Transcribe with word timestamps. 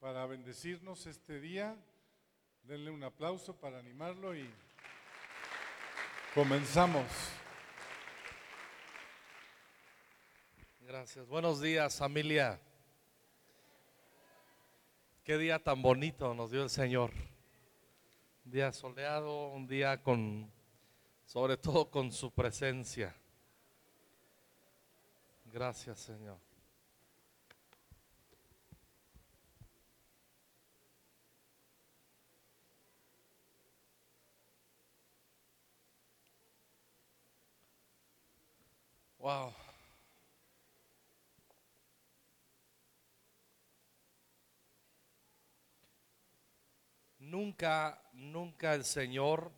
para 0.00 0.24
bendecirnos 0.24 1.06
este 1.06 1.40
día. 1.40 1.76
Denle 2.62 2.90
un 2.90 3.04
aplauso 3.04 3.54
para 3.54 3.78
animarlo 3.78 4.34
y 4.34 4.48
comenzamos. 6.34 7.04
Gracias. 10.80 11.26
Buenos 11.28 11.60
días, 11.60 11.98
familia. 11.98 12.58
Qué 15.22 15.36
día 15.36 15.62
tan 15.62 15.82
bonito 15.82 16.32
nos 16.34 16.50
dio 16.50 16.62
el 16.62 16.70
Señor. 16.70 17.10
Un 18.46 18.52
día 18.52 18.72
soleado, 18.72 19.48
un 19.48 19.66
día 19.66 20.02
con, 20.02 20.50
sobre 21.26 21.58
todo 21.58 21.90
con 21.90 22.10
su 22.10 22.30
presencia. 22.30 23.14
Gracias, 25.44 26.00
Señor. 26.00 26.49
Wow. 39.20 39.52
Nunca, 47.18 48.02
nunca 48.14 48.72
el 48.72 48.82
Señor 48.86 49.52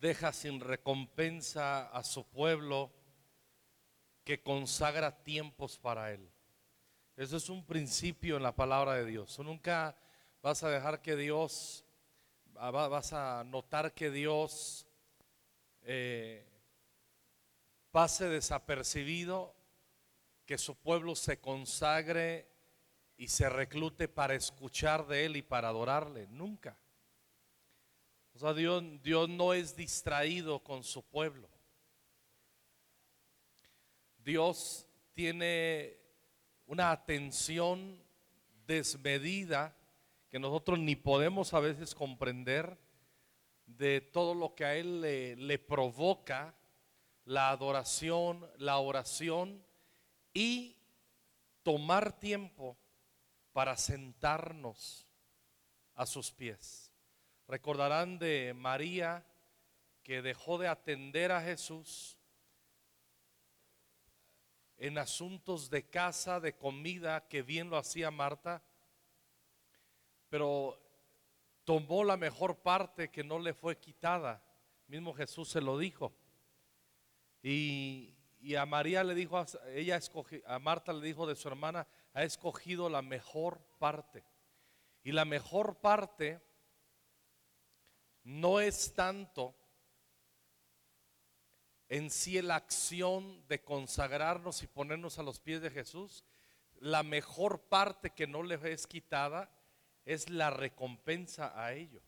deja 0.00 0.32
sin 0.32 0.60
recompensa 0.60 1.88
a 1.88 2.02
su 2.02 2.24
pueblo 2.24 2.90
que 4.24 4.42
consagra 4.42 5.22
tiempos 5.22 5.78
para 5.78 6.12
Él. 6.12 6.32
Eso 7.14 7.36
es 7.36 7.50
un 7.50 7.66
principio 7.66 8.38
en 8.38 8.42
la 8.42 8.56
palabra 8.56 8.94
de 8.94 9.04
Dios. 9.04 9.38
nunca 9.40 9.98
vas 10.40 10.62
a 10.62 10.70
dejar 10.70 11.02
que 11.02 11.14
Dios, 11.14 11.84
vas 12.54 13.12
a 13.12 13.44
notar 13.44 13.92
que 13.92 14.10
Dios 14.10 14.87
eh, 15.90 16.44
pase 17.90 18.28
desapercibido, 18.28 19.56
que 20.44 20.58
su 20.58 20.76
pueblo 20.76 21.16
se 21.16 21.40
consagre 21.40 22.46
y 23.16 23.28
se 23.28 23.48
reclute 23.48 24.06
para 24.06 24.34
escuchar 24.34 25.06
de 25.06 25.24
Él 25.24 25.36
y 25.36 25.42
para 25.42 25.68
adorarle. 25.70 26.26
Nunca. 26.26 26.78
O 28.34 28.38
sea, 28.38 28.52
Dios, 28.52 28.84
Dios 29.02 29.30
no 29.30 29.54
es 29.54 29.74
distraído 29.74 30.62
con 30.62 30.84
su 30.84 31.02
pueblo. 31.02 31.48
Dios 34.18 34.86
tiene 35.14 35.98
una 36.66 36.90
atención 36.90 37.98
desmedida 38.66 39.74
que 40.28 40.38
nosotros 40.38 40.78
ni 40.78 40.96
podemos 40.96 41.54
a 41.54 41.60
veces 41.60 41.94
comprender 41.94 42.76
de 43.68 44.00
todo 44.00 44.34
lo 44.34 44.54
que 44.54 44.64
a 44.64 44.74
Él 44.74 45.00
le, 45.00 45.58
provoca 45.58 46.54
la 47.24 47.50
adoración, 47.50 48.48
la 48.56 48.78
oración 48.78 49.62
y 50.32 50.76
tomar 51.62 52.18
tiempo 52.18 52.78
para 53.52 53.76
sentarnos 53.76 55.06
a 55.94 56.06
sus 56.06 56.32
pies. 56.32 56.92
Recordarán 57.46 58.18
de 58.18 58.54
María 58.56 59.24
que 60.02 60.22
dejó 60.22 60.56
de 60.58 60.68
atender 60.68 61.30
a 61.30 61.42
Jesús 61.42 62.16
en 64.78 64.96
asuntos 64.96 65.68
de 65.68 65.88
casa, 65.88 66.40
de 66.40 66.56
comida, 66.56 67.28
que 67.28 67.42
bien 67.42 67.68
lo 67.68 67.76
hacía 67.76 68.10
Marta, 68.10 68.62
pero 70.30 70.78
tomó 71.68 72.02
la 72.02 72.16
mejor 72.16 72.56
parte 72.62 73.10
que 73.10 73.22
no 73.22 73.38
le 73.38 73.52
fue 73.52 73.76
quitada. 73.76 74.42
Mismo 74.86 75.12
Jesús 75.12 75.50
se 75.50 75.60
lo 75.60 75.76
dijo. 75.76 76.14
Y, 77.42 78.14
a 78.58 78.64
María 78.64 79.04
le 79.04 79.14
dijo, 79.14 79.44
ella 79.74 80.00
a 80.46 80.58
Marta 80.58 80.94
le 80.94 81.06
dijo 81.06 81.26
de 81.26 81.36
su 81.36 81.46
hermana, 81.46 81.86
ha 82.14 82.22
escogido 82.22 82.88
la 82.88 83.02
mejor 83.02 83.60
parte. 83.78 84.24
Y 85.04 85.12
la 85.12 85.26
mejor 85.26 85.76
parte 85.76 86.40
no 88.24 88.60
es 88.60 88.94
tanto 88.94 89.54
en 91.90 92.10
sí 92.10 92.40
la 92.40 92.56
acción 92.56 93.46
de 93.46 93.60
consagrarnos 93.60 94.62
y 94.62 94.68
ponernos 94.68 95.18
a 95.18 95.22
los 95.22 95.38
pies 95.38 95.60
de 95.60 95.68
Jesús. 95.68 96.24
La 96.80 97.02
mejor 97.02 97.60
parte 97.60 98.08
que 98.08 98.26
no 98.26 98.42
le 98.42 98.58
es 98.72 98.86
quitada 98.86 99.50
es 100.08 100.30
la 100.30 100.48
recompensa 100.48 101.52
a 101.54 101.74
ello. 101.74 102.00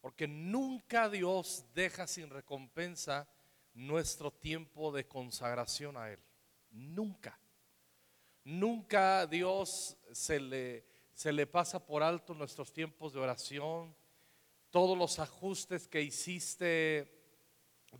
Porque 0.00 0.26
nunca 0.26 1.10
Dios 1.10 1.66
deja 1.74 2.06
sin 2.06 2.30
recompensa 2.30 3.28
nuestro 3.74 4.32
tiempo 4.32 4.90
de 4.90 5.06
consagración 5.06 5.98
a 5.98 6.10
Él. 6.10 6.18
Nunca. 6.70 7.38
Nunca 8.44 9.26
Dios 9.26 9.98
se 10.10 10.40
le, 10.40 10.86
se 11.12 11.32
le 11.32 11.46
pasa 11.46 11.84
por 11.84 12.02
alto 12.02 12.32
nuestros 12.32 12.72
tiempos 12.72 13.12
de 13.12 13.20
oración, 13.20 13.94
todos 14.70 14.96
los 14.96 15.18
ajustes 15.18 15.86
que 15.86 16.00
hiciste 16.00 17.14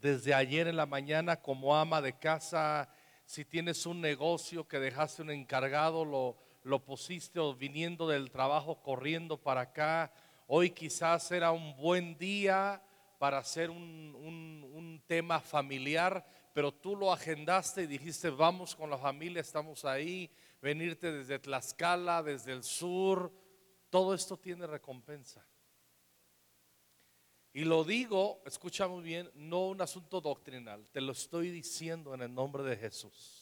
desde 0.00 0.32
ayer 0.32 0.68
en 0.68 0.76
la 0.76 0.86
mañana 0.86 1.42
como 1.42 1.76
ama 1.76 2.00
de 2.00 2.18
casa, 2.18 2.88
si 3.26 3.44
tienes 3.44 3.84
un 3.84 4.00
negocio 4.00 4.66
que 4.66 4.78
dejaste 4.78 5.20
un 5.20 5.30
encargado, 5.32 6.06
lo, 6.06 6.47
lo 6.62 6.84
pusiste 6.84 7.40
viniendo 7.58 8.08
del 8.08 8.30
trabajo 8.30 8.82
corriendo 8.82 9.36
para 9.36 9.62
acá, 9.62 10.12
hoy 10.46 10.70
quizás 10.70 11.30
era 11.30 11.52
un 11.52 11.76
buen 11.76 12.16
día 12.18 12.82
para 13.18 13.38
hacer 13.38 13.70
un, 13.70 14.14
un 14.14 15.02
tema 15.06 15.40
familiar, 15.40 16.24
pero 16.52 16.72
tú 16.72 16.96
lo 16.96 17.12
agendaste 17.12 17.82
y 17.82 17.86
dijiste, 17.86 18.30
vamos 18.30 18.74
con 18.74 18.90
la 18.90 18.98
familia, 18.98 19.40
estamos 19.40 19.84
ahí, 19.84 20.30
venirte 20.60 21.12
desde 21.12 21.38
Tlaxcala, 21.38 22.22
desde 22.22 22.52
el 22.52 22.62
sur, 22.62 23.32
todo 23.90 24.14
esto 24.14 24.36
tiene 24.36 24.66
recompensa. 24.66 25.46
Y 27.52 27.64
lo 27.64 27.82
digo, 27.82 28.42
escucha 28.46 28.86
muy 28.86 29.02
bien, 29.02 29.30
no 29.34 29.68
un 29.68 29.80
asunto 29.80 30.20
doctrinal, 30.20 30.88
te 30.90 31.00
lo 31.00 31.12
estoy 31.12 31.50
diciendo 31.50 32.14
en 32.14 32.22
el 32.22 32.34
nombre 32.34 32.62
de 32.62 32.76
Jesús. 32.76 33.37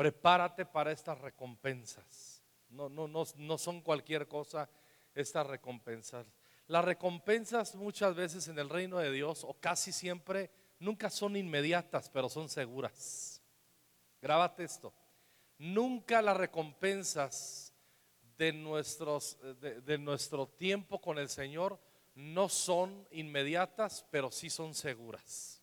Prepárate 0.00 0.64
para 0.64 0.92
estas 0.92 1.18
recompensas. 1.18 2.42
No, 2.70 2.88
no, 2.88 3.06
no, 3.06 3.24
no 3.36 3.58
son 3.58 3.82
cualquier 3.82 4.26
cosa 4.26 4.66
estas 5.14 5.46
recompensas. 5.46 6.26
Las 6.68 6.86
recompensas 6.86 7.74
muchas 7.74 8.14
veces 8.14 8.48
en 8.48 8.58
el 8.58 8.70
reino 8.70 8.96
de 8.96 9.12
Dios, 9.12 9.44
o 9.44 9.52
casi 9.60 9.92
siempre, 9.92 10.50
nunca 10.78 11.10
son 11.10 11.36
inmediatas, 11.36 12.08
pero 12.08 12.30
son 12.30 12.48
seguras. 12.48 13.42
Grábate 14.22 14.64
esto. 14.64 14.94
Nunca 15.58 16.22
las 16.22 16.38
recompensas 16.38 17.74
de, 18.38 18.54
nuestros, 18.54 19.36
de, 19.60 19.82
de 19.82 19.98
nuestro 19.98 20.46
tiempo 20.48 20.98
con 20.98 21.18
el 21.18 21.28
Señor 21.28 21.78
no 22.14 22.48
son 22.48 23.06
inmediatas, 23.10 24.06
pero 24.10 24.30
sí 24.30 24.48
son 24.48 24.72
seguras. 24.72 25.62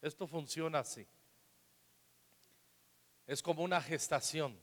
Esto 0.00 0.26
funciona 0.26 0.78
así. 0.78 1.06
Es 3.26 3.42
como 3.42 3.64
una 3.64 3.80
gestación. 3.80 4.56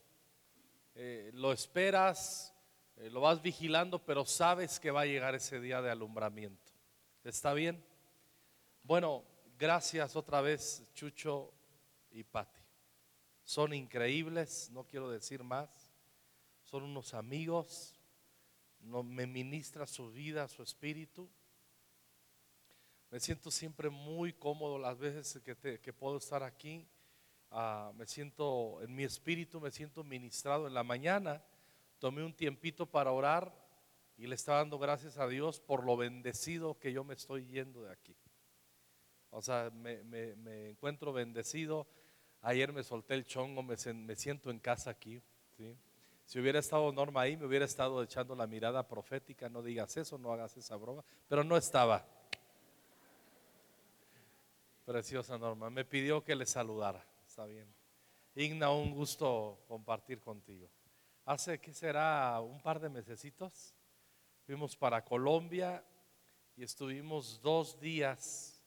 Eh, 0.95 1.31
lo 1.33 1.51
esperas, 1.51 2.53
eh, 2.95 3.09
lo 3.09 3.19
vas 3.19 3.41
vigilando, 3.41 3.99
pero 3.99 4.25
sabes 4.25 4.79
que 4.79 4.89
va 4.89 5.01
a 5.01 5.05
llegar 5.05 5.35
ese 5.35 5.59
día 5.59 5.81
de 5.81 5.91
alumbramiento. 5.91 6.71
¿Está 7.25 7.53
bien? 7.53 7.83
Bueno, 8.83 9.25
gracias 9.57 10.15
otra 10.15 10.39
vez, 10.39 10.89
Chucho 10.93 11.51
y 12.09 12.23
Pati. 12.23 12.61
Son 13.43 13.73
increíbles, 13.73 14.69
no 14.71 14.87
quiero 14.87 15.09
decir 15.09 15.43
más. 15.43 15.91
Son 16.63 16.83
unos 16.83 17.13
amigos, 17.13 17.99
no, 18.79 19.03
me 19.03 19.27
ministra 19.27 19.85
su 19.85 20.09
vida, 20.09 20.47
su 20.47 20.63
espíritu. 20.63 21.29
Me 23.09 23.19
siento 23.19 23.51
siempre 23.51 23.89
muy 23.89 24.31
cómodo 24.31 24.79
las 24.79 24.97
veces 24.97 25.41
que 25.43 25.93
puedo 25.93 26.17
estar 26.17 26.43
aquí. 26.43 26.87
Ah, 27.53 27.91
me 27.95 28.05
siento 28.05 28.81
en 28.81 28.93
mi 28.93 29.03
espíritu, 29.03 29.61
me 29.61 29.71
siento 29.71 30.03
ministrado 30.03 30.67
en 30.67 30.73
la 30.73 30.83
mañana 30.83 31.41
tomé 32.03 32.21
un 32.21 32.33
tiempito 32.33 32.85
para 32.85 33.13
orar 33.13 33.55
y 34.17 34.27
le 34.27 34.35
estaba 34.35 34.57
dando 34.57 34.77
gracias 34.77 35.17
a 35.17 35.25
Dios 35.25 35.61
por 35.61 35.85
lo 35.85 35.95
bendecido 35.95 36.77
que 36.77 36.91
yo 36.91 37.05
me 37.05 37.13
estoy 37.13 37.47
yendo 37.47 37.83
de 37.83 37.93
aquí. 37.93 38.13
O 39.29 39.41
sea, 39.41 39.69
me, 39.69 40.01
encuentro 40.69 41.13
bendecido. 41.13 41.87
Ayer 42.41 42.73
me 42.73 42.83
solté 42.83 43.13
el 43.13 43.23
chongo, 43.23 43.63
me, 43.63 43.77
siento 44.17 44.51
en 44.51 44.59
casa 44.59 44.89
aquí. 44.89 45.21
Si 46.25 46.39
hubiera 46.41 46.59
estado 46.59 46.91
Norma 46.91 47.21
ahí, 47.21 47.37
me 47.37 47.45
hubiera 47.45 47.63
estado 47.63 48.03
echando 48.03 48.35
la 48.35 48.47
mirada 48.47 48.85
profética, 48.85 49.47
no 49.47 49.61
digas 49.61 49.95
eso, 49.95 50.17
no 50.17 50.33
hagas 50.33 50.57
esa 50.57 50.75
broma, 50.75 51.05
pero 51.29 51.45
no 51.45 51.55
estaba. 51.55 52.05
Preciosa 54.83 55.37
Norma, 55.37 55.69
me 55.69 55.85
pidió 55.85 56.21
que 56.21 56.35
le 56.35 56.45
saludara. 56.45 57.12
Está 57.33 57.47
bien. 57.47 57.67
Igna, 58.35 58.69
un 58.69 58.93
gusto 58.93 59.63
compartir 59.67 60.21
contigo. 60.21 60.69
Hace 61.25 61.59
que 61.59 61.73
será 61.73 62.39
un 62.41 62.61
par 62.61 62.79
de 62.79 62.89
mesecitos, 62.89 63.73
fuimos 64.45 64.77
para 64.77 65.03
Colombia 65.03 65.83
y 66.55 66.61
estuvimos 66.63 67.41
dos 67.41 67.79
días 67.79 68.63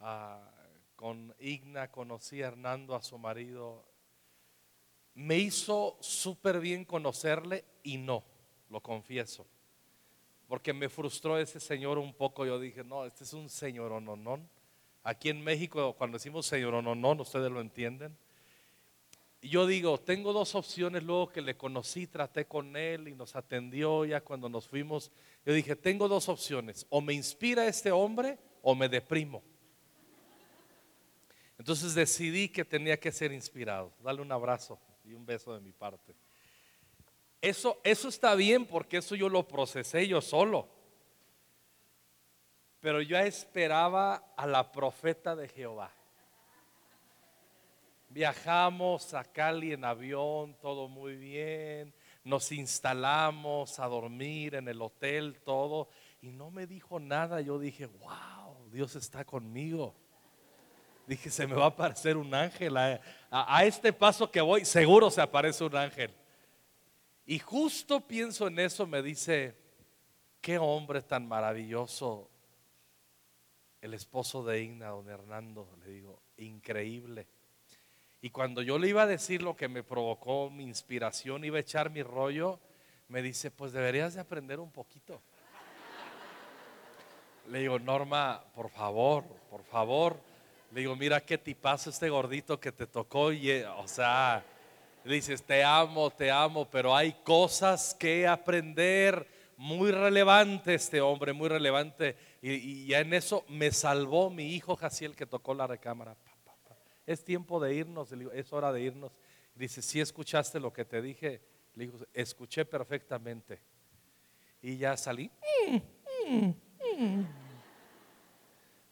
ah, 0.00 0.50
con 0.96 1.34
Igna, 1.38 1.90
conocí 1.90 2.42
a 2.42 2.46
Hernando, 2.46 2.94
a 2.94 3.02
su 3.02 3.18
marido. 3.18 3.84
Me 5.12 5.36
hizo 5.36 5.98
súper 6.00 6.60
bien 6.60 6.86
conocerle 6.86 7.62
y 7.82 7.98
no, 7.98 8.24
lo 8.70 8.80
confieso. 8.80 9.46
Porque 10.48 10.72
me 10.72 10.88
frustró 10.88 11.36
ese 11.36 11.60
señor 11.60 11.98
un 11.98 12.14
poco. 12.14 12.46
Yo 12.46 12.58
dije, 12.58 12.84
no, 12.84 13.04
este 13.04 13.24
es 13.24 13.34
un 13.34 13.50
señor 13.50 13.92
ononón. 13.92 14.48
Aquí 15.04 15.30
en 15.30 15.42
México, 15.42 15.94
cuando 15.98 16.18
decimos 16.18 16.46
señor 16.46 16.74
ononón, 16.74 17.20
ustedes 17.20 17.50
lo 17.50 17.60
entienden. 17.60 18.16
Y 19.40 19.48
yo 19.48 19.66
digo, 19.66 19.98
tengo 19.98 20.32
dos 20.32 20.54
opciones 20.54 21.02
luego 21.02 21.28
que 21.28 21.42
le 21.42 21.56
conocí, 21.56 22.06
traté 22.06 22.44
con 22.46 22.76
él 22.76 23.08
y 23.08 23.14
nos 23.14 23.34
atendió 23.34 24.04
ya 24.04 24.20
cuando 24.20 24.48
nos 24.48 24.68
fuimos. 24.68 25.10
Yo 25.44 25.52
dije, 25.52 25.74
tengo 25.74 26.06
dos 26.06 26.28
opciones, 26.28 26.86
o 26.90 27.00
me 27.00 27.12
inspira 27.12 27.66
este 27.66 27.90
hombre 27.90 28.38
o 28.62 28.76
me 28.76 28.88
deprimo. 28.88 29.42
Entonces 31.58 31.94
decidí 31.94 32.48
que 32.48 32.64
tenía 32.64 32.98
que 32.98 33.10
ser 33.10 33.32
inspirado. 33.32 33.92
Dale 34.02 34.22
un 34.22 34.30
abrazo 34.30 34.78
y 35.04 35.14
un 35.14 35.26
beso 35.26 35.52
de 35.54 35.60
mi 35.60 35.72
parte. 35.72 36.14
Eso, 37.40 37.80
eso 37.82 38.08
está 38.08 38.36
bien 38.36 38.66
porque 38.66 38.98
eso 38.98 39.16
yo 39.16 39.28
lo 39.28 39.48
procesé 39.48 40.06
yo 40.06 40.20
solo. 40.20 40.68
Pero 42.82 43.00
yo 43.00 43.16
esperaba 43.16 44.34
a 44.36 44.44
la 44.44 44.72
profeta 44.72 45.36
de 45.36 45.46
Jehová. 45.46 45.92
Viajamos 48.08 49.14
a 49.14 49.22
Cali 49.22 49.72
en 49.72 49.84
avión, 49.84 50.56
todo 50.60 50.88
muy 50.88 51.14
bien. 51.14 51.94
Nos 52.24 52.50
instalamos 52.50 53.78
a 53.78 53.86
dormir 53.86 54.56
en 54.56 54.66
el 54.66 54.82
hotel, 54.82 55.40
todo. 55.44 55.90
Y 56.20 56.32
no 56.32 56.50
me 56.50 56.66
dijo 56.66 56.98
nada. 56.98 57.40
Yo 57.40 57.60
dije, 57.60 57.86
wow, 57.86 58.68
Dios 58.72 58.96
está 58.96 59.24
conmigo. 59.24 59.94
Dije, 61.06 61.30
se 61.30 61.46
me 61.46 61.54
va 61.54 61.66
a 61.66 61.68
aparecer 61.68 62.16
un 62.16 62.34
ángel. 62.34 62.76
A, 62.76 63.00
a, 63.30 63.64
este 63.64 63.92
paso 63.92 64.28
que 64.28 64.40
voy, 64.40 64.64
seguro 64.64 65.08
se 65.08 65.20
aparece 65.20 65.62
un 65.62 65.76
ángel. 65.76 66.12
Y 67.26 67.38
justo 67.38 68.00
pienso 68.00 68.48
en 68.48 68.58
eso, 68.58 68.88
me 68.88 69.02
dice, 69.02 69.56
qué 70.40 70.58
hombre 70.58 71.00
tan 71.00 71.28
maravilloso. 71.28 72.31
El 73.82 73.94
esposo 73.94 74.44
de 74.44 74.62
Igna, 74.62 74.90
don 74.90 75.08
Hernando, 75.08 75.68
le 75.84 75.90
digo, 75.90 76.22
increíble. 76.36 77.26
Y 78.20 78.30
cuando 78.30 78.62
yo 78.62 78.78
le 78.78 78.86
iba 78.86 79.02
a 79.02 79.06
decir 79.08 79.42
lo 79.42 79.56
que 79.56 79.66
me 79.66 79.82
provocó 79.82 80.50
mi 80.50 80.62
inspiración, 80.62 81.44
iba 81.44 81.56
a 81.56 81.62
echar 81.62 81.90
mi 81.90 82.04
rollo, 82.04 82.60
me 83.08 83.22
dice, 83.22 83.50
pues 83.50 83.72
deberías 83.72 84.14
de 84.14 84.20
aprender 84.20 84.60
un 84.60 84.70
poquito. 84.70 85.20
Le 87.48 87.58
digo, 87.58 87.80
Norma, 87.80 88.44
por 88.54 88.70
favor, 88.70 89.24
por 89.50 89.64
favor. 89.64 90.16
Le 90.70 90.82
digo, 90.82 90.94
mira 90.94 91.20
qué 91.20 91.36
tipazo 91.36 91.90
este 91.90 92.08
gordito 92.08 92.60
que 92.60 92.70
te 92.70 92.86
tocó. 92.86 93.32
Y, 93.32 93.50
eh, 93.50 93.66
o 93.66 93.88
sea, 93.88 94.44
le 95.02 95.16
dices, 95.16 95.42
te 95.42 95.64
amo, 95.64 96.08
te 96.10 96.30
amo, 96.30 96.70
pero 96.70 96.94
hay 96.94 97.14
cosas 97.24 97.96
que 97.98 98.28
aprender. 98.28 99.26
Muy 99.56 99.90
relevante 99.90 100.74
este 100.74 101.00
hombre, 101.00 101.32
muy 101.32 101.48
relevante. 101.48 102.16
Y, 102.42 102.86
ya 102.86 103.00
en 103.00 103.14
eso 103.14 103.44
me 103.48 103.70
salvó 103.70 104.28
mi 104.28 104.54
hijo 104.54 104.74
Jaciel 104.76 105.14
que 105.14 105.26
tocó 105.26 105.54
la 105.54 105.66
recámara 105.66 106.16
es 107.06 107.24
tiempo 107.24 107.60
de 107.60 107.74
irnos, 107.74 108.12
es 108.12 108.52
hora 108.52 108.72
de 108.72 108.82
irnos. 108.82 109.12
Dice, 109.54 109.82
si 109.82 110.00
escuchaste 110.00 110.60
lo 110.60 110.72
que 110.72 110.84
te 110.84 111.02
dije, 111.02 111.40
le 111.74 111.86
dijo, 111.86 111.98
escuché 112.12 112.64
perfectamente. 112.64 113.60
Y 114.60 114.76
ya 114.76 114.96
salí. 114.96 115.30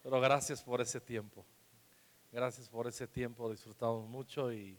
Pero 0.03 0.19
gracias 0.19 0.61
por 0.61 0.81
ese 0.81 0.99
tiempo. 0.99 1.45
Gracias 2.31 2.69
por 2.69 2.87
ese 2.87 3.07
tiempo, 3.07 3.49
disfrutamos 3.51 4.07
mucho 4.07 4.53
y 4.53 4.77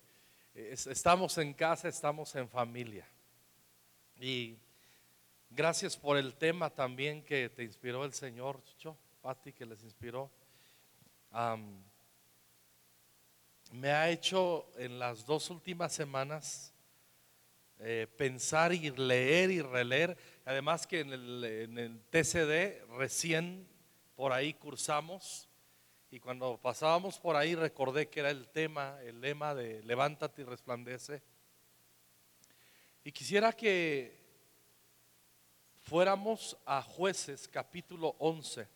estamos 0.54 1.36
en 1.38 1.52
casa, 1.52 1.88
estamos 1.88 2.34
en 2.34 2.48
familia. 2.48 3.06
Y 4.18 4.58
gracias 5.54 5.96
por 5.96 6.16
el 6.16 6.34
tema 6.34 6.70
también 6.70 7.22
que 7.22 7.48
te 7.48 7.62
inspiró 7.62 8.04
el 8.04 8.12
Señor, 8.12 8.62
Chucho, 8.64 8.96
Pati, 9.20 9.52
que 9.52 9.66
les 9.66 9.82
inspiró 9.82 10.30
me 13.72 13.90
ha 13.90 14.10
hecho 14.10 14.70
en 14.76 14.98
las 14.98 15.24
dos 15.24 15.48
últimas 15.48 15.92
semanas 15.94 16.74
eh, 17.78 18.06
pensar 18.18 18.72
y 18.72 18.90
leer 18.90 19.50
y 19.50 19.62
releer. 19.62 20.16
Además 20.44 20.86
que 20.86 21.00
en 21.00 21.12
el, 21.12 22.00
TCD 22.10 22.84
recién 22.98 23.66
por 24.14 24.32
ahí 24.32 24.52
cursamos 24.54 25.48
y 26.10 26.20
cuando 26.20 26.58
pasábamos 26.58 27.18
por 27.18 27.34
ahí 27.34 27.54
recordé 27.54 28.08
que 28.08 28.20
era 28.20 28.30
el 28.30 28.48
tema, 28.48 29.00
el 29.02 29.22
lema 29.22 29.54
de 29.54 29.82
levántate 29.84 30.42
y 30.42 30.44
resplandece. 30.44 31.22
Y 33.04 33.10
quisiera 33.10 33.52
que 33.54 34.21
fuéramos 35.82 36.56
a 36.64 36.82
jueces 36.82 37.48
capítulo 37.48 38.14
11 38.18 38.66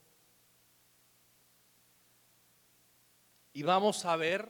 y 3.56 3.62
vamos 3.62 4.04
a 4.04 4.16
ver 4.16 4.46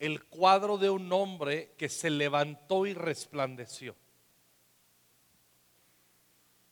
el 0.00 0.24
cuadro 0.24 0.76
de 0.76 0.90
un 0.90 1.12
hombre 1.12 1.74
que 1.78 1.88
se 1.88 2.10
levantó 2.10 2.84
y 2.84 2.94
resplandeció. 2.94 3.94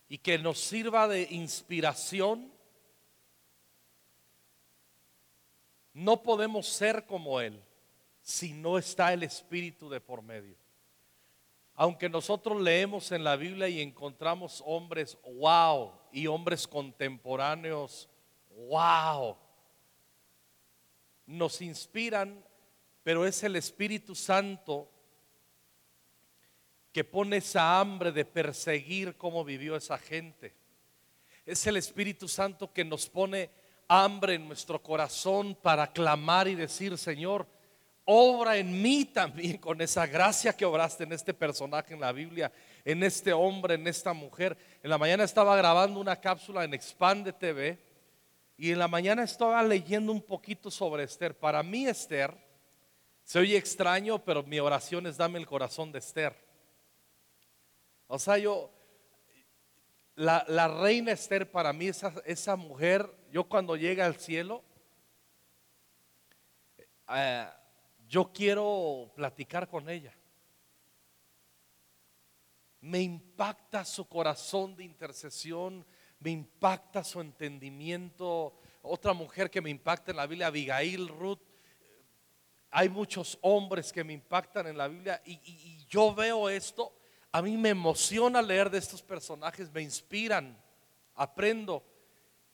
Y 0.09 0.19
que 0.19 0.39
nos 0.39 0.59
sirva 0.59 1.07
de 1.07 1.29
inspiración. 1.31 2.53
No 5.93 6.25
podemos 6.25 6.67
ser 6.67 7.07
como 7.07 7.41
Él 7.41 7.63
si 8.21 8.53
no 8.53 8.77
está 8.77 9.13
el 9.13 9.23
Espíritu 9.23 9.89
de 9.89 10.01
por 10.01 10.23
medio. 10.23 10.57
Aunque 11.83 12.11
nosotros 12.11 12.61
leemos 12.61 13.11
en 13.11 13.25
la 13.25 13.37
Biblia 13.37 13.67
y 13.67 13.81
encontramos 13.81 14.63
hombres 14.67 15.17
wow 15.25 15.93
y 16.13 16.27
hombres 16.27 16.69
contemporáneos 16.69 18.07
wow, 18.51 19.35
nos 21.25 21.63
inspiran 21.63 22.45
pero 23.03 23.25
es 23.25 23.43
el 23.45 23.57
Espíritu 23.57 24.15
Santo 24.15 24.91
que 26.93 27.03
pone 27.03 27.39
esa 27.39 27.81
hambre 27.81 28.13
de 28.13 28.27
perseguir 28.27 29.17
cómo 29.17 29.43
vivió 29.43 29.75
esa 29.75 29.97
gente. 29.97 30.55
Es 31.47 31.67
el 31.67 31.79
Espíritu 31.79 32.29
Santo 32.29 32.75
que 32.75 32.85
nos 32.85 33.09
pone 33.09 33.49
hambre 33.89 34.35
en 34.35 34.47
nuestro 34.47 34.83
corazón 34.83 35.55
para 35.55 35.91
clamar 35.91 36.47
y 36.47 36.55
decir, 36.57 36.99
Señor, 36.99 37.47
obra 38.13 38.57
en 38.57 38.83
mí 38.83 39.05
también 39.05 39.59
con 39.59 39.81
esa 39.81 40.05
gracia 40.05 40.53
que 40.53 40.65
obraste 40.65 41.05
en 41.05 41.13
este 41.13 41.33
personaje 41.33 41.95
en 41.95 42.01
la 42.01 42.11
Biblia, 42.11 42.51
en 42.85 43.05
este 43.05 43.33
hombre, 43.33 43.75
en 43.75 43.87
esta 43.87 44.13
mujer. 44.13 44.59
En 44.83 44.91
la 44.91 44.99
mañana 44.99 45.23
estaba 45.23 45.57
grabando 45.57 46.01
una 46.01 46.21
cápsula 46.21 46.65
en 46.65 46.75
Expande 46.75 47.33
TV 47.33 47.79
y 48.57 48.73
en 48.73 48.81
la 48.81 48.89
mañana 48.89 49.23
estaba 49.23 49.63
leyendo 49.63 50.11
un 50.11 50.21
poquito 50.21 50.73
sobre 50.73 51.05
Esther. 51.05 51.39
Para 51.39 51.63
mí 51.63 51.87
Esther 51.87 52.37
se 53.23 53.39
oye 53.39 53.57
extraño, 53.57 54.19
pero 54.19 54.43
mi 54.43 54.59
oración 54.59 55.07
es 55.07 55.17
dame 55.17 55.39
el 55.39 55.47
corazón 55.47 55.93
de 55.93 56.01
Esther. 56.01 56.35
O 58.09 58.19
sea, 58.19 58.39
yo, 58.39 58.73
la, 60.17 60.67
reina 60.67 61.13
Esther 61.13 61.49
para 61.49 61.73
mí, 61.73 61.87
esa, 61.87 62.13
esa, 62.27 62.57
mujer, 62.57 63.09
yo 63.31 63.45
cuando 63.45 63.77
llega 63.77 64.05
al 64.05 64.17
cielo, 64.17 64.65
eh, 67.15 67.47
yo 68.11 68.33
quiero 68.33 69.13
platicar 69.15 69.69
con 69.69 69.89
ella. 69.89 70.13
Me 72.81 73.01
impacta 73.01 73.85
su 73.85 74.09
corazón 74.09 74.75
de 74.75 74.83
intercesión, 74.83 75.87
me 76.19 76.31
impacta 76.31 77.05
su 77.05 77.21
entendimiento. 77.21 78.55
Otra 78.83 79.13
mujer 79.13 79.49
que 79.49 79.61
me 79.61 79.71
impacta 79.71 80.11
en 80.11 80.17
la 80.17 80.27
Biblia, 80.27 80.49
Abigail, 80.49 81.07
Ruth, 81.07 81.39
hay 82.73 82.89
muchos 82.89 83.39
hombres 83.43 83.93
que 83.93 84.03
me 84.03 84.13
impactan 84.13 84.67
en 84.67 84.77
la 84.77 84.89
Biblia 84.89 85.23
y, 85.25 85.87
yo 85.87 86.13
veo 86.13 86.49
esto, 86.49 86.93
a 87.31 87.41
mí 87.41 87.57
me 87.57 87.69
emociona 87.69 88.43
leer 88.43 88.71
de 88.71 88.79
estos 88.79 89.03
personajes, 89.03 89.73
me 89.73 89.83
inspiran, 89.83 90.61
aprendo, 91.15 91.85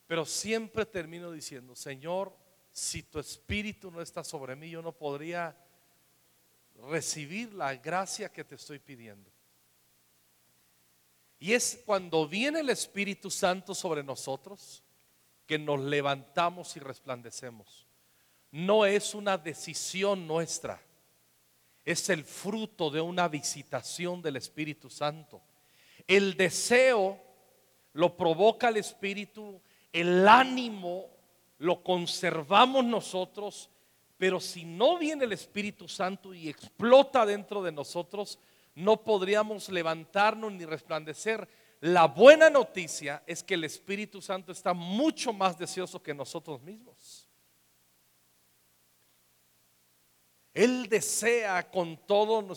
pero 0.07 0.27
siempre 0.27 0.85
termino 0.85 1.31
diciendo, 1.31 1.75
Señor, 1.75 2.37
si 2.77 3.03
tu 3.05 3.19
espíritu 3.19 3.91
no 3.91 4.03
está 4.03 4.23
sobre 4.23 4.55
mí, 4.55 4.69
yo 4.69 4.83
no 4.83 4.93
podría 4.93 5.57
recibir 6.91 7.55
la 7.55 7.75
gracia 7.75 8.31
que 8.31 8.45
te 8.45 8.57
estoy 8.57 8.79
pidiendo. 8.79 9.31
Y 11.39 11.55
es 11.55 11.81
cuando 11.87 12.29
viene 12.29 12.61
el 12.61 12.69
Espíritu 12.69 13.31
Santo 13.31 13.75
sobre 13.75 14.03
nosotros 14.03 14.83
que 15.47 15.59
nos 15.59 15.81
levantamos 15.81 16.77
y 16.77 16.81
resplandecemos. 16.81 17.87
no 18.51 18.85
es 18.85 19.15
una 19.15 19.39
decisión 19.39 20.27
nuestra, 20.27 20.79
es 21.83 22.11
el 22.11 22.25
fruto 22.25 22.91
de 22.91 23.01
una 23.01 23.27
visitación 23.27 24.21
del 24.21 24.37
Espíritu 24.37 24.91
Santo. 24.91 25.41
El 26.07 26.37
deseo 26.37 27.19
lo 27.95 28.17
provoca 28.19 28.69
el 28.69 28.77
Espíritu, 28.77 29.63
el 29.93 30.29
ánimo 30.29 31.16
lo 31.59 31.83
conservamos 31.83 32.85
nosotros, 32.85 33.71
pero 34.19 34.41
si 34.41 34.65
no 34.65 34.99
viene 34.99 35.25
el 35.25 35.33
Espíritu 35.33 35.89
Santo 35.89 36.35
y 36.35 36.49
explota 36.49 37.25
dentro 37.27 37.63
de 37.63 37.73
nosotros, 37.73 38.39
no 38.75 39.03
podríamos 39.03 39.69
levantarnos 39.69 40.53
ni 40.53 40.65
resplandecer. 40.65 41.49
La 41.81 42.07
buena 42.07 42.51
noticia 42.51 43.23
es 43.27 43.43
que 43.43 43.55
el 43.55 43.65
Espíritu 43.65 44.21
Santo 44.21 44.53
está 44.53 44.75
mucho 44.75 45.33
más 45.33 45.59
deseoso 45.59 46.03
que 46.03 46.15
nosotros 46.15 46.63
mismos. 46.63 47.27
Él 50.53 50.89
desea 50.89 51.71
con 51.71 51.99
todo, 52.07 52.55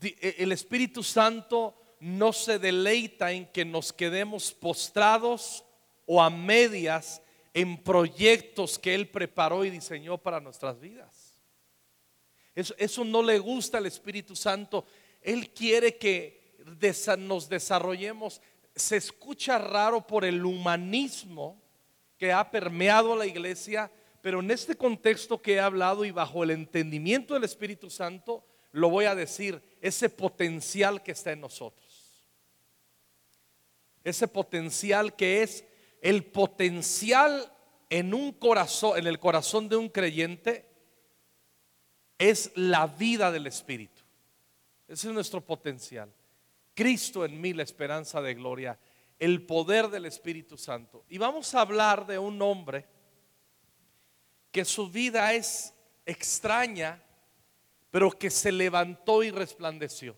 e, 0.00 0.36
el 0.38 0.52
Espíritu 0.52 1.02
Santo 1.02 1.74
no 2.00 2.32
se 2.32 2.58
deleita 2.58 3.30
en 3.32 3.46
que 3.46 3.64
nos 3.64 3.92
quedemos 3.92 4.52
postrados 4.52 5.62
o 6.06 6.22
a 6.22 6.30
medias 6.30 7.21
en 7.54 7.82
proyectos 7.82 8.78
que 8.78 8.94
Él 8.94 9.08
preparó 9.08 9.64
y 9.64 9.70
diseñó 9.70 10.18
para 10.18 10.40
nuestras 10.40 10.80
vidas. 10.80 11.32
Eso, 12.54 13.04
no 13.04 13.22
le 13.22 13.38
gusta 13.38 13.78
al 13.78 13.86
Espíritu 13.86 14.36
Santo. 14.36 14.84
Él 15.20 15.50
quiere 15.50 15.96
que 15.96 16.56
nos 17.18 17.48
desarrollemos. 17.48 18.40
Se 18.74 18.96
escucha 18.96 19.58
raro 19.58 20.06
por 20.06 20.24
el 20.24 20.44
humanismo 20.44 21.62
que 22.18 22.32
ha 22.32 22.50
permeado 22.50 23.16
la 23.16 23.26
iglesia, 23.26 23.90
pero 24.20 24.40
en 24.40 24.50
este 24.50 24.76
contexto 24.76 25.40
que 25.40 25.54
he 25.54 25.60
hablado 25.60 26.04
y 26.04 26.10
bajo 26.10 26.44
el 26.44 26.50
entendimiento 26.50 27.34
del 27.34 27.44
Espíritu 27.44 27.90
Santo, 27.90 28.44
lo 28.70 28.88
voy 28.88 29.06
a 29.06 29.14
decir, 29.14 29.62
ese 29.80 30.08
potencial 30.08 31.02
que 31.02 31.12
está 31.12 31.32
en 31.32 31.40
nosotros. 31.40 32.22
Ese 34.04 34.28
potencial 34.28 35.14
que 35.16 35.42
es 35.42 35.64
el 36.02 36.24
potencial 36.24 37.50
en 37.88 38.12
un 38.12 38.32
corazón, 38.32 38.98
en 38.98 39.06
el 39.06 39.18
corazón 39.18 39.68
de 39.68 39.76
un 39.76 39.88
creyente, 39.88 40.68
es 42.18 42.52
la 42.54 42.86
vida 42.86 43.32
del 43.32 43.46
Espíritu. 43.46 44.02
Ese 44.86 45.08
es 45.08 45.14
nuestro 45.14 45.40
potencial. 45.40 46.12
Cristo 46.74 47.24
en 47.24 47.40
mí, 47.40 47.52
la 47.52 47.62
esperanza 47.62 48.20
de 48.20 48.34
gloria, 48.34 48.78
el 49.18 49.46
poder 49.46 49.88
del 49.88 50.06
Espíritu 50.06 50.58
Santo. 50.58 51.04
Y 51.08 51.18
vamos 51.18 51.54
a 51.54 51.60
hablar 51.60 52.06
de 52.06 52.18
un 52.18 52.40
hombre 52.42 52.86
que 54.50 54.64
su 54.64 54.90
vida 54.90 55.32
es 55.32 55.72
extraña, 56.04 57.02
pero 57.90 58.10
que 58.10 58.30
se 58.30 58.50
levantó 58.50 59.22
y 59.22 59.30
resplandeció. 59.30 60.16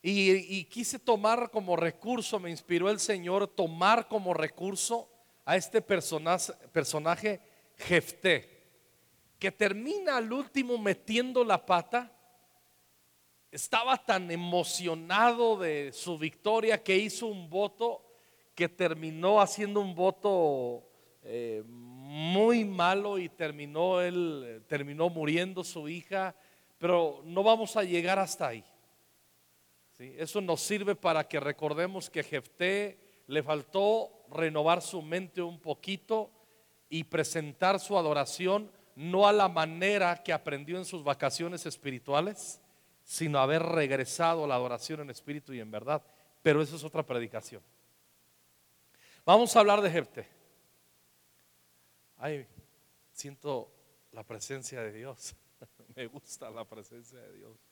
Y, 0.00 0.64
quise 0.64 0.98
tomar 0.98 1.50
como 1.50 1.76
recurso, 1.76 2.38
me 2.38 2.50
inspiró 2.50 2.88
el 2.88 3.00
Señor 3.00 3.48
tomar 3.48 4.06
como 4.06 4.32
recurso 4.32 5.08
a 5.44 5.56
este 5.56 5.82
personaje, 5.82 6.52
personaje 6.72 7.40
Jefté, 7.76 8.66
que 9.38 9.50
termina 9.50 10.16
al 10.16 10.32
último 10.32 10.78
metiendo 10.78 11.44
la 11.44 11.64
pata 11.64 12.12
estaba 13.50 13.96
tan 13.96 14.30
emocionado 14.30 15.56
de 15.56 15.92
su 15.92 16.18
victoria 16.18 16.82
que 16.82 16.96
hizo 16.96 17.26
un 17.26 17.48
voto 17.48 18.04
que 18.54 18.68
terminó 18.68 19.40
haciendo 19.40 19.80
un 19.80 19.94
voto 19.94 20.88
eh, 21.22 21.62
muy 21.66 22.64
malo 22.64 23.18
y 23.18 23.28
terminó 23.28 24.00
él 24.00 24.64
terminó 24.66 25.08
muriendo 25.08 25.64
su 25.64 25.88
hija, 25.88 26.34
pero 26.78 27.22
no 27.24 27.42
vamos 27.42 27.76
a 27.76 27.84
llegar 27.84 28.18
hasta 28.18 28.48
ahí. 28.48 28.64
Eso 29.98 30.40
nos 30.40 30.60
sirve 30.60 30.94
para 30.94 31.26
que 31.26 31.40
recordemos 31.40 32.08
que 32.08 32.22
Jefté 32.22 33.22
le 33.26 33.42
faltó 33.42 34.24
renovar 34.30 34.80
su 34.80 35.02
mente 35.02 35.42
un 35.42 35.60
poquito 35.60 36.30
y 36.88 37.04
presentar 37.04 37.80
su 37.80 37.98
adoración 37.98 38.70
no 38.94 39.28
a 39.28 39.32
la 39.32 39.48
manera 39.48 40.22
que 40.22 40.32
aprendió 40.32 40.76
en 40.76 40.84
sus 40.84 41.04
vacaciones 41.04 41.66
espirituales, 41.66 42.60
sino 43.04 43.38
haber 43.38 43.62
regresado 43.62 44.44
a 44.44 44.48
la 44.48 44.54
adoración 44.54 45.00
en 45.00 45.10
espíritu 45.10 45.52
y 45.52 45.60
en 45.60 45.70
verdad. 45.70 46.02
Pero 46.42 46.62
eso 46.62 46.76
es 46.76 46.84
otra 46.84 47.04
predicación. 47.04 47.62
Vamos 49.24 49.54
a 49.54 49.60
hablar 49.60 49.80
de 49.82 49.90
Jefte. 49.90 50.28
Ay, 52.16 52.46
siento 53.12 53.72
la 54.12 54.24
presencia 54.24 54.80
de 54.80 54.92
Dios. 54.92 55.34
Me 55.94 56.06
gusta 56.06 56.50
la 56.50 56.64
presencia 56.64 57.20
de 57.20 57.36
Dios. 57.36 57.67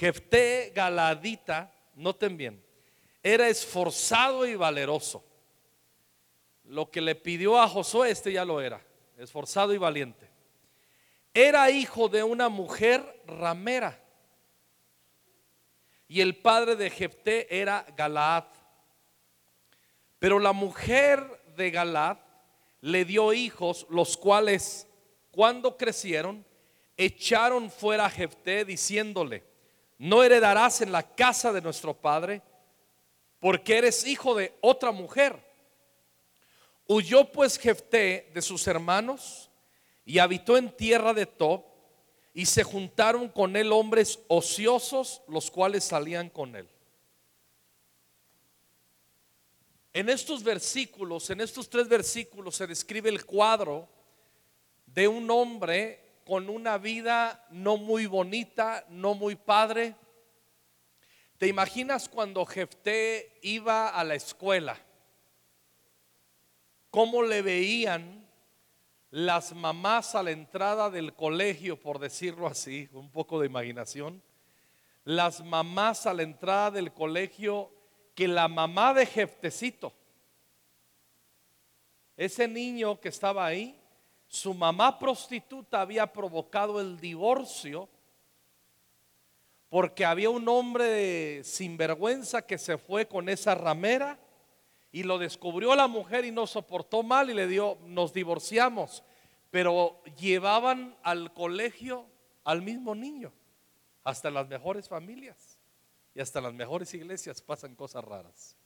Jefté 0.00 0.72
Galadita, 0.74 1.70
noten 1.94 2.34
bien, 2.34 2.64
era 3.22 3.48
esforzado 3.48 4.46
y 4.46 4.54
valeroso. 4.56 5.22
Lo 6.64 6.90
que 6.90 7.02
le 7.02 7.14
pidió 7.14 7.60
a 7.60 7.68
Josué, 7.68 8.10
este 8.10 8.32
ya 8.32 8.46
lo 8.46 8.62
era, 8.62 8.80
esforzado 9.18 9.74
y 9.74 9.76
valiente. 9.76 10.26
Era 11.34 11.70
hijo 11.70 12.08
de 12.08 12.22
una 12.22 12.48
mujer 12.48 13.22
ramera 13.26 14.02
y 16.08 16.22
el 16.22 16.34
padre 16.34 16.76
de 16.76 16.88
Jefté 16.88 17.60
era 17.60 17.84
Galaad. 17.94 18.46
Pero 20.18 20.38
la 20.38 20.52
mujer 20.52 21.42
de 21.56 21.70
Galaad 21.70 22.16
le 22.80 23.04
dio 23.04 23.34
hijos, 23.34 23.86
los 23.90 24.16
cuales 24.16 24.86
cuando 25.30 25.76
crecieron 25.76 26.46
echaron 26.96 27.70
fuera 27.70 28.06
a 28.06 28.10
Jefté 28.10 28.64
diciéndole, 28.64 29.49
no 30.00 30.22
heredarás 30.22 30.80
en 30.80 30.92
la 30.92 31.02
casa 31.14 31.52
de 31.52 31.60
nuestro 31.60 31.92
padre, 31.92 32.40
porque 33.38 33.76
eres 33.76 34.06
hijo 34.06 34.34
de 34.34 34.56
otra 34.62 34.92
mujer. 34.92 35.38
Huyó 36.86 37.30
pues 37.30 37.58
Jefté 37.58 38.30
de 38.32 38.40
sus 38.40 38.66
hermanos 38.66 39.50
y 40.06 40.18
habitó 40.18 40.56
en 40.56 40.74
tierra 40.74 41.12
de 41.12 41.26
Tob 41.26 41.64
y 42.32 42.46
se 42.46 42.62
juntaron 42.62 43.28
con 43.28 43.56
él 43.56 43.72
hombres 43.72 44.20
ociosos, 44.28 45.20
los 45.28 45.50
cuales 45.50 45.84
salían 45.84 46.30
con 46.30 46.56
él. 46.56 46.66
En 49.92 50.08
estos 50.08 50.42
versículos, 50.42 51.28
en 51.28 51.42
estos 51.42 51.68
tres 51.68 51.86
versículos 51.88 52.56
se 52.56 52.66
describe 52.66 53.10
el 53.10 53.26
cuadro 53.26 53.86
de 54.86 55.08
un 55.08 55.30
hombre 55.30 56.09
con 56.30 56.48
una 56.48 56.78
vida 56.78 57.44
no 57.50 57.76
muy 57.76 58.06
bonita, 58.06 58.86
no 58.88 59.16
muy 59.16 59.34
padre. 59.34 59.96
¿Te 61.38 61.48
imaginas 61.48 62.08
cuando 62.08 62.46
Jefté 62.46 63.36
iba 63.42 63.88
a 63.88 64.04
la 64.04 64.14
escuela? 64.14 64.78
¿Cómo 66.88 67.24
le 67.24 67.42
veían 67.42 68.24
las 69.10 69.52
mamás 69.52 70.14
a 70.14 70.22
la 70.22 70.30
entrada 70.30 70.88
del 70.88 71.14
colegio, 71.14 71.80
por 71.80 71.98
decirlo 71.98 72.46
así, 72.46 72.88
un 72.92 73.10
poco 73.10 73.40
de 73.40 73.46
imaginación, 73.46 74.22
las 75.02 75.44
mamás 75.44 76.06
a 76.06 76.14
la 76.14 76.22
entrada 76.22 76.70
del 76.70 76.92
colegio, 76.92 77.72
que 78.14 78.28
la 78.28 78.46
mamá 78.46 78.94
de 78.94 79.04
Jeftecito, 79.04 79.92
ese 82.16 82.46
niño 82.46 83.00
que 83.00 83.08
estaba 83.08 83.44
ahí, 83.44 83.79
su 84.30 84.54
mamá 84.54 84.96
prostituta 84.96 85.80
había 85.80 86.12
provocado 86.12 86.80
el 86.80 87.00
divorcio 87.00 87.88
porque 89.68 90.04
había 90.04 90.30
un 90.30 90.48
hombre 90.48 91.42
sinvergüenza 91.42 92.40
que 92.42 92.56
se 92.56 92.78
fue 92.78 93.08
con 93.08 93.28
esa 93.28 93.56
ramera 93.56 94.20
y 94.92 95.02
lo 95.02 95.18
descubrió 95.18 95.74
la 95.74 95.88
mujer 95.88 96.24
y 96.24 96.30
no 96.30 96.46
soportó 96.46 97.02
mal 97.02 97.28
y 97.28 97.34
le 97.34 97.48
dio, 97.48 97.76
nos 97.86 98.12
divorciamos. 98.12 99.02
Pero 99.50 100.00
llevaban 100.16 100.96
al 101.02 101.34
colegio 101.34 102.06
al 102.44 102.62
mismo 102.62 102.94
niño, 102.94 103.32
hasta 104.04 104.30
las 104.30 104.46
mejores 104.46 104.88
familias 104.88 105.58
y 106.14 106.20
hasta 106.20 106.40
las 106.40 106.54
mejores 106.54 106.94
iglesias 106.94 107.42
pasan 107.42 107.74
cosas 107.74 108.04
raras. 108.04 108.56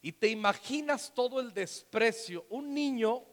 Y 0.00 0.12
te 0.12 0.28
imaginas 0.28 1.12
todo 1.14 1.38
el 1.38 1.52
desprecio, 1.52 2.46
un 2.48 2.72
niño 2.72 3.26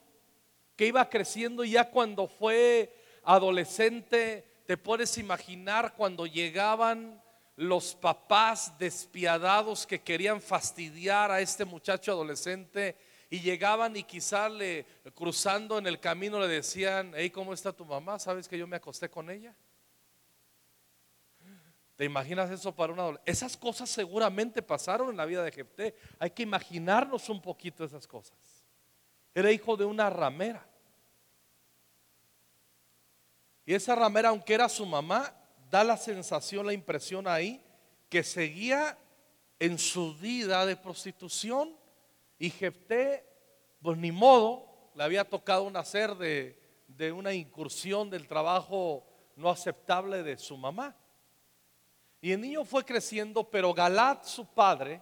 que 0.80 0.88
iba 0.88 1.10
creciendo 1.10 1.66
ya 1.66 1.90
cuando 1.90 2.26
fue 2.26 2.96
adolescente, 3.24 4.50
te 4.66 4.78
puedes 4.78 5.18
imaginar 5.18 5.94
cuando 5.94 6.26
llegaban 6.26 7.22
los 7.58 7.96
papás 7.96 8.80
despiadados 8.80 9.86
que 9.86 10.02
querían 10.02 10.40
fastidiar 10.40 11.32
a 11.32 11.42
este 11.42 11.66
muchacho 11.66 12.14
adolescente 12.14 12.96
y 13.30 13.42
llegaban 13.42 13.98
y 13.98 14.04
quizá 14.04 14.48
le 14.48 14.86
cruzando 15.16 15.78
en 15.78 15.86
el 15.86 16.00
camino 16.00 16.40
le 16.40 16.48
decían, 16.48 17.12
hey, 17.14 17.30
¿cómo 17.30 17.54
está 17.54 17.74
tu 17.74 17.84
mamá? 17.84 18.18
¿Sabes 18.18 18.48
que 18.48 18.58
yo 18.58 18.66
me 18.66 18.78
acosté 18.78 19.10
con 19.10 19.30
ella? 19.30 19.54
¿Te 21.98 22.06
imaginas 22.06 22.50
eso 22.52 22.74
para 22.74 22.94
una 22.94 23.02
adolescente? 23.02 23.30
Esas 23.30 23.58
cosas 23.58 23.90
seguramente 23.90 24.62
pasaron 24.62 25.10
en 25.10 25.18
la 25.18 25.26
vida 25.26 25.44
de 25.44 25.52
Jefté. 25.52 25.98
Hay 26.20 26.30
que 26.30 26.44
imaginarnos 26.44 27.28
un 27.28 27.42
poquito 27.42 27.84
esas 27.84 28.08
cosas. 28.08 28.59
Era 29.40 29.54
hijo 29.54 29.78
de 29.78 29.86
una 29.86 30.10
ramera. 30.10 30.68
Y 33.66 33.74
esa 33.74 33.96
ramera, 33.96 34.30
aunque 34.30 34.54
era 34.54 34.68
su 34.68 34.86
mamá, 34.86 35.34
da 35.70 35.82
la 35.82 35.96
sensación, 35.96 36.66
la 36.66 36.74
impresión 36.74 37.26
ahí, 37.26 37.64
que 38.10 38.22
seguía 38.22 38.98
en 39.58 39.80
su 39.80 40.14
vida 40.18 40.66
de 40.66 40.76
prostitución. 40.76 41.74
Y 42.38 42.50
Jefté, 42.50 43.26
pues 43.82 43.98
ni 43.98 44.12
modo, 44.12 44.92
le 44.94 45.06
había 45.06 45.24
tocado 45.24 45.72
nacer 45.72 46.16
de, 46.16 46.62
de 46.90 47.14
una 47.14 47.34
incursión 47.34 48.10
del 48.10 48.28
trabajo 48.28 49.08
no 49.38 49.50
aceptable 49.50 50.22
de 50.22 50.38
su 50.38 50.58
mamá. 50.58 50.98
Y 52.20 52.34
el 52.34 52.42
niño 52.42 52.66
fue 52.66 52.84
creciendo, 52.84 53.50
pero 53.50 53.74
Galat, 53.74 54.26
su 54.26 54.46
padre, 54.54 55.02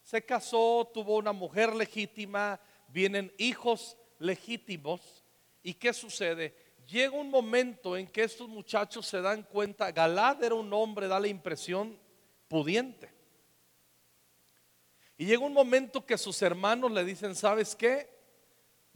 se 0.00 0.24
casó, 0.24 0.90
tuvo 0.94 1.16
una 1.16 1.34
mujer 1.34 1.76
legítima, 1.76 2.58
vienen 2.88 3.32
hijos 3.38 3.96
legítimos. 4.18 5.24
¿Y 5.62 5.74
qué 5.74 5.92
sucede? 5.92 6.54
Llega 6.86 7.16
un 7.16 7.30
momento 7.30 7.96
en 7.96 8.06
que 8.06 8.22
estos 8.22 8.48
muchachos 8.48 9.06
se 9.06 9.20
dan 9.20 9.42
cuenta, 9.42 9.90
Galad 9.90 10.42
era 10.42 10.54
un 10.54 10.72
hombre, 10.72 11.08
da 11.08 11.18
la 11.18 11.28
impresión, 11.28 11.98
pudiente. 12.48 13.10
Y 15.18 15.26
llega 15.26 15.44
un 15.44 15.52
momento 15.52 16.04
que 16.06 16.16
sus 16.16 16.40
hermanos 16.42 16.92
le 16.92 17.04
dicen, 17.04 17.34
¿sabes 17.34 17.74
qué? 17.74 18.14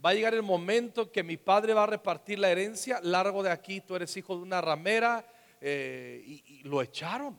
Va 0.04 0.10
a 0.10 0.14
llegar 0.14 0.34
el 0.34 0.42
momento 0.42 1.10
que 1.10 1.22
mi 1.22 1.36
padre 1.36 1.74
va 1.74 1.84
a 1.84 1.86
repartir 1.86 2.38
la 2.38 2.50
herencia, 2.50 3.00
largo 3.02 3.42
de 3.42 3.50
aquí, 3.50 3.80
tú 3.80 3.96
eres 3.96 4.16
hijo 4.16 4.36
de 4.36 4.42
una 4.42 4.60
ramera, 4.60 5.26
eh, 5.60 6.22
y 6.24 6.62
lo 6.62 6.80
echaron. 6.80 7.38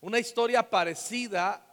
Una 0.00 0.18
historia 0.18 0.68
parecida 0.68 1.67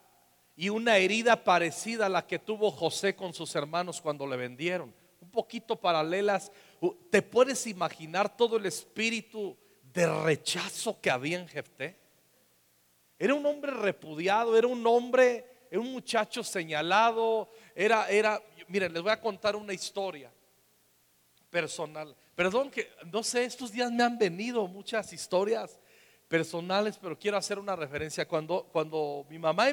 y 0.55 0.69
una 0.69 0.97
herida 0.97 1.43
parecida 1.43 2.05
a 2.05 2.09
la 2.09 2.25
que 2.25 2.39
tuvo 2.39 2.71
José 2.71 3.15
con 3.15 3.33
sus 3.33 3.53
hermanos 3.55 4.01
cuando 4.01 4.25
le 4.25 4.37
vendieron. 4.37 4.93
Un 5.19 5.29
poquito 5.29 5.75
paralelas. 5.75 6.51
¿Te 7.09 7.21
puedes 7.21 7.67
imaginar 7.67 8.35
todo 8.35 8.57
el 8.57 8.65
espíritu 8.65 9.57
de 9.93 10.07
rechazo 10.23 10.99
que 11.01 11.11
había 11.11 11.39
en 11.39 11.47
Jefté? 11.47 11.99
Era 13.19 13.33
un 13.33 13.45
hombre 13.45 13.71
repudiado, 13.71 14.57
era 14.57 14.67
un 14.67 14.85
hombre, 14.87 15.45
era 15.69 15.81
un 15.81 15.91
muchacho 15.91 16.43
señalado, 16.43 17.49
era, 17.73 18.07
era, 18.09 18.41
miren, 18.67 18.93
les 18.93 19.01
voy 19.01 19.11
a 19.11 19.19
contar 19.19 19.55
una 19.55 19.73
historia 19.73 20.31
personal. 21.49 22.15
Perdón 22.35 22.69
que, 22.69 22.91
no 23.11 23.23
sé, 23.23 23.45
estos 23.45 23.71
días 23.71 23.91
me 23.91 24.03
han 24.03 24.17
venido 24.17 24.67
muchas 24.67 25.11
historias 25.13 25.79
personales, 26.27 26.97
pero 27.01 27.17
quiero 27.17 27.37
hacer 27.37 27.59
una 27.59 27.75
referencia. 27.75 28.27
Cuando, 28.27 28.67
cuando 28.71 29.25
mi 29.29 29.39
mamá 29.39 29.69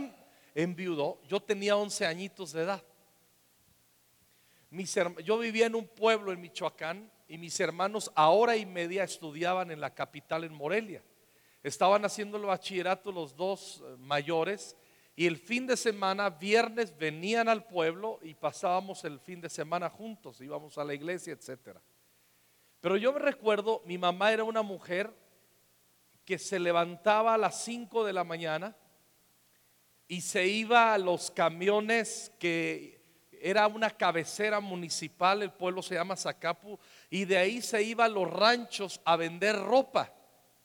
enviudó, 0.54 1.20
yo 1.28 1.40
tenía 1.40 1.76
11 1.76 2.06
añitos 2.06 2.52
de 2.52 2.62
edad. 2.62 2.84
yo 5.24 5.38
vivía 5.38 5.66
en 5.66 5.74
un 5.74 5.86
pueblo 5.86 6.32
en 6.32 6.40
Michoacán 6.40 7.10
y 7.28 7.38
mis 7.38 7.58
hermanos 7.60 8.10
a 8.14 8.28
hora 8.28 8.56
y 8.56 8.66
media 8.66 9.04
estudiaban 9.04 9.70
en 9.70 9.80
la 9.80 9.94
capital 9.94 10.44
en 10.44 10.52
Morelia. 10.52 11.02
Estaban 11.62 12.04
haciendo 12.04 12.36
el 12.36 12.44
bachillerato 12.44 13.12
los 13.12 13.36
dos 13.36 13.82
eh, 13.84 13.96
mayores 13.98 14.76
y 15.14 15.26
el 15.26 15.36
fin 15.36 15.66
de 15.66 15.76
semana, 15.76 16.30
viernes, 16.30 16.96
venían 16.96 17.48
al 17.48 17.66
pueblo 17.66 18.18
y 18.22 18.34
pasábamos 18.34 19.04
el 19.04 19.20
fin 19.20 19.40
de 19.40 19.50
semana 19.50 19.90
juntos, 19.90 20.40
íbamos 20.40 20.78
a 20.78 20.84
la 20.84 20.94
iglesia, 20.94 21.34
etc. 21.34 21.78
Pero 22.80 22.96
yo 22.96 23.12
me 23.12 23.18
recuerdo, 23.18 23.82
mi 23.84 23.98
mamá 23.98 24.32
era 24.32 24.42
una 24.44 24.62
mujer 24.62 25.12
que 26.24 26.38
se 26.38 26.58
levantaba 26.58 27.34
a 27.34 27.38
las 27.38 27.62
5 27.64 28.04
de 28.04 28.12
la 28.12 28.24
mañana 28.24 28.76
y 30.12 30.20
se 30.20 30.46
iba 30.46 30.92
a 30.92 30.98
los 30.98 31.30
camiones 31.30 32.30
que 32.38 33.00
era 33.40 33.66
una 33.66 33.88
cabecera 33.88 34.60
municipal, 34.60 35.42
el 35.42 35.52
pueblo 35.52 35.80
se 35.80 35.94
llama 35.94 36.16
Zacapu, 36.16 36.78
y 37.08 37.24
de 37.24 37.38
ahí 37.38 37.62
se 37.62 37.82
iba 37.82 38.04
a 38.04 38.10
los 38.10 38.30
ranchos 38.30 39.00
a 39.06 39.16
vender 39.16 39.56
ropa. 39.58 40.12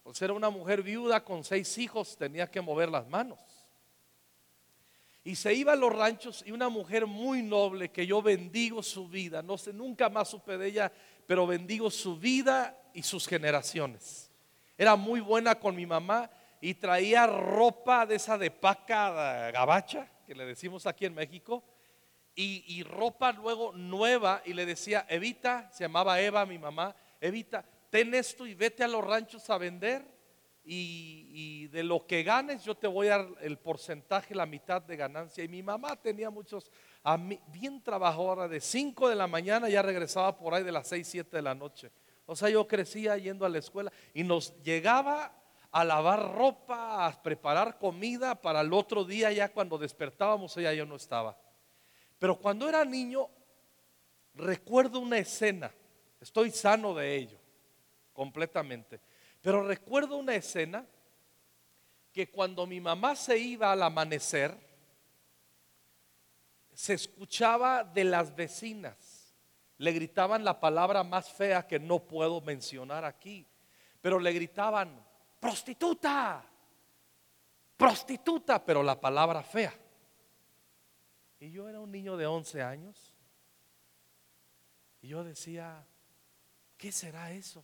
Pues 0.04 0.22
era 0.22 0.34
una 0.34 0.50
mujer 0.50 0.84
viuda 0.84 1.24
con 1.24 1.46
seis 1.46 1.78
hijos, 1.78 2.18
tenía 2.18 2.52
que 2.52 2.60
mover 2.60 2.90
las 2.90 3.08
manos. 3.08 3.40
Y 5.24 5.36
se 5.36 5.54
iba 5.54 5.72
a 5.72 5.78
los 5.78 5.96
ranchos 5.96 6.44
y 6.46 6.52
una 6.52 6.68
mujer 6.68 7.06
muy 7.06 7.42
noble 7.42 7.90
que 7.90 8.06
yo 8.06 8.22
bendigo 8.22 8.84
su 8.84 9.08
vida, 9.08 9.42
no 9.42 9.58
sé, 9.58 9.72
nunca 9.72 10.10
más 10.10 10.28
supe 10.28 10.58
de 10.58 10.68
ella, 10.68 10.92
pero 11.26 11.48
bendigo 11.48 11.90
su 11.90 12.18
vida 12.18 12.78
y 12.94 13.02
sus 13.02 13.26
generaciones. 13.26 14.30
Era 14.78 14.98
muy 14.98 15.22
buena 15.22 15.56
con 15.56 15.74
mi 15.74 15.86
mamá 15.86 16.30
y 16.62 16.76
traía 16.76 17.28
ropa 17.28 18.06
de 18.06 18.16
esa 18.16 18.38
de 18.38 18.52
paca 18.52 19.52
gabacha, 19.52 20.10
que 20.26 20.36
le 20.36 20.46
decimos 20.46 20.86
aquí 20.88 21.06
en 21.06 21.14
México, 21.14 21.64
y, 22.40 22.84
ropa 22.84 23.32
luego 23.32 23.72
nueva, 23.74 24.44
y 24.46 24.54
le 24.54 24.68
decía, 24.68 25.08
Evita, 25.10 25.72
se 25.72 25.86
llamaba 25.86 26.22
Eva, 26.22 26.46
mi 26.46 26.60
mamá, 26.60 26.96
Evita, 27.20 27.66
ten 27.90 28.14
esto 28.14 28.46
y 28.46 28.54
vete 28.54 28.84
a 28.84 28.88
los 28.88 29.04
ranchos 29.04 29.50
a 29.50 29.58
vender, 29.58 30.06
y, 30.64 31.68
de 31.68 31.84
lo 31.84 32.06
que 32.06 32.24
ganes 32.24 32.64
yo 32.64 32.76
te 32.76 32.88
voy 32.88 33.08
a 33.08 33.18
dar 33.18 33.28
el 33.42 33.58
porcentaje, 33.58 34.36
la 34.36 34.46
mitad 34.46 34.82
de 34.82 34.98
ganancia. 34.98 35.44
Y 35.44 35.48
mi 35.48 35.64
mamá 35.64 35.96
tenía 35.96 36.30
muchos, 36.30 36.70
bien 37.48 37.82
trabajadora, 37.82 38.48
de 38.48 38.60
5 38.60 39.10
de 39.10 39.16
la 39.16 39.28
mañana 39.28 39.70
ya 39.70 39.82
regresaba 39.82 40.38
por 40.38 40.54
ahí 40.54 40.64
de 40.64 40.72
las 40.72 40.88
6, 40.88 41.08
7 41.08 41.38
de 41.38 41.42
la 41.42 41.56
noche. 41.56 41.92
O 42.26 42.36
sea, 42.36 42.50
yo 42.50 42.68
crecía 42.68 43.18
yendo 43.18 43.46
a 43.46 43.50
la 43.50 43.60
escuela 43.60 43.92
y 44.14 44.24
nos 44.24 44.62
llegaba 44.62 45.34
a 45.78 45.84
lavar 45.84 46.34
ropa, 46.34 47.06
a 47.06 47.22
preparar 47.22 47.78
comida 47.78 48.34
para 48.34 48.62
el 48.62 48.74
otro 48.74 49.04
día, 49.06 49.32
ya 49.32 49.50
cuando 49.50 49.78
despertábamos 49.78 50.58
ella 50.58 50.74
yo 50.74 50.88
no 50.88 50.96
estaba. 50.96 51.38
Pero 52.18 52.36
cuando 52.40 52.68
era 52.68 52.84
niño, 52.84 53.30
recuerdo 54.34 55.00
una 55.00 55.20
escena, 55.20 55.72
estoy 56.20 56.50
sano 56.50 56.96
de 56.96 57.16
ello, 57.16 57.38
completamente, 58.12 59.00
pero 59.40 59.68
recuerdo 59.68 60.18
una 60.18 60.34
escena 60.34 60.84
que 62.12 62.32
cuando 62.32 62.66
mi 62.66 62.82
mamá 62.82 63.16
se 63.16 63.38
iba 63.38 63.72
al 63.72 63.84
amanecer, 63.84 64.58
se 66.74 66.96
escuchaba 66.96 67.84
de 67.84 68.04
las 68.04 68.36
vecinas, 68.36 69.32
le 69.78 69.92
gritaban 69.92 70.44
la 70.44 70.60
palabra 70.60 71.04
más 71.04 71.32
fea 71.32 71.68
que 71.68 71.78
no 71.80 72.00
puedo 72.00 72.42
mencionar 72.42 73.06
aquí, 73.06 73.46
pero 74.02 74.20
le 74.20 74.34
gritaban, 74.34 75.06
prostituta, 75.40 76.44
prostituta, 77.76 78.64
pero 78.64 78.84
la 78.84 79.00
palabra 79.00 79.44
fea. 79.44 79.74
Y 81.40 81.52
yo 81.52 81.70
era 81.70 81.80
un 81.80 81.92
niño 81.92 82.18
de 82.18 82.26
11 82.26 82.62
años. 82.62 83.14
Y 85.02 85.10
yo 85.10 85.24
decía, 85.24 85.86
¿qué 86.78 86.92
será 86.92 87.32
eso? 87.32 87.64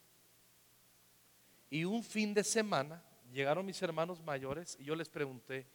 Y 1.70 1.86
un 1.86 2.04
fin 2.04 2.34
de 2.34 2.44
semana 2.44 3.04
llegaron 3.32 3.66
mis 3.66 3.82
hermanos 3.82 4.22
mayores 4.22 4.78
y 4.80 4.84
yo 4.84 4.96
les 4.96 5.10
pregunté, 5.10 5.66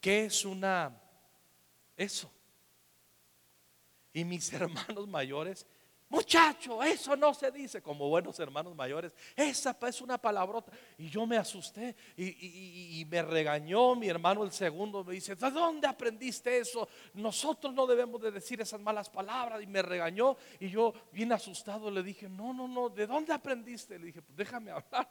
¿qué 0.00 0.24
es 0.24 0.44
una 0.44 0.98
eso? 1.96 2.32
Y 4.14 4.24
mis 4.24 4.50
hermanos 4.54 5.06
mayores 5.06 5.66
Muchacho, 6.12 6.82
eso 6.82 7.16
no 7.16 7.32
se 7.32 7.50
dice 7.50 7.80
como 7.80 8.06
buenos 8.06 8.38
hermanos 8.38 8.76
mayores. 8.76 9.14
Esa 9.34 9.74
es 9.88 10.02
una 10.02 10.18
palabrota. 10.18 10.70
Y 10.98 11.08
yo 11.08 11.24
me 11.24 11.38
asusté 11.38 11.96
y, 12.18 13.02
me 13.08 13.22
regañó 13.22 13.94
mi 13.94 14.08
hermano 14.08 14.44
el 14.44 14.52
segundo. 14.52 15.02
Me 15.04 15.14
dice, 15.14 15.34
¿de 15.36 15.50
dónde 15.50 15.86
aprendiste 15.86 16.58
eso? 16.58 16.86
Nosotros 17.14 17.72
no 17.72 17.86
debemos 17.86 18.20
de 18.20 18.30
decir 18.30 18.60
esas 18.60 18.78
malas 18.78 19.08
palabras. 19.08 19.62
Y 19.62 19.66
me 19.66 19.80
regañó 19.80 20.36
y 20.60 20.68
yo 20.68 20.92
bien 21.12 21.32
asustado 21.32 21.90
le 21.90 22.02
dije, 22.02 22.28
no, 22.28 22.52
no, 22.52 22.68
no, 22.68 22.90
¿de 22.90 23.06
dónde 23.06 23.32
aprendiste? 23.32 23.98
Le 23.98 24.08
dije, 24.08 24.20
pues 24.20 24.36
déjame 24.36 24.70
hablar. 24.70 25.08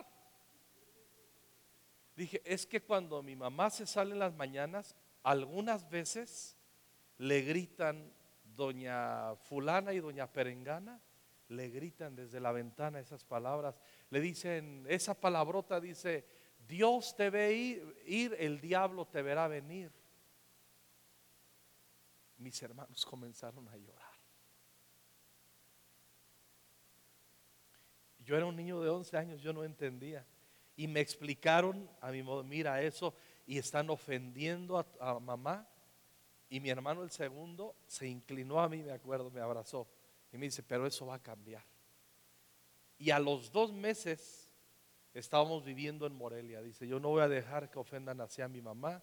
Dije, 2.16 2.44
es 2.46 2.68
que 2.68 2.80
cuando 2.80 3.24
mi 3.24 3.36
mamá 3.36 3.72
se 3.72 3.88
sale 3.88 4.12
en 4.12 4.20
las 4.20 4.36
mañanas, 4.36 4.96
algunas 5.24 5.90
veces 5.90 6.56
le 7.18 7.42
gritan 7.42 8.14
doña 8.56 9.36
fulana 9.36 9.94
y 9.94 10.00
doña 10.00 10.32
perengana 10.32 11.02
le 11.52 11.70
gritan 11.70 12.16
desde 12.16 12.40
la 12.40 12.52
ventana 12.52 13.00
esas 13.00 13.24
palabras. 13.24 13.80
Le 14.10 14.22
dicen, 14.22 14.86
esa 14.88 15.14
palabrota 15.14 15.80
dice, 15.80 16.26
Dios 16.68 17.16
te 17.16 17.30
ve 17.30 17.54
ir, 18.06 18.36
el 18.40 18.60
diablo 18.62 19.06
te 19.06 19.22
verá 19.22 19.48
venir. 19.48 19.92
Mis 22.38 22.62
hermanos 22.64 23.06
comenzaron 23.06 23.68
a 23.68 23.76
llorar. 23.78 24.12
Yo 28.20 28.38
era 28.38 28.46
un 28.46 28.56
niño 28.56 28.82
de 28.82 28.90
11 28.90 29.18
años, 29.18 29.42
yo 29.42 29.52
no 29.52 29.64
entendía. 29.64 30.26
Y 30.78 30.88
me 30.88 31.02
explicaron 31.02 31.90
a 32.00 32.12
mi 32.12 32.24
modo, 32.24 32.44
mira 32.44 32.82
eso, 32.82 33.14
y 33.46 33.58
están 33.58 33.90
ofendiendo 33.90 34.80
a 35.00 35.20
mamá 35.20 35.68
y 36.52 36.60
mi 36.60 36.70
hermano 36.70 37.02
el 37.02 37.12
segundo 37.12 37.78
se 37.88 38.10
inclinó 38.10 38.60
a 38.60 38.68
mí, 38.68 38.84
me 38.84 38.92
acuerdo, 38.92 39.32
me 39.32 39.40
abrazó 39.40 39.88
y 40.34 40.38
me 40.38 40.48
dice, 40.48 40.62
pero 40.62 40.86
eso 40.86 41.06
va 41.06 41.16
a 41.16 41.24
cambiar. 41.24 41.64
Y 42.98 43.12
a 43.12 43.20
los 43.20 43.54
dos 43.54 43.72
meses 43.72 44.50
estábamos 45.14 45.64
viviendo 45.64 46.06
en 46.06 46.14
Morelia. 46.14 46.62
Dice, 46.62 46.86
yo 46.86 47.00
no 47.00 47.08
voy 47.08 47.22
a 47.22 47.30
dejar 47.30 47.72
que 47.72 47.80
ofendan 47.80 48.20
hacia 48.20 48.50
mi 48.50 48.62
mamá. 48.62 49.02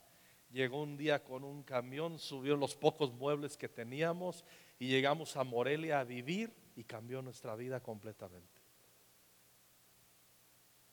Llegó 0.50 0.82
un 0.82 0.98
día 0.98 1.24
con 1.24 1.42
un 1.42 1.62
camión, 1.62 2.18
subió 2.18 2.54
los 2.54 2.76
pocos 2.76 3.14
muebles 3.14 3.56
que 3.56 3.70
teníamos 3.70 4.44
y 4.78 4.88
llegamos 4.88 5.34
a 5.38 5.42
Morelia 5.42 6.00
a 6.00 6.04
vivir 6.04 6.52
y 6.76 6.84
cambió 6.84 7.22
nuestra 7.22 7.56
vida 7.56 7.80
completamente. 7.80 8.60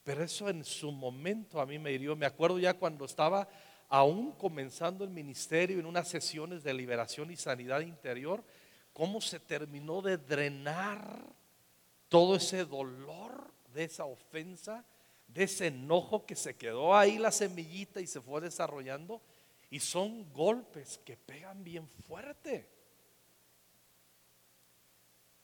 Pero 0.04 0.24
eso 0.24 0.48
en 0.48 0.64
su 0.64 0.90
momento 0.90 1.60
a 1.60 1.66
mí 1.66 1.78
me 1.78 1.92
hirió. 1.92 2.16
Me 2.16 2.24
acuerdo 2.24 2.58
ya 2.58 2.72
cuando 2.74 3.04
estaba 3.04 3.46
aún 3.88 4.32
comenzando 4.32 5.04
el 5.04 5.10
ministerio 5.10 5.78
en 5.78 5.86
unas 5.86 6.08
sesiones 6.08 6.62
de 6.62 6.74
liberación 6.74 7.30
y 7.30 7.36
sanidad 7.36 7.80
interior, 7.80 8.42
cómo 8.92 9.20
se 9.20 9.38
terminó 9.40 10.02
de 10.02 10.16
drenar 10.16 11.22
todo 12.08 12.36
ese 12.36 12.64
dolor 12.64 13.52
de 13.72 13.84
esa 13.84 14.04
ofensa, 14.04 14.84
de 15.28 15.44
ese 15.44 15.66
enojo 15.66 16.24
que 16.24 16.36
se 16.36 16.56
quedó 16.56 16.96
ahí 16.96 17.18
la 17.18 17.30
semillita 17.30 18.00
y 18.00 18.06
se 18.06 18.20
fue 18.20 18.40
desarrollando. 18.40 19.20
Y 19.68 19.80
son 19.80 20.32
golpes 20.32 20.98
que 21.04 21.16
pegan 21.16 21.64
bien 21.64 21.88
fuerte. 22.06 22.68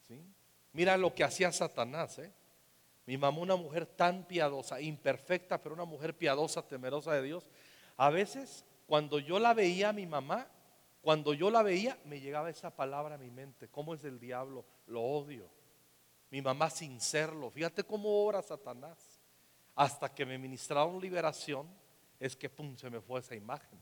¿Sí? 0.06 0.24
Mira 0.72 0.96
lo 0.96 1.14
que 1.14 1.24
hacía 1.24 1.50
Satanás. 1.50 2.18
¿eh? 2.18 2.32
Mi 3.06 3.16
mamá, 3.16 3.40
una 3.40 3.56
mujer 3.56 3.84
tan 3.84 4.24
piadosa, 4.24 4.80
imperfecta, 4.80 5.60
pero 5.60 5.74
una 5.74 5.84
mujer 5.84 6.16
piadosa, 6.16 6.66
temerosa 6.66 7.12
de 7.14 7.22
Dios. 7.22 7.44
A 7.96 8.10
veces, 8.10 8.64
cuando 8.86 9.18
yo 9.18 9.38
la 9.38 9.54
veía 9.54 9.90
a 9.90 9.92
mi 9.92 10.06
mamá, 10.06 10.48
cuando 11.02 11.34
yo 11.34 11.50
la 11.50 11.62
veía, 11.62 11.98
me 12.04 12.20
llegaba 12.20 12.48
esa 12.48 12.74
palabra 12.74 13.16
a 13.16 13.18
mi 13.18 13.30
mente. 13.30 13.68
¿Cómo 13.68 13.92
es 13.92 14.04
el 14.04 14.20
diablo? 14.20 14.64
Lo 14.86 15.02
odio. 15.02 15.48
Mi 16.30 16.40
mamá 16.40 16.70
sin 16.70 17.00
serlo. 17.00 17.50
Fíjate 17.50 17.82
cómo 17.82 18.24
obra 18.24 18.40
Satanás. 18.40 18.98
Hasta 19.74 20.14
que 20.14 20.24
me 20.24 20.38
ministraron 20.38 21.00
liberación, 21.00 21.66
es 22.20 22.36
que 22.36 22.48
pum, 22.48 22.76
se 22.76 22.88
me 22.88 23.00
fue 23.00 23.20
esa 23.20 23.34
imagen. 23.34 23.80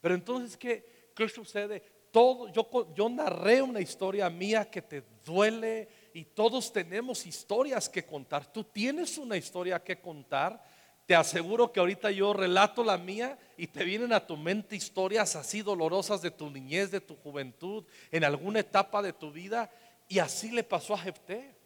Pero 0.00 0.14
entonces, 0.14 0.56
¿qué, 0.56 1.10
qué 1.14 1.28
sucede? 1.28 1.82
Todo, 2.10 2.48
yo, 2.48 2.94
yo 2.94 3.08
narré 3.08 3.60
una 3.60 3.80
historia 3.80 4.30
mía 4.30 4.70
que 4.70 4.80
te 4.80 5.02
duele 5.24 5.88
y 6.14 6.24
todos 6.24 6.72
tenemos 6.72 7.26
historias 7.26 7.88
que 7.88 8.06
contar. 8.06 8.50
Tú 8.50 8.64
tienes 8.64 9.18
una 9.18 9.36
historia 9.36 9.82
que 9.82 10.00
contar. 10.00 10.64
Te 11.08 11.16
aseguro 11.16 11.72
que 11.72 11.80
ahorita 11.80 12.10
yo 12.10 12.34
relato 12.34 12.84
la 12.84 12.98
mía 12.98 13.38
y 13.56 13.66
te 13.68 13.82
vienen 13.82 14.12
a 14.12 14.26
tu 14.26 14.36
mente 14.36 14.76
historias 14.76 15.36
así 15.36 15.62
dolorosas 15.62 16.20
de 16.20 16.30
tu 16.30 16.50
niñez, 16.50 16.90
de 16.90 17.00
tu 17.00 17.16
juventud, 17.16 17.82
en 18.10 18.24
alguna 18.24 18.60
etapa 18.60 19.00
de 19.00 19.14
tu 19.14 19.32
vida. 19.32 19.70
Y 20.06 20.18
así 20.18 20.50
le 20.50 20.62
pasó 20.62 20.92
a 20.92 20.98
Jefté. 20.98 21.56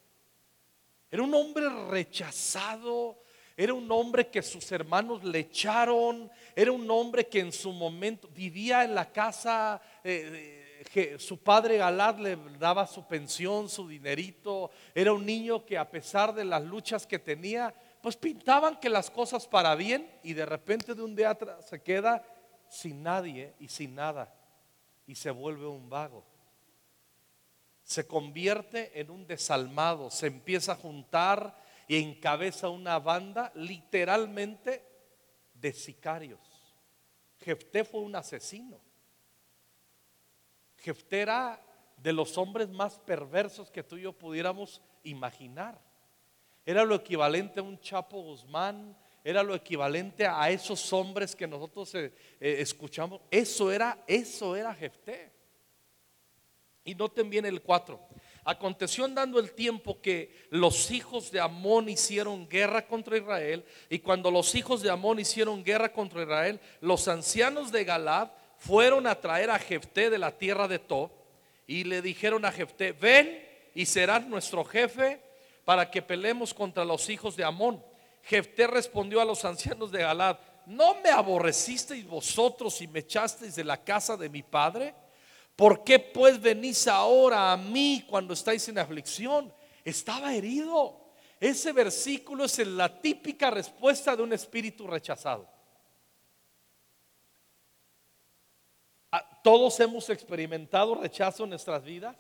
Era 1.11 1.25
un 1.25 1.35
hombre 1.35 1.69
rechazado, 1.91 3.21
era 3.57 3.75
un 3.75 3.91
hombre 3.91 4.29
que 4.29 4.43
sus 4.43 4.71
hermanos 4.71 5.25
le 5.25 5.41
echaron, 5.41 6.31
era 6.55 6.71
un 6.71 6.89
hombre 6.89 7.27
que 7.27 7.41
en 7.41 7.51
su 7.51 7.73
momento 7.73 8.29
vivía 8.29 8.85
en 8.85 8.95
la 8.95 9.11
casa, 9.11 9.83
eh, 10.05 10.85
que 10.93 11.19
su 11.19 11.39
padre 11.39 11.79
Galad 11.79 12.17
le 12.19 12.39
daba 12.61 12.87
su 12.87 13.09
pensión, 13.09 13.69
su 13.69 13.89
dinerito, 13.89 14.71
era 14.95 15.13
un 15.13 15.27
niño 15.27 15.67
que 15.67 15.77
a 15.77 15.91
pesar 15.91 16.33
de 16.33 16.45
las 16.45 16.63
luchas 16.63 17.09
que 17.09 17.19
tenía, 17.19 17.75
pues 18.03 18.17
pintaban 18.17 18.79
que 18.79 18.91
las 18.91 19.11
cosas 19.11 19.47
para 19.47 19.75
bien 19.75 20.11
y 20.23 20.35
de 20.35 20.45
repente 20.45 20.95
de 20.95 21.03
un 21.03 21.17
día 21.17 21.39
se 21.67 21.83
queda 21.83 22.23
sin 22.69 23.03
nadie 23.03 23.55
y 23.59 23.69
sin 23.69 23.95
nada 23.95 24.35
y 25.07 25.15
se 25.15 25.31
vuelve 25.31 25.67
un 25.67 25.89
vago 25.89 26.25
se 27.83 28.07
convierte 28.07 28.99
en 29.01 29.11
un 29.11 29.27
desalmado, 29.27 30.11
se 30.11 30.27
empieza 30.27 30.73
a 30.73 30.77
juntar 30.77 31.59
y 31.89 31.97
encabeza 31.97 32.69
una 32.69 32.99
banda 32.99 33.53
literalmente 33.55 34.83
de 35.55 35.73
sicarios. 35.73 36.41
Jefté 37.41 37.85
fue 37.85 38.01
un 38.01 38.15
asesino. 38.15 38.81
Jefté 40.79 41.21
era 41.21 41.61
de 41.97 42.13
los 42.13 42.39
hombres 42.39 42.69
más 42.71 42.99
perversos 43.01 43.71
que 43.71 43.83
tú 43.83 43.97
y 43.97 44.03
yo 44.03 44.13
pudiéramos 44.13 44.81
imaginar. 45.03 45.79
Era 46.65 46.85
lo 46.85 46.95
equivalente 46.95 47.61
a 47.61 47.63
un 47.63 47.79
Chapo 47.81 48.23
Guzmán, 48.23 48.97
era 49.25 49.43
lo 49.43 49.55
equivalente 49.55 50.27
a 50.27 50.51
esos 50.51 50.93
hombres 50.93 51.35
que 51.35 51.47
nosotros 51.47 51.95
eh, 51.95 52.13
eh, 52.41 52.57
escuchamos. 52.59 53.21
Eso 53.31 53.71
era, 53.71 54.03
eso 54.07 54.57
era 54.57 54.75
Jefté. 54.75 55.31
Y 56.85 56.95
noten 56.95 57.31
bien 57.31 57.47
el 57.47 57.63
4. 57.63 58.01
Aconteció 58.45 59.05
andando 59.05 59.39
el 59.39 59.53
tiempo 59.53 60.01
que 60.01 60.47
los 60.51 60.91
hijos 60.91 61.31
de 61.31 61.39
Amón 61.39 61.89
hicieron 61.89 62.49
guerra 62.49 62.87
contra 62.87 63.17
Israel. 63.17 63.65
Y 63.89 64.01
cuando 64.01 64.33
los 64.33 64.55
hijos 64.57 64.83
de 64.83 64.91
Amón 64.91 65.21
hicieron 65.21 65.63
guerra 65.63 65.93
contra 65.93 66.23
Israel, 66.23 66.61
los 66.81 67.07
ancianos 67.07 67.71
de 67.71 67.85
Galad 67.85 68.31
fueron 68.59 69.07
a 69.07 69.21
traer 69.21 69.51
a 69.51 69.59
Jefté 69.61 70.11
de 70.11 70.19
la 70.19 70.37
tierra 70.37 70.67
de 70.67 70.81
Tob. 70.81 71.11
Y 71.69 71.85
le 71.85 72.03
dijeron 72.03 72.45
a 72.45 72.51
Jefté, 72.51 72.91
ven 72.91 73.47
y 73.75 73.87
serás 73.87 74.27
nuestro 74.27 74.65
jefe 74.65 75.21
para 75.65 75.91
que 75.91 76.03
peleemos 76.03 76.53
contra 76.53 76.85
los 76.85 77.09
hijos 77.09 77.37
de 77.37 77.45
Amón. 77.45 77.85
Jefté 78.23 78.67
respondió 78.67 79.21
a 79.21 79.25
los 79.25 79.45
ancianos 79.45 79.91
de 79.91 80.03
Galad, 80.03 80.39
¿no 80.67 80.95
me 80.97 81.11
aborrecisteis 81.11 82.07
vosotros 82.07 82.81
y 82.81 82.89
me 82.89 83.01
echasteis 83.01 83.55
de 83.55 83.65
la 83.65 83.83
casa 83.83 84.17
de 84.17 84.29
mi 84.29 84.43
padre? 84.43 84.95
¿Por 85.57 85.85
qué 85.85 85.99
pues 85.99 86.41
venís 86.41 86.89
ahora 86.89 87.53
a 87.53 87.57
mí 87.57 88.05
cuando 88.09 88.35
estáis 88.35 88.67
en 88.69 88.79
aflicción? 88.79 89.53
Estaba 89.85 90.35
herido. 90.35 91.01
Ese 91.39 91.73
versículo 91.73 92.45
es 92.45 92.59
la 92.59 93.01
típica 93.01 93.51
respuesta 93.51 94.15
de 94.17 94.23
un 94.23 94.33
espíritu 94.33 94.87
rechazado. 94.87 95.49
Ah, 99.11 99.41
todos 99.43 99.79
hemos 99.81 100.09
experimentado 100.09 100.95
rechazo 100.95 101.45
en 101.45 101.51
nuestras 101.51 101.85
vidas. 101.85 102.17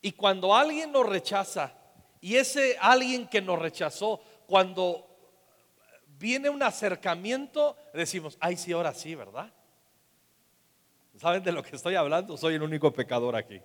Y 0.00 0.12
cuando 0.12 0.54
alguien 0.54 0.92
nos 0.92 1.06
rechaza, 1.06 1.74
y 2.20 2.36
ese 2.36 2.76
alguien 2.80 3.28
que 3.28 3.40
nos 3.40 3.58
rechazó, 3.58 4.20
cuando 4.46 5.06
viene 6.18 6.48
un 6.48 6.62
acercamiento, 6.62 7.76
decimos, 7.94 8.36
ay, 8.40 8.56
sí, 8.56 8.72
ahora 8.72 8.92
sí, 8.92 9.14
¿verdad? 9.14 9.52
¿Saben 11.16 11.42
de 11.42 11.52
lo 11.52 11.62
que 11.62 11.76
estoy 11.76 11.94
hablando? 11.94 12.36
Soy 12.36 12.54
el 12.54 12.62
único 12.62 12.92
pecador 12.92 13.36
aquí. 13.36 13.60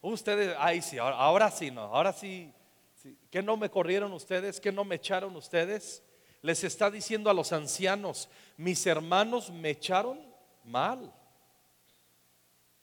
Ustedes, 0.00 0.54
ay, 0.58 0.80
sí, 0.80 0.98
ahora, 0.98 1.50
sí, 1.50 1.70
no, 1.70 1.82
ahora 1.82 2.12
sí, 2.12 2.52
sí. 2.94 3.18
¿Qué 3.30 3.42
no 3.42 3.56
me 3.56 3.70
corrieron 3.70 4.12
ustedes? 4.12 4.60
¿Qué 4.60 4.70
no 4.70 4.84
me 4.84 4.96
echaron 4.96 5.34
ustedes? 5.36 6.02
Les 6.40 6.62
está 6.62 6.90
diciendo 6.90 7.30
a 7.30 7.34
los 7.34 7.52
ancianos, 7.52 8.28
mis 8.56 8.86
hermanos 8.86 9.50
me 9.50 9.70
echaron 9.70 10.20
mal. 10.64 11.12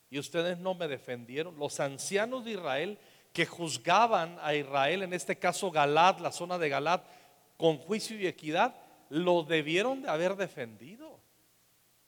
Y 0.09 0.19
ustedes 0.19 0.57
no 0.57 0.75
me 0.75 0.87
defendieron. 0.87 1.57
Los 1.57 1.79
ancianos 1.79 2.45
de 2.45 2.51
Israel 2.51 2.99
que 3.35 3.45
juzgaban 3.45 4.39
a 4.41 4.55
Israel, 4.55 5.03
en 5.03 5.11
este 5.11 5.37
caso 5.37 5.69
Galad, 5.69 6.19
la 6.19 6.31
zona 6.31 6.57
de 6.57 6.69
Galad, 6.69 7.01
con 7.57 7.77
juicio 7.77 8.17
y 8.17 8.27
equidad, 8.27 8.73
lo 9.09 9.43
debieron 9.43 10.03
de 10.03 10.09
haber 10.09 10.37
defendido. 10.37 11.19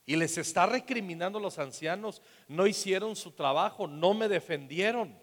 Y 0.06 0.16
les 0.16 0.38
está 0.38 0.64
recriminando 0.64 1.38
los 1.38 1.58
ancianos, 1.58 2.22
no 2.48 2.66
hicieron 2.66 3.14
su 3.14 3.32
trabajo, 3.32 3.86
no 3.86 4.14
me 4.14 4.26
defendieron. 4.26 5.20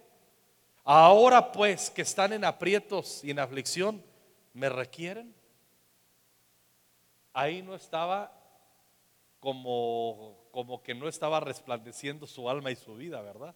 Ahora 0.84 1.52
pues 1.52 1.90
que 1.90 2.04
están 2.04 2.34
en 2.34 2.46
aprietos 2.46 3.24
y 3.24 3.32
en 3.32 3.40
aflicción, 3.40 4.06
¿me 4.54 4.70
requieren? 4.70 5.34
Ahí 7.34 7.64
no 7.64 7.74
estaba 7.74 8.32
como, 9.40 10.38
como 10.52 10.84
que 10.84 10.94
no 10.94 11.08
estaba 11.08 11.40
resplandeciendo 11.40 12.28
su 12.28 12.48
alma 12.48 12.70
y 12.70 12.76
su 12.76 12.94
vida, 12.94 13.24
¿verdad? 13.24 13.56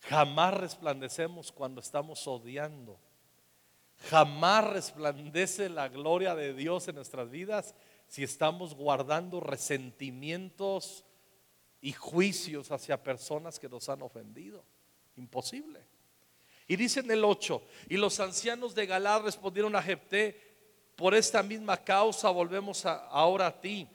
Jamás 0.00 0.54
resplandecemos 0.54 1.52
cuando 1.52 1.80
estamos 1.80 2.26
odiando. 2.26 2.98
Jamás 4.10 4.64
resplandece 4.64 5.68
la 5.68 5.88
gloria 5.88 6.34
de 6.34 6.54
Dios 6.54 6.86
en 6.88 6.94
nuestras 6.94 7.30
vidas 7.30 7.74
si 8.06 8.22
estamos 8.22 8.74
guardando 8.74 9.40
resentimientos 9.40 11.04
y 11.80 11.92
juicios 11.92 12.70
hacia 12.70 13.02
personas 13.02 13.58
que 13.58 13.68
nos 13.68 13.88
han 13.88 14.02
ofendido. 14.02 14.64
Imposible. 15.16 15.80
Y 16.66 16.76
dice 16.76 17.00
en 17.00 17.10
el 17.10 17.24
8, 17.24 17.62
y 17.88 17.96
los 17.96 18.20
ancianos 18.20 18.74
de 18.74 18.86
Galad 18.86 19.22
respondieron 19.22 19.74
a 19.74 19.82
Jepté, 19.82 20.48
por 20.96 21.14
esta 21.14 21.42
misma 21.42 21.76
causa 21.76 22.28
volvemos 22.30 22.84
ahora 22.84 23.46
a 23.46 23.60
ti, 23.60 23.88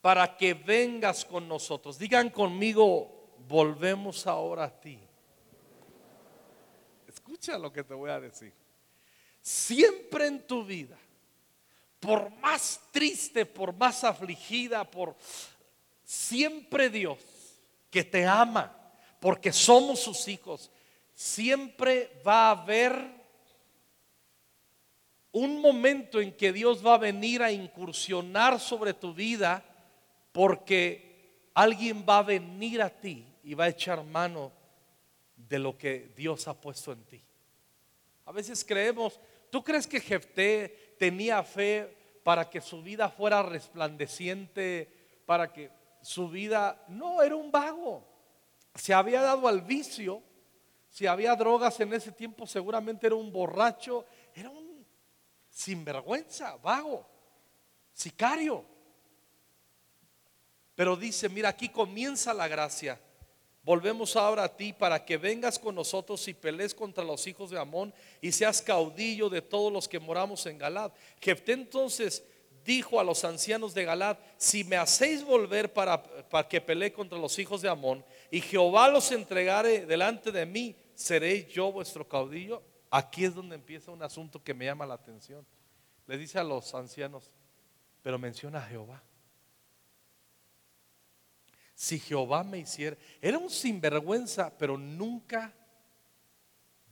para 0.00 0.36
que 0.36 0.54
vengas 0.54 1.24
con 1.24 1.46
nosotros. 1.46 1.98
Digan 1.98 2.30
conmigo, 2.30 3.17
volvemos 3.48 4.26
ahora 4.26 4.64
a 4.64 4.80
ti. 4.80 4.98
Escucha 7.06 7.58
lo 7.58 7.72
que 7.72 7.82
te 7.82 7.94
voy 7.94 8.10
a 8.10 8.20
decir. 8.20 8.52
Siempre 9.40 10.26
en 10.26 10.46
tu 10.46 10.64
vida 10.64 10.98
por 12.00 12.30
más 12.36 12.80
triste, 12.92 13.44
por 13.44 13.74
más 13.74 14.04
afligida, 14.04 14.88
por 14.88 15.16
siempre 16.04 16.90
Dios 16.90 17.18
que 17.90 18.04
te 18.04 18.24
ama, 18.24 18.74
porque 19.20 19.52
somos 19.52 20.00
sus 20.00 20.28
hijos, 20.28 20.70
siempre 21.14 22.20
va 22.26 22.48
a 22.48 22.50
haber 22.50 23.18
un 25.32 25.60
momento 25.60 26.20
en 26.20 26.32
que 26.32 26.52
Dios 26.52 26.84
va 26.84 26.94
a 26.94 26.98
venir 26.98 27.42
a 27.42 27.50
incursionar 27.50 28.60
sobre 28.60 28.94
tu 28.94 29.12
vida 29.12 29.64
porque 30.32 31.48
alguien 31.54 32.04
va 32.08 32.18
a 32.18 32.22
venir 32.22 32.80
a 32.80 32.88
ti 32.88 33.27
y 33.48 33.54
va 33.54 33.64
a 33.64 33.68
echar 33.68 34.04
mano 34.04 34.52
de 35.34 35.58
lo 35.58 35.78
que 35.78 36.12
Dios 36.14 36.46
ha 36.48 36.60
puesto 36.60 36.92
en 36.92 37.02
ti. 37.04 37.24
A 38.26 38.30
veces 38.30 38.62
creemos, 38.62 39.18
¿tú 39.48 39.64
crees 39.64 39.86
que 39.86 40.00
Jefté 40.00 40.94
tenía 40.98 41.42
fe 41.42 42.20
para 42.22 42.50
que 42.50 42.60
su 42.60 42.82
vida 42.82 43.08
fuera 43.08 43.42
resplandeciente, 43.42 45.22
para 45.24 45.50
que 45.50 45.70
su 46.02 46.28
vida, 46.28 46.84
no, 46.88 47.22
era 47.22 47.36
un 47.36 47.50
vago. 47.50 48.06
Se 48.74 48.92
había 48.92 49.22
dado 49.22 49.48
al 49.48 49.62
vicio, 49.62 50.22
si 50.90 51.06
había 51.06 51.34
drogas 51.34 51.80
en 51.80 51.94
ese 51.94 52.12
tiempo 52.12 52.46
seguramente 52.46 53.06
era 53.06 53.16
un 53.16 53.32
borracho, 53.32 54.04
era 54.34 54.50
un 54.50 54.84
sinvergüenza, 55.48 56.54
vago, 56.56 57.08
sicario. 57.94 58.62
Pero 60.74 60.96
dice, 60.96 61.30
mira, 61.30 61.48
aquí 61.48 61.70
comienza 61.70 62.34
la 62.34 62.46
gracia. 62.46 63.00
Volvemos 63.68 64.16
ahora 64.16 64.44
a 64.44 64.56
ti 64.56 64.72
para 64.72 65.04
que 65.04 65.18
vengas 65.18 65.58
con 65.58 65.74
nosotros 65.74 66.26
y 66.26 66.32
pelees 66.32 66.74
contra 66.74 67.04
los 67.04 67.26
hijos 67.26 67.50
de 67.50 67.58
Amón 67.58 67.92
y 68.22 68.32
seas 68.32 68.62
caudillo 68.62 69.28
de 69.28 69.42
todos 69.42 69.70
los 69.70 69.86
que 69.86 70.00
moramos 70.00 70.46
en 70.46 70.56
Galad. 70.56 70.90
Jefté 71.20 71.52
entonces 71.52 72.24
dijo 72.64 72.98
a 72.98 73.04
los 73.04 73.24
ancianos 73.24 73.74
de 73.74 73.84
Galad, 73.84 74.16
si 74.38 74.64
me 74.64 74.76
hacéis 74.76 75.22
volver 75.22 75.70
para, 75.70 76.02
para 76.02 76.48
que 76.48 76.62
pelee 76.62 76.94
contra 76.94 77.18
los 77.18 77.38
hijos 77.38 77.60
de 77.60 77.68
Amón 77.68 78.02
y 78.30 78.40
Jehová 78.40 78.88
los 78.88 79.12
entregare 79.12 79.84
delante 79.84 80.32
de 80.32 80.46
mí, 80.46 80.74
seré 80.94 81.44
yo 81.44 81.70
vuestro 81.70 82.08
caudillo. 82.08 82.62
Aquí 82.90 83.26
es 83.26 83.34
donde 83.34 83.54
empieza 83.54 83.90
un 83.90 84.02
asunto 84.02 84.42
que 84.42 84.54
me 84.54 84.64
llama 84.64 84.86
la 84.86 84.94
atención. 84.94 85.46
Le 86.06 86.16
dice 86.16 86.38
a 86.38 86.42
los 86.42 86.74
ancianos, 86.74 87.30
pero 88.02 88.18
menciona 88.18 88.60
a 88.60 88.66
Jehová 88.66 89.02
si 91.78 92.00
Jehová 92.00 92.42
me 92.42 92.58
hiciera. 92.58 92.96
Era 93.22 93.38
un 93.38 93.48
sinvergüenza, 93.48 94.52
pero 94.58 94.76
nunca 94.76 95.54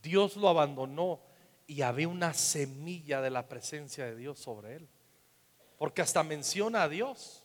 Dios 0.01 0.37
lo 0.37 0.47
abandonó 0.47 1.19
y 1.67 1.81
había 1.81 2.07
una 2.07 2.33
semilla 2.33 3.19
de 3.19 3.29
la 3.29 3.49
presencia 3.49 4.05
de 4.05 4.15
Dios 4.15 4.39
sobre 4.39 4.77
él. 4.77 4.87
Porque 5.77 6.01
hasta 6.01 6.23
menciona 6.23 6.83
a 6.83 6.87
Dios. 6.87 7.43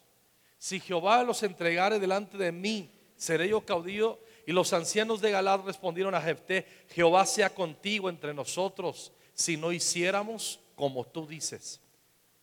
Si 0.56 0.78
Jehová 0.78 1.24
los 1.24 1.42
entregare 1.42 1.98
delante 1.98 2.38
de 2.38 2.52
mí, 2.52 2.94
seré 3.16 3.48
yo 3.48 3.66
caudillo. 3.66 4.20
Y 4.46 4.52
los 4.52 4.72
ancianos 4.72 5.20
de 5.20 5.32
Galad 5.32 5.62
respondieron 5.62 6.14
a 6.14 6.20
Jefté, 6.20 6.64
Jehová 6.90 7.26
sea 7.26 7.52
contigo 7.52 8.08
entre 8.08 8.32
nosotros 8.32 9.10
si 9.34 9.56
no 9.56 9.72
hiciéramos 9.72 10.60
como 10.76 11.04
tú 11.04 11.26
dices. 11.26 11.80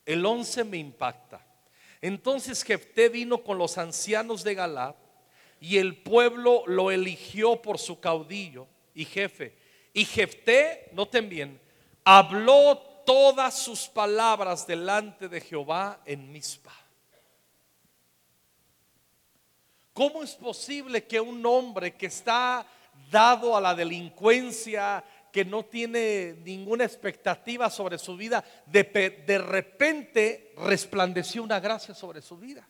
El 0.05 0.25
11 0.25 0.65
me 0.65 0.75
impacta. 0.75 1.48
Entonces 2.01 2.63
Jefté 2.63 3.09
vino 3.09 3.43
con 3.43 3.57
los 3.57 3.77
ancianos 3.77 4.43
de 4.43 4.55
Galad 4.55 4.95
y 5.59 5.77
el 5.77 5.97
pueblo 5.97 6.63
lo 6.65 6.91
eligió 6.91 7.61
por 7.61 7.77
su 7.77 7.99
caudillo 7.99 8.67
y 8.93 9.05
jefe. 9.05 9.55
Y 9.93 10.05
Jefté, 10.05 10.89
noten 10.93 11.27
bien, 11.27 11.59
habló 12.03 12.77
todas 13.05 13.57
sus 13.57 13.87
palabras 13.87 14.65
delante 14.65 15.27
de 15.27 15.41
Jehová 15.41 16.01
en 16.05 16.31
Mizpa. 16.31 16.73
¿Cómo 19.93 20.23
es 20.23 20.35
posible 20.35 21.05
que 21.05 21.19
un 21.19 21.45
hombre 21.45 21.95
que 21.95 22.05
está 22.05 22.65
dado 23.11 23.57
a 23.57 23.61
la 23.61 23.75
delincuencia, 23.75 25.03
que 25.39 25.45
no 25.45 25.63
tiene 25.63 26.35
ninguna 26.43 26.83
expectativa 26.83 27.69
sobre 27.69 27.97
su 27.97 28.17
vida, 28.17 28.43
de, 28.65 29.23
de 29.25 29.37
repente 29.37 30.51
resplandeció 30.57 31.43
una 31.43 31.61
gracia 31.61 31.95
sobre 31.95 32.21
su 32.21 32.37
vida. 32.37 32.67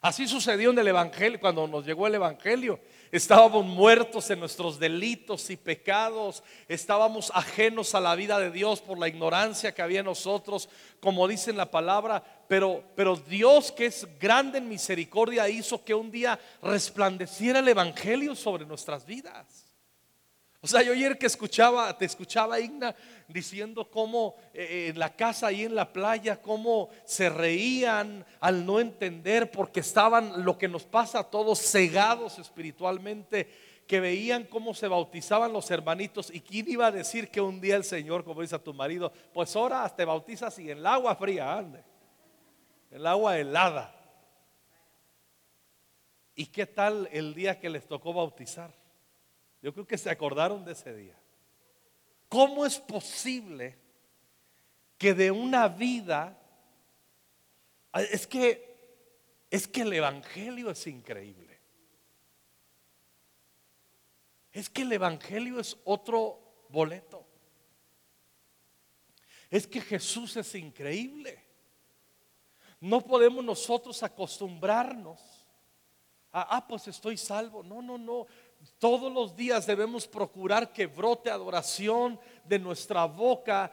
Así 0.00 0.26
sucedió 0.26 0.70
en 0.70 0.78
el 0.80 0.88
Evangelio, 0.88 1.38
cuando 1.38 1.68
nos 1.68 1.86
llegó 1.86 2.08
el 2.08 2.16
Evangelio. 2.16 2.80
Estábamos 3.12 3.64
muertos 3.64 4.28
en 4.30 4.40
nuestros 4.40 4.80
delitos 4.80 5.50
y 5.50 5.56
pecados, 5.56 6.42
estábamos 6.66 7.30
ajenos 7.32 7.94
a 7.94 8.00
la 8.00 8.16
vida 8.16 8.40
de 8.40 8.50
Dios 8.50 8.80
por 8.80 8.98
la 8.98 9.06
ignorancia 9.06 9.72
que 9.72 9.82
había 9.82 10.00
en 10.00 10.06
nosotros, 10.06 10.68
como 10.98 11.28
dice 11.28 11.52
en 11.52 11.58
la 11.58 11.70
palabra, 11.70 12.24
pero, 12.48 12.82
pero 12.96 13.14
Dios 13.14 13.70
que 13.70 13.86
es 13.86 14.08
grande 14.18 14.58
en 14.58 14.68
misericordia 14.68 15.48
hizo 15.48 15.84
que 15.84 15.94
un 15.94 16.10
día 16.10 16.40
resplandeciera 16.60 17.60
el 17.60 17.68
Evangelio 17.68 18.34
sobre 18.34 18.66
nuestras 18.66 19.06
vidas. 19.06 19.67
O 20.60 20.66
sea, 20.66 20.82
yo 20.82 20.92
ayer 20.92 21.16
que 21.16 21.26
escuchaba, 21.26 21.96
te 21.96 22.04
escuchaba 22.04 22.58
Igna 22.58 22.94
diciendo 23.28 23.88
cómo 23.88 24.34
eh, 24.52 24.88
en 24.90 24.98
la 24.98 25.14
casa 25.14 25.46
ahí 25.46 25.62
en 25.62 25.76
la 25.76 25.92
playa, 25.92 26.42
cómo 26.42 26.88
se 27.04 27.28
reían 27.28 28.26
al 28.40 28.66
no 28.66 28.80
entender 28.80 29.52
porque 29.52 29.80
estaban 29.80 30.44
lo 30.44 30.58
que 30.58 30.66
nos 30.66 30.84
pasa 30.84 31.20
a 31.20 31.30
todos 31.30 31.60
cegados 31.60 32.40
espiritualmente, 32.40 33.48
que 33.86 34.00
veían 34.00 34.44
cómo 34.44 34.74
se 34.74 34.88
bautizaban 34.88 35.52
los 35.52 35.70
hermanitos 35.70 36.28
y 36.34 36.40
quién 36.40 36.68
iba 36.68 36.88
a 36.88 36.92
decir 36.92 37.30
que 37.30 37.40
un 37.40 37.60
día 37.60 37.76
el 37.76 37.84
Señor, 37.84 38.24
como 38.24 38.42
dice 38.42 38.56
a 38.56 38.62
tu 38.62 38.74
marido, 38.74 39.12
pues 39.32 39.54
ahora 39.54 39.88
te 39.88 40.04
bautizas 40.04 40.58
y 40.58 40.72
en 40.72 40.78
el 40.78 40.86
agua 40.86 41.14
fría, 41.14 41.56
ande, 41.56 41.84
el 42.90 43.06
agua 43.06 43.38
helada. 43.38 43.94
¿Y 46.34 46.46
qué 46.46 46.66
tal 46.66 47.08
el 47.12 47.32
día 47.32 47.60
que 47.60 47.70
les 47.70 47.86
tocó 47.86 48.12
bautizar? 48.12 48.77
Yo 49.62 49.72
creo 49.72 49.86
que 49.86 49.98
se 49.98 50.10
acordaron 50.10 50.64
de 50.64 50.72
ese 50.72 50.94
día. 50.94 51.18
¿Cómo 52.28 52.64
es 52.64 52.78
posible 52.78 53.78
que 54.96 55.14
de 55.14 55.30
una 55.30 55.68
vida 55.68 56.38
es 57.92 58.26
que 58.26 58.68
es 59.50 59.66
que 59.66 59.82
el 59.82 59.92
evangelio 59.92 60.70
es 60.70 60.86
increíble. 60.86 61.58
Es 64.52 64.68
que 64.68 64.82
el 64.82 64.92
evangelio 64.92 65.58
es 65.60 65.76
otro 65.84 66.66
boleto. 66.68 67.26
Es 69.50 69.66
que 69.66 69.80
Jesús 69.80 70.36
es 70.36 70.54
increíble. 70.54 71.42
No 72.80 73.00
podemos 73.00 73.42
nosotros 73.42 74.02
acostumbrarnos 74.02 75.20
a, 76.30 76.56
ah, 76.56 76.66
pues 76.66 76.86
estoy 76.88 77.16
salvo. 77.16 77.62
No, 77.62 77.80
no, 77.80 77.96
no. 77.96 78.26
Todos 78.78 79.12
los 79.12 79.36
días 79.36 79.66
debemos 79.66 80.06
procurar 80.06 80.72
que 80.72 80.86
brote 80.86 81.30
adoración 81.30 82.18
de 82.44 82.58
nuestra 82.58 83.04
boca 83.06 83.72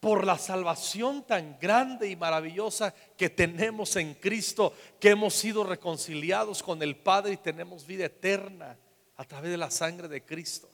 por 0.00 0.26
la 0.26 0.36
salvación 0.36 1.22
tan 1.22 1.58
grande 1.58 2.10
y 2.10 2.16
maravillosa 2.16 2.94
que 3.16 3.30
tenemos 3.30 3.96
en 3.96 4.14
Cristo, 4.14 4.74
que 5.00 5.10
hemos 5.10 5.32
sido 5.34 5.64
reconciliados 5.64 6.62
con 6.62 6.82
el 6.82 6.96
Padre 6.96 7.32
y 7.32 7.36
tenemos 7.38 7.86
vida 7.86 8.04
eterna 8.04 8.76
a 9.16 9.24
través 9.24 9.50
de 9.50 9.56
la 9.56 9.70
sangre 9.70 10.08
de 10.08 10.22
Cristo. 10.22 10.68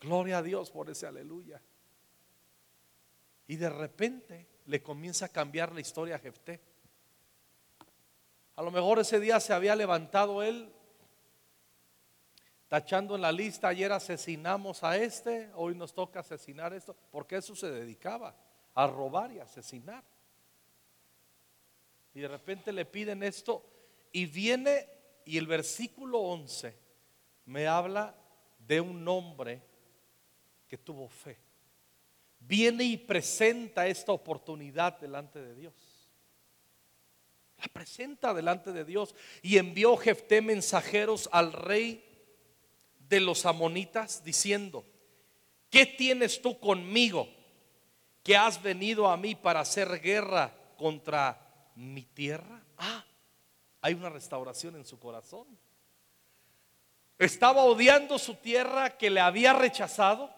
Gloria 0.00 0.38
a 0.38 0.42
Dios 0.42 0.70
por 0.70 0.88
ese 0.88 1.06
aleluya. 1.06 1.60
Y 3.48 3.56
de 3.56 3.70
repente 3.70 4.46
le 4.66 4.80
comienza 4.82 5.26
a 5.26 5.28
cambiar 5.28 5.72
la 5.72 5.80
historia 5.80 6.16
a 6.16 6.18
Jefté. 6.20 6.60
A 8.54 8.62
lo 8.62 8.70
mejor 8.70 9.00
ese 9.00 9.18
día 9.18 9.40
se 9.40 9.52
había 9.52 9.74
levantado 9.74 10.42
él 10.42 10.72
tachando 12.72 13.16
en 13.16 13.20
la 13.20 13.30
lista, 13.30 13.68
ayer 13.68 13.92
asesinamos 13.92 14.82
a 14.82 14.96
este, 14.96 15.50
hoy 15.56 15.74
nos 15.74 15.92
toca 15.92 16.20
asesinar 16.20 16.72
esto, 16.72 16.96
porque 17.10 17.36
eso 17.36 17.54
se 17.54 17.70
dedicaba, 17.70 18.34
a 18.72 18.86
robar 18.86 19.30
y 19.30 19.40
asesinar. 19.40 20.02
Y 22.14 22.20
de 22.20 22.28
repente 22.28 22.72
le 22.72 22.86
piden 22.86 23.24
esto 23.24 23.62
y 24.10 24.24
viene 24.24 24.88
y 25.26 25.36
el 25.36 25.46
versículo 25.46 26.20
11 26.20 26.74
me 27.44 27.66
habla 27.66 28.16
de 28.58 28.80
un 28.80 29.06
hombre 29.06 29.60
que 30.66 30.78
tuvo 30.78 31.10
fe. 31.10 31.36
Viene 32.40 32.84
y 32.84 32.96
presenta 32.96 33.86
esta 33.86 34.12
oportunidad 34.12 34.98
delante 34.98 35.42
de 35.42 35.54
Dios. 35.54 35.74
La 37.58 37.66
presenta 37.66 38.32
delante 38.32 38.72
de 38.72 38.86
Dios 38.86 39.14
y 39.42 39.58
envió 39.58 39.94
Jefté 39.98 40.40
mensajeros 40.40 41.28
al 41.32 41.52
rey 41.52 42.08
de 43.12 43.20
los 43.20 43.44
amonitas 43.44 44.24
diciendo, 44.24 44.86
¿qué 45.68 45.84
tienes 45.84 46.40
tú 46.40 46.58
conmigo 46.58 47.28
que 48.22 48.34
has 48.38 48.62
venido 48.62 49.06
a 49.06 49.18
mí 49.18 49.34
para 49.34 49.60
hacer 49.60 50.00
guerra 50.00 50.50
contra 50.78 51.38
mi 51.74 52.04
tierra? 52.04 52.62
Ah, 52.78 53.04
hay 53.82 53.92
una 53.92 54.08
restauración 54.08 54.76
en 54.76 54.86
su 54.86 54.98
corazón. 54.98 55.46
Estaba 57.18 57.64
odiando 57.64 58.18
su 58.18 58.36
tierra 58.36 58.96
que 58.96 59.10
le 59.10 59.20
había 59.20 59.52
rechazado. 59.52 60.32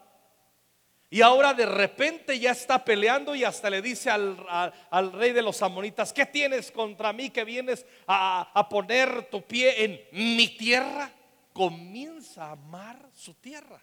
Y 1.09 1.21
ahora 1.21 1.53
de 1.53 1.67
repente 1.67 2.37
ya 2.37 2.51
está 2.51 2.83
peleando 2.83 3.35
y 3.35 3.45
hasta 3.45 3.69
le 3.69 3.81
dice 3.81 4.09
al, 4.09 5.13
rey 5.13 5.31
de 5.31 5.41
los 5.41 5.61
amonitas, 5.61 6.11
¿qué 6.11 6.25
tienes 6.25 6.73
contra 6.73 7.13
mí 7.13 7.29
que 7.29 7.45
vienes 7.45 7.85
a, 8.05 8.51
a 8.53 8.67
poner 8.67 9.29
tu 9.29 9.41
pie 9.43 9.85
en 9.85 10.35
mi 10.35 10.49
tierra? 10.57 11.14
Comienza 11.55 12.47
a 12.47 12.51
amar 12.51 13.09
su 13.13 13.33
tierra, 13.35 13.81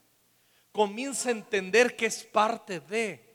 comienza 0.73 1.31
a 1.31 1.33
entender 1.33 1.97
que 1.97 2.05
es 2.05 2.23
parte 2.23 2.81
de 2.81 3.33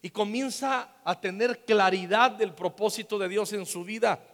y 0.00 0.10
comienza 0.10 0.94
a 1.02 1.20
tener 1.20 1.64
claridad 1.64 2.30
del 2.30 2.54
propósito 2.54 3.18
de 3.18 3.28
Dios 3.28 3.52
en 3.52 3.66
su 3.66 3.82
vida. 3.82 4.24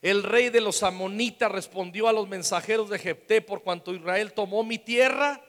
El 0.00 0.22
rey 0.22 0.48
de 0.48 0.62
los 0.62 0.82
amonitas 0.82 1.52
respondió 1.52 2.08
a 2.08 2.14
los 2.14 2.28
mensajeros 2.28 2.88
de 2.88 2.98
Jepté 2.98 3.42
por 3.42 3.62
cuanto 3.62 3.94
Israel 3.94 4.32
tomó 4.32 4.64
mi 4.64 4.78
tierra, 4.78 5.42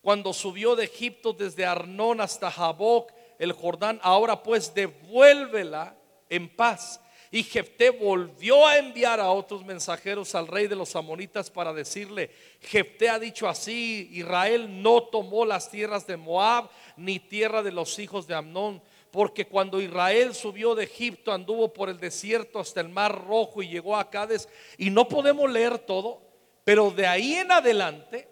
cuando 0.00 0.32
subió 0.32 0.76
de 0.76 0.84
Egipto 0.84 1.34
desde 1.34 1.66
Arnón 1.66 2.22
hasta 2.22 2.50
Jaboc, 2.50 3.12
el 3.38 3.52
Jordán, 3.52 4.00
ahora 4.02 4.42
pues 4.42 4.72
devuélvela 4.72 5.94
en 6.30 6.48
paz. 6.56 7.02
Y 7.34 7.42
Jefté 7.42 7.90
volvió 7.90 8.64
a 8.64 8.78
enviar 8.78 9.18
a 9.18 9.28
otros 9.32 9.64
mensajeros 9.64 10.36
al 10.36 10.46
rey 10.46 10.68
de 10.68 10.76
los 10.76 10.94
amonitas 10.94 11.50
para 11.50 11.72
decirle, 11.72 12.30
Jefté 12.60 13.08
ha 13.08 13.18
dicho 13.18 13.48
así, 13.48 14.08
Israel 14.12 14.80
no 14.80 15.02
tomó 15.02 15.44
las 15.44 15.68
tierras 15.68 16.06
de 16.06 16.16
Moab 16.16 16.70
ni 16.96 17.18
tierra 17.18 17.64
de 17.64 17.72
los 17.72 17.98
hijos 17.98 18.28
de 18.28 18.36
Amnón, 18.36 18.80
porque 19.10 19.48
cuando 19.48 19.80
Israel 19.80 20.32
subió 20.32 20.76
de 20.76 20.84
Egipto 20.84 21.32
anduvo 21.32 21.72
por 21.72 21.88
el 21.88 21.98
desierto 21.98 22.60
hasta 22.60 22.80
el 22.80 22.88
mar 22.88 23.26
rojo 23.26 23.64
y 23.64 23.68
llegó 23.68 23.96
a 23.96 24.08
Cádiz 24.10 24.48
y 24.78 24.90
no 24.90 25.08
podemos 25.08 25.50
leer 25.50 25.80
todo, 25.80 26.22
pero 26.62 26.92
de 26.92 27.08
ahí 27.08 27.34
en 27.34 27.50
adelante 27.50 28.28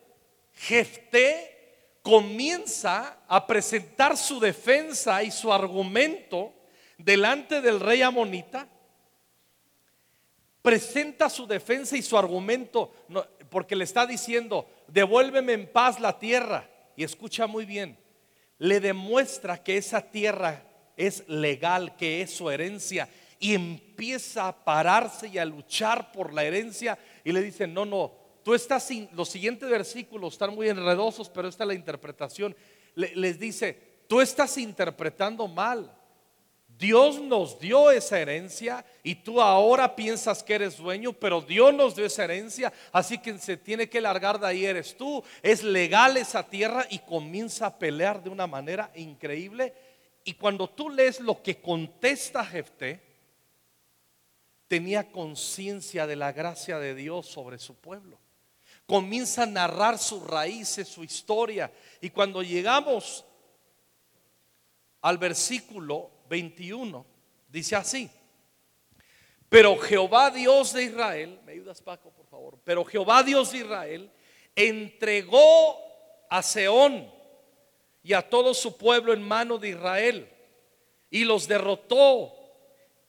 Jefté 0.55 1.99
comienza 2.03 3.19
a 3.27 3.49
presentar 3.49 4.17
su 4.17 4.39
defensa 4.39 5.25
y 5.25 5.33
su 5.33 5.53
argumento 5.53 6.53
delante 6.99 7.61
del 7.61 7.81
rey 7.81 8.01
amonita 8.03 8.69
presenta 10.63 11.29
su 11.29 11.47
defensa 11.47 11.97
y 11.97 12.03
su 12.03 12.17
argumento, 12.17 12.93
porque 13.51 13.77
le 13.77 13.85
está 13.85 14.07
diciendo, 14.07 14.67
devuélveme 14.87 15.53
en 15.53 15.71
paz 15.71 16.01
la 16.01 16.19
tierra. 16.19 16.69
Y 16.97 17.05
escucha 17.05 17.47
muy 17.47 17.65
bien, 17.65 17.99
le 18.59 18.79
demuestra 18.79 19.63
que 19.63 19.77
esa 19.77 20.01
tierra 20.01 20.63
es 20.97 21.29
legal, 21.29 21.97
que 21.97 22.23
es 22.23 22.31
su 22.35 22.49
herencia, 22.51 23.09
y 23.41 23.55
empieza 23.55 24.47
a 24.47 24.65
pararse 24.65 25.27
y 25.27 25.39
a 25.39 25.45
luchar 25.45 26.13
por 26.13 26.33
la 26.33 26.45
herencia, 26.45 26.99
y 27.25 27.33
le 27.33 27.43
dice, 27.43 27.67
no, 27.67 27.85
no, 27.85 28.13
tú 28.45 28.55
estás, 28.55 28.87
sin, 28.87 29.09
los 29.15 29.29
siguientes 29.29 29.69
versículos 29.69 30.35
están 30.35 30.55
muy 30.55 30.69
enredosos, 30.69 31.29
pero 31.29 31.49
esta 31.49 31.65
es 31.65 31.69
la 31.69 31.75
interpretación, 31.75 32.55
les 32.95 33.39
dice, 33.39 34.05
tú 34.07 34.21
estás 34.21 34.59
interpretando 34.59 35.49
mal. 35.49 35.93
Dios 36.83 37.21
nos 37.21 37.61
dio 37.61 37.93
esa 37.93 38.19
herencia 38.19 38.85
y 39.05 39.15
tú 39.15 39.41
ahora 39.41 39.95
piensas 39.95 40.43
que 40.43 40.57
eres 40.57 40.79
dueño, 40.79 41.13
pero 41.13 41.41
Dios 41.41 41.73
nos 41.73 41.95
dio 41.95 42.05
esa 42.05 42.25
herencia, 42.25 42.73
así 42.91 43.19
que 43.19 43.39
se 43.39 43.57
tiene 43.57 43.89
que 43.89 44.01
largar 44.01 44.41
de 44.41 44.49
ahí 44.49 44.67
eres 44.67 44.97
tú. 44.97 45.23
Es 45.45 45.63
legal 45.63 46.17
esa 46.17 46.43
tierra 46.43 46.85
y 46.91 46.99
comienza 46.99 47.67
a 47.67 47.79
pelear 47.79 48.21
de 48.21 48.31
una 48.31 48.49
manera 48.49 48.91
increíble. 48.97 49.73
Y 50.25 50.35
cuando 50.35 50.69
tú 50.69 50.91
lees 50.91 51.21
lo 51.21 51.41
que 51.41 51.61
contesta 51.61 52.45
Jefté, 52.45 53.01
tenía 54.67 55.13
conciencia 55.13 56.05
de 56.09 56.17
la 56.17 56.33
gracia 56.33 56.81
de 56.81 56.97
Dios 56.97 57.29
sobre 57.29 57.61
su 57.61 57.77
pueblo. 57.77 58.19
Comienza 58.87 59.45
a 59.45 59.47
narrar 59.47 60.01
sus 60.01 60.27
raíces, 60.27 60.89
su 60.89 61.05
historia. 61.05 61.71
Y 62.01 62.11
cuando 62.11 62.43
llegamos 62.43 63.25
al 65.01 65.19
versículo 65.19 66.11
21 66.33 67.05
dice 67.47 67.77
así. 67.77 68.09
Pero 69.51 69.77
Jehová 69.77 70.31
Dios 70.31 70.73
de 70.73 70.85
Israel, 70.85 71.39
me 71.45 71.53
ayudas 71.53 71.83
Paco 71.83 72.11
por 72.11 72.27
favor, 72.27 72.59
pero 72.65 72.87
Jehová 72.87 73.23
Dios 73.23 73.53
de 73.53 73.59
Israel 73.59 74.11
entregó 74.57 75.77
a 76.31 76.43
Seón 76.43 77.13
y 78.03 78.15
a 78.15 78.23
todo 78.23 78.55
su 78.55 78.79
pueblo 78.79 79.13
en 79.13 79.21
mano 79.21 79.59
de 79.59 79.69
Israel 79.69 80.27
y 81.11 81.25
los 81.25 81.47
derrotó 81.47 82.33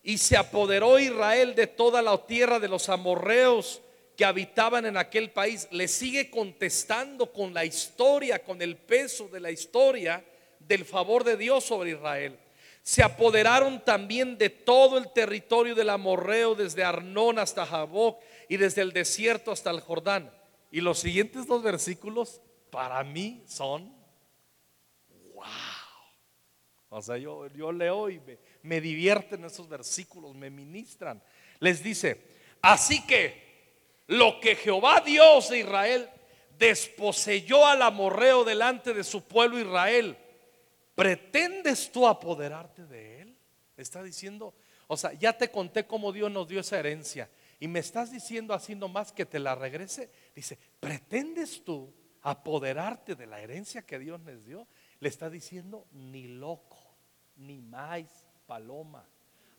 y 0.03 0.17
se 0.17 0.35
apoderó 0.35 0.99
Israel 0.99 1.55
de 1.55 1.67
toda 1.67 2.01
la 2.01 2.17
tierra 2.27 2.59
de 2.59 2.67
los 2.67 2.89
amorreos 2.89 3.81
que 4.17 4.25
habitaban 4.25 4.85
en 4.85 4.97
aquel 4.97 5.31
país. 5.31 5.69
Le 5.71 5.87
sigue 5.87 6.29
contestando 6.29 7.31
con 7.31 7.53
la 7.53 7.63
historia, 7.63 8.43
con 8.43 8.61
el 8.61 8.75
peso 8.75 9.29
de 9.29 9.39
la 9.39 9.49
historia 9.49 10.25
del 10.59 10.83
favor 10.83 11.23
de 11.23 11.37
Dios 11.37 11.63
sobre 11.63 11.91
Israel 11.91 12.37
se 12.83 13.01
apoderaron 13.01 13.83
también 13.83 14.37
de 14.37 14.49
todo 14.49 14.97
el 14.97 15.11
territorio 15.13 15.73
del 15.73 15.89
amorreo, 15.89 16.53
desde 16.53 16.83
Arnón 16.83 17.39
hasta 17.39 17.65
Jaboc 17.65 18.21
y 18.49 18.57
desde 18.57 18.81
el 18.81 18.91
desierto 18.91 19.51
hasta 19.51 19.71
el 19.71 19.79
Jordán. 19.79 20.31
Y 20.69 20.81
los 20.81 20.99
siguientes 20.99 21.47
dos 21.47 21.63
versículos 21.63 22.41
para 22.69 23.01
mí 23.05 23.41
son 23.47 23.95
wow. 25.33 25.45
O 26.89 27.01
sea, 27.01 27.17
yo, 27.17 27.47
yo 27.47 27.71
leo 27.71 28.09
y 28.09 28.19
me, 28.19 28.37
me 28.63 28.81
divierten 28.81 29.45
esos 29.45 29.69
versículos, 29.69 30.35
me 30.35 30.49
ministran. 30.49 31.23
Les 31.59 31.81
dice, 31.81 32.21
así 32.61 33.05
que 33.07 33.41
lo 34.07 34.41
que 34.41 34.57
Jehová 34.57 35.01
Dios 35.05 35.49
de 35.49 35.59
Israel 35.59 36.09
desposeyó 36.57 37.65
al 37.65 37.81
amorreo 37.81 38.43
delante 38.43 38.93
de 38.93 39.05
su 39.05 39.23
pueblo 39.23 39.57
Israel, 39.57 40.17
¿Pretendes 40.95 41.91
tú 41.91 42.07
apoderarte 42.07 42.85
de 42.85 43.21
él? 43.21 43.37
Está 43.75 44.03
diciendo, 44.03 44.53
o 44.87 44.97
sea, 44.97 45.13
ya 45.13 45.35
te 45.37 45.49
conté 45.49 45.87
cómo 45.87 46.11
Dios 46.11 46.31
nos 46.31 46.47
dio 46.47 46.59
esa 46.59 46.77
herencia 46.77 47.29
y 47.59 47.67
me 47.67 47.79
estás 47.79 48.11
diciendo 48.11 48.53
así 48.53 48.75
nomás 48.75 49.11
que 49.11 49.25
te 49.25 49.39
la 49.39 49.55
regrese. 49.55 50.11
Dice, 50.35 50.59
¿pretendes 50.79 51.63
tú 51.63 51.93
apoderarte 52.21 53.15
de 53.15 53.25
la 53.25 53.41
herencia 53.41 53.81
que 53.81 53.97
Dios 53.99 54.21
les 54.21 54.45
dio? 54.45 54.67
Le 54.99 55.09
está 55.09 55.29
diciendo, 55.29 55.87
ni 55.91 56.27
loco, 56.27 56.77
ni 57.37 57.61
más 57.61 58.25
paloma. 58.45 59.07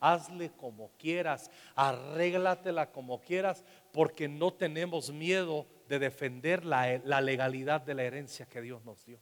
Hazle 0.00 0.52
como 0.52 0.92
quieras, 0.98 1.50
arréglatela 1.74 2.92
como 2.92 3.22
quieras, 3.22 3.64
porque 3.90 4.28
no 4.28 4.52
tenemos 4.52 5.10
miedo 5.10 5.66
de 5.88 5.98
defender 5.98 6.64
la, 6.64 6.98
la 7.04 7.22
legalidad 7.22 7.80
de 7.80 7.94
la 7.94 8.04
herencia 8.04 8.46
que 8.46 8.60
Dios 8.60 8.84
nos 8.84 9.04
dio. 9.06 9.18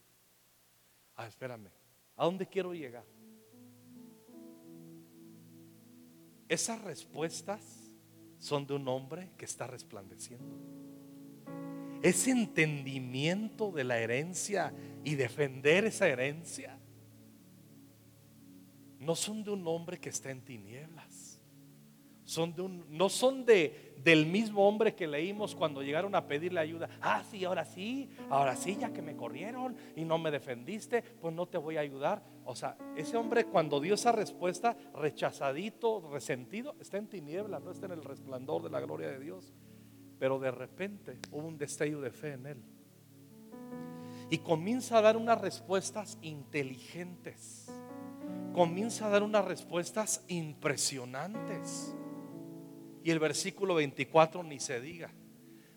Ah, 1.14 1.29
espérame. 1.29 1.70
¿A 2.16 2.25
dónde 2.25 2.46
quiero 2.46 2.75
llegar? 2.75 3.05
Esas 6.48 6.81
respuestas 6.83 7.62
son 8.38 8.66
de 8.66 8.75
un 8.75 8.87
hombre 8.88 9.31
que 9.38 9.44
está 9.44 9.66
resplandeciendo. 9.66 10.59
Ese 12.03 12.33
entendimiento 12.33 13.70
de 13.70 13.85
la 13.85 13.98
herencia 13.98 14.75
y 15.05 15.14
defender 15.14 15.85
esa 15.85 16.09
herencia 16.09 16.79
no 18.98 19.14
son 19.14 19.44
de 19.44 19.51
un 19.51 19.66
hombre 19.66 19.98
que 19.98 20.09
está 20.09 20.31
en 20.31 20.42
tinieblas. 20.42 21.12
No 22.88 23.09
son 23.09 23.45
de, 23.45 23.95
del 24.03 24.27
mismo 24.27 24.66
hombre 24.66 24.95
que 24.95 25.07
leímos 25.07 25.55
cuando 25.55 25.83
llegaron 25.83 26.14
a 26.14 26.27
pedirle 26.27 26.61
ayuda. 26.61 26.88
Ah, 27.01 27.23
sí, 27.29 27.45
ahora 27.45 27.64
sí, 27.64 28.11
ahora 28.31 28.57
sí, 28.57 28.77
ya 28.81 28.92
que 28.92 29.03
me 29.03 29.16
corrieron 29.16 29.77
y 29.97 30.05
no 30.05 30.18
me 30.18 30.31
defendiste, 30.31 31.03
pues 31.03 31.35
no 31.35 31.47
te 31.47 31.59
voy 31.59 31.77
a 31.77 31.81
ayudar. 31.81 32.23
O 32.45 32.55
sea, 32.55 32.77
ese 32.97 33.16
hombre 33.16 33.45
cuando 33.45 33.81
dio 33.81 33.95
esa 33.95 34.12
respuesta, 34.12 34.77
rechazadito, 34.95 36.09
resentido, 36.11 36.75
está 36.81 36.99
en 36.99 37.09
tiniebla, 37.09 37.61
no 37.61 37.71
está 37.71 37.87
en 37.87 37.92
el 37.92 38.05
resplandor 38.05 38.62
de 38.62 38.71
la 38.71 38.81
gloria 38.81 39.09
de 39.09 39.18
Dios. 39.18 39.53
Pero 40.18 40.38
de 40.38 40.51
repente 40.51 41.18
hubo 41.31 41.47
un 41.47 41.59
destello 41.59 42.01
de 42.01 42.11
fe 42.11 42.33
en 42.33 42.47
él. 42.47 42.62
Y 44.31 44.38
comienza 44.38 44.99
a 44.99 45.03
dar 45.03 45.16
unas 45.16 45.40
respuestas 45.40 46.18
inteligentes. 46.23 47.71
Comienza 48.53 49.07
a 49.07 49.11
dar 49.11 49.23
unas 49.23 49.45
respuestas 49.45 50.25
impresionantes. 50.29 51.95
Y 53.04 53.10
el 53.10 53.18
versículo 53.18 53.74
24 53.74 54.42
ni 54.42 54.60
se 54.60 54.80
diga. 54.80 55.10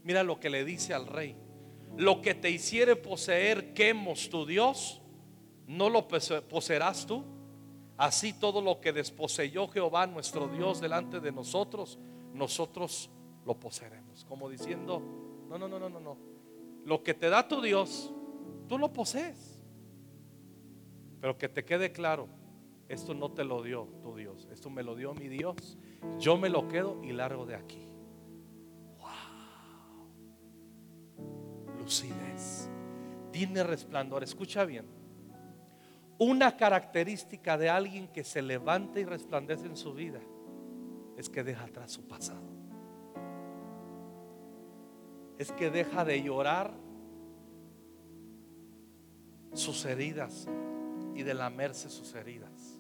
Mira 0.04 0.24
lo 0.24 0.40
que 0.40 0.50
le 0.50 0.64
dice 0.64 0.94
al 0.94 1.08
rey. 1.08 1.36
Lo 1.98 2.22
que 2.22 2.36
te 2.36 2.50
hiciere 2.50 2.96
poseer 2.96 3.74
Quemos 3.74 4.30
tu 4.30 4.46
Dios, 4.46 5.02
no 5.68 5.90
lo 5.90 6.08
poseerás 6.08 7.06
tú. 7.06 7.24
Así 7.98 8.34
todo 8.34 8.62
lo 8.62 8.82
que 8.82 8.92
desposeyó 8.92 9.68
Jehová 9.70 10.06
nuestro 10.06 10.48
Dios 10.50 10.82
delante 10.82 11.22
de 11.22 11.32
nosotros, 11.32 11.98
nosotros 12.34 13.10
lo 13.46 13.58
poseeremos. 13.58 14.26
Como 14.26 14.50
diciendo, 14.50 15.02
no, 15.50 15.58
no, 15.58 15.68
no, 15.68 15.80
no, 15.80 15.90
no, 15.90 16.00
no. 16.00 16.18
Lo 16.84 17.02
que 17.02 17.14
te 17.14 17.30
da 17.30 17.48
tu 17.48 17.62
Dios, 17.62 18.14
tú 18.68 18.78
lo 18.78 18.92
posees. 18.92 19.60
Pero 21.22 21.38
que 21.38 21.48
te 21.48 21.64
quede 21.64 21.92
claro, 21.92 22.28
esto 22.88 23.14
no 23.14 23.32
te 23.32 23.44
lo 23.44 23.64
dio 23.64 23.88
tu 24.02 24.16
Dios, 24.16 24.48
esto 24.52 24.70
me 24.70 24.84
lo 24.84 24.96
dio 24.96 25.14
mi 25.14 25.28
Dios. 25.28 25.78
Yo 26.20 26.38
me 26.38 26.50
lo 26.50 26.68
quedo 26.68 27.04
y 27.04 27.12
largo 27.12 27.46
de 27.46 27.56
aquí. 27.56 27.88
Wow. 29.00 30.08
Lucidez. 31.80 32.70
Tiene 33.32 33.64
resplandor. 33.64 34.24
Escucha 34.24 34.66
bien. 34.66 34.86
Una 36.18 36.56
característica 36.56 37.58
de 37.58 37.70
alguien 37.70 38.08
que 38.08 38.24
se 38.24 38.42
levanta 38.42 39.00
y 39.00 39.06
resplandece 39.06 39.66
en 39.66 39.76
su 39.76 39.94
vida 39.94 40.22
es 41.18 41.30
que 41.30 41.44
deja 41.44 41.66
atrás 41.66 41.92
su 41.92 42.08
pasado. 42.08 42.56
Es 45.38 45.52
que 45.52 45.70
deja 45.70 46.06
de 46.06 46.22
llorar 46.22 46.74
sus 49.54 49.84
heridas 49.86 50.48
y 51.14 51.24
de 51.24 51.34
lamerse 51.34 51.90
sus 51.90 52.14
heridas. 52.16 52.75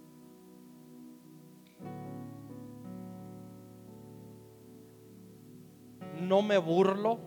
No 6.28 6.42
me 6.42 6.58
burlo, 6.58 7.20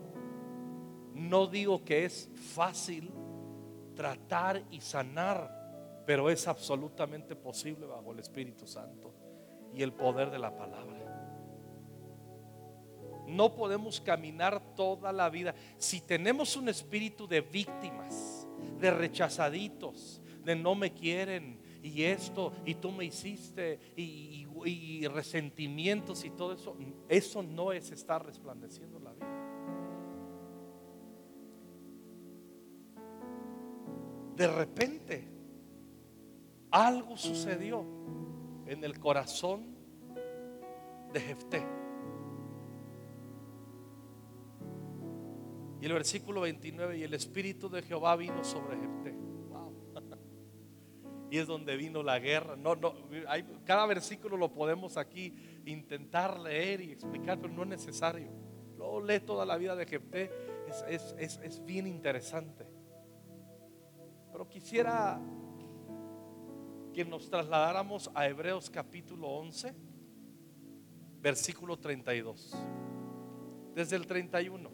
no 1.14 1.46
digo 1.46 1.84
que 1.84 2.04
es 2.04 2.30
fácil, 2.54 3.10
tratar 3.94 4.62
y 4.70 4.80
sanar, 4.80 6.02
pero 6.06 6.30
es 6.30 6.46
absolutamente 6.46 7.34
posible 7.34 7.86
bajo 7.86 8.12
el 8.12 8.20
Espíritu 8.20 8.66
Santo 8.66 9.12
y 9.74 9.82
el 9.82 9.92
poder 9.92 10.30
de 10.30 10.38
la 10.38 10.56
palabra. 10.56 10.98
No 13.26 13.54
podemos 13.54 14.00
caminar 14.00 14.74
toda 14.74 15.12
la 15.12 15.28
vida. 15.28 15.54
Si 15.76 16.00
tenemos 16.00 16.56
un 16.56 16.70
espíritu 16.70 17.28
de 17.28 17.42
víctimas, 17.42 18.48
de 18.80 18.90
rechazaditos, 18.90 20.22
de 20.44 20.56
no 20.56 20.74
me 20.74 20.94
quieren 20.94 21.60
y 21.82 22.02
esto, 22.04 22.52
y 22.64 22.74
tú 22.74 22.90
me 22.90 23.04
hiciste, 23.04 23.78
y, 23.96 24.46
resentimientos 25.08 26.24
y 26.24 26.30
todo 26.30 26.52
eso, 26.52 26.76
eso 27.08 27.42
no 27.42 27.72
es 27.72 27.90
estar 27.90 28.24
resplandeciendo 28.24 28.98
la 28.98 29.12
vida. 29.12 29.26
De 34.36 34.46
repente, 34.46 35.28
algo 36.70 37.16
sucedió 37.16 37.84
en 38.66 38.84
el 38.84 38.98
corazón 38.98 39.74
de 41.12 41.20
Jefté. 41.20 41.66
Y 45.80 45.86
el 45.86 45.92
versículo 45.92 46.42
29, 46.42 46.98
y 46.98 47.02
el 47.04 47.14
Espíritu 47.14 47.68
de 47.68 47.82
Jehová 47.82 48.16
vino 48.16 48.44
sobre 48.44 48.76
Jefté. 48.76 49.17
Y 51.30 51.38
es 51.38 51.46
donde 51.46 51.76
vino 51.76 52.02
la 52.02 52.18
guerra. 52.18 52.56
No, 52.56 52.74
no, 52.74 52.94
hay, 53.28 53.44
cada 53.64 53.86
versículo 53.86 54.36
lo 54.36 54.52
podemos 54.52 54.96
aquí 54.96 55.34
intentar 55.66 56.38
leer 56.38 56.80
y 56.80 56.92
explicar, 56.92 57.38
pero 57.40 57.52
no 57.52 57.62
es 57.62 57.68
necesario. 57.68 58.30
Luego 58.76 59.02
lee 59.02 59.20
toda 59.20 59.44
la 59.44 59.56
vida 59.56 59.76
de 59.76 59.86
Jefté, 59.86 60.30
es, 60.88 61.14
es, 61.18 61.40
es 61.42 61.64
bien 61.64 61.86
interesante. 61.86 62.66
Pero 64.32 64.48
quisiera 64.48 65.20
que 66.92 67.04
nos 67.04 67.28
trasladáramos 67.28 68.10
a 68.14 68.26
Hebreos 68.26 68.70
capítulo 68.70 69.28
11, 69.28 69.74
versículo 71.20 71.78
32. 71.78 72.56
Desde 73.74 73.96
el 73.96 74.06
31. 74.06 74.70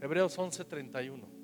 Hebreos 0.00 0.36
11, 0.36 0.64
31. 0.64 1.41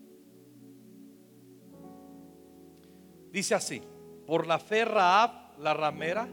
Dice 3.31 3.55
así, 3.55 3.83
por 4.26 4.47
la 4.47 4.59
fe 4.59 4.85
Raab, 4.85 5.59
la 5.59 5.74
ramera, 5.74 6.29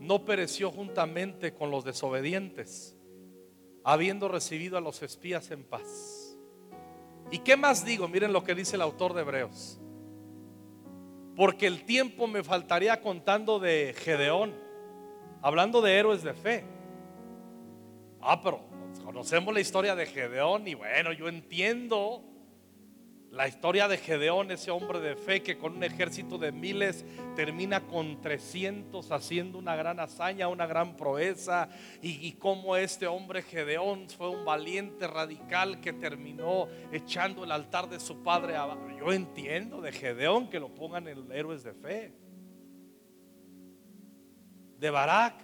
no 0.00 0.24
pereció 0.24 0.70
juntamente 0.70 1.54
con 1.54 1.70
los 1.70 1.84
desobedientes, 1.84 2.96
habiendo 3.84 4.28
recibido 4.28 4.76
a 4.76 4.80
los 4.80 5.02
espías 5.02 5.50
en 5.50 5.64
paz. 5.64 6.36
¿Y 7.30 7.38
qué 7.38 7.56
más 7.56 7.84
digo? 7.84 8.08
Miren 8.08 8.32
lo 8.32 8.44
que 8.44 8.54
dice 8.54 8.76
el 8.76 8.82
autor 8.82 9.14
de 9.14 9.22
Hebreos. 9.22 9.80
Porque 11.34 11.66
el 11.66 11.84
tiempo 11.84 12.26
me 12.26 12.42
faltaría 12.42 13.00
contando 13.00 13.58
de 13.58 13.94
Gedeón, 13.98 14.54
hablando 15.42 15.82
de 15.82 15.98
héroes 15.98 16.22
de 16.22 16.34
fe. 16.34 16.64
Ah, 18.20 18.40
pero 18.40 18.60
conocemos 19.04 19.52
la 19.52 19.60
historia 19.60 19.94
de 19.94 20.06
Gedeón 20.06 20.66
y 20.66 20.74
bueno, 20.74 21.12
yo 21.12 21.28
entiendo 21.28 22.24
la 23.36 23.46
historia 23.46 23.86
de 23.86 23.98
Gedeón, 23.98 24.50
ese 24.50 24.70
hombre 24.70 24.98
de 24.98 25.14
fe 25.14 25.42
que 25.42 25.58
con 25.58 25.76
un 25.76 25.84
ejército 25.84 26.38
de 26.38 26.52
miles 26.52 27.04
termina 27.34 27.86
con 27.86 28.18
300 28.22 29.12
haciendo 29.12 29.58
una 29.58 29.76
gran 29.76 30.00
hazaña, 30.00 30.48
una 30.48 30.66
gran 30.66 30.96
proeza. 30.96 31.68
Y, 32.00 32.32
cómo 32.32 32.76
este 32.76 33.06
hombre 33.06 33.42
Gedeón 33.42 34.08
fue 34.08 34.30
un 34.30 34.44
valiente 34.46 35.06
radical 35.06 35.82
que 35.82 35.92
terminó 35.92 36.68
echando 36.90 37.44
el 37.44 37.52
altar 37.52 37.90
de 37.90 38.00
su 38.00 38.22
padre 38.22 38.54
Yo 38.98 39.12
entiendo 39.12 39.82
de 39.82 39.92
Gedeón 39.92 40.48
que 40.48 40.58
lo 40.58 40.74
pongan 40.74 41.06
en 41.06 41.30
héroes 41.30 41.62
de 41.62 41.74
fe. 41.74 42.14
De 44.78 44.88
Barak, 44.88 45.34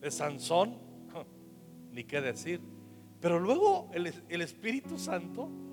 de 0.00 0.10
Sansón, 0.10 0.78
ni 1.92 2.02
qué 2.02 2.20
decir. 2.20 2.60
Pero 3.20 3.38
luego 3.38 3.88
el 3.92 4.40
Espíritu 4.42 4.98
Santo 4.98 5.69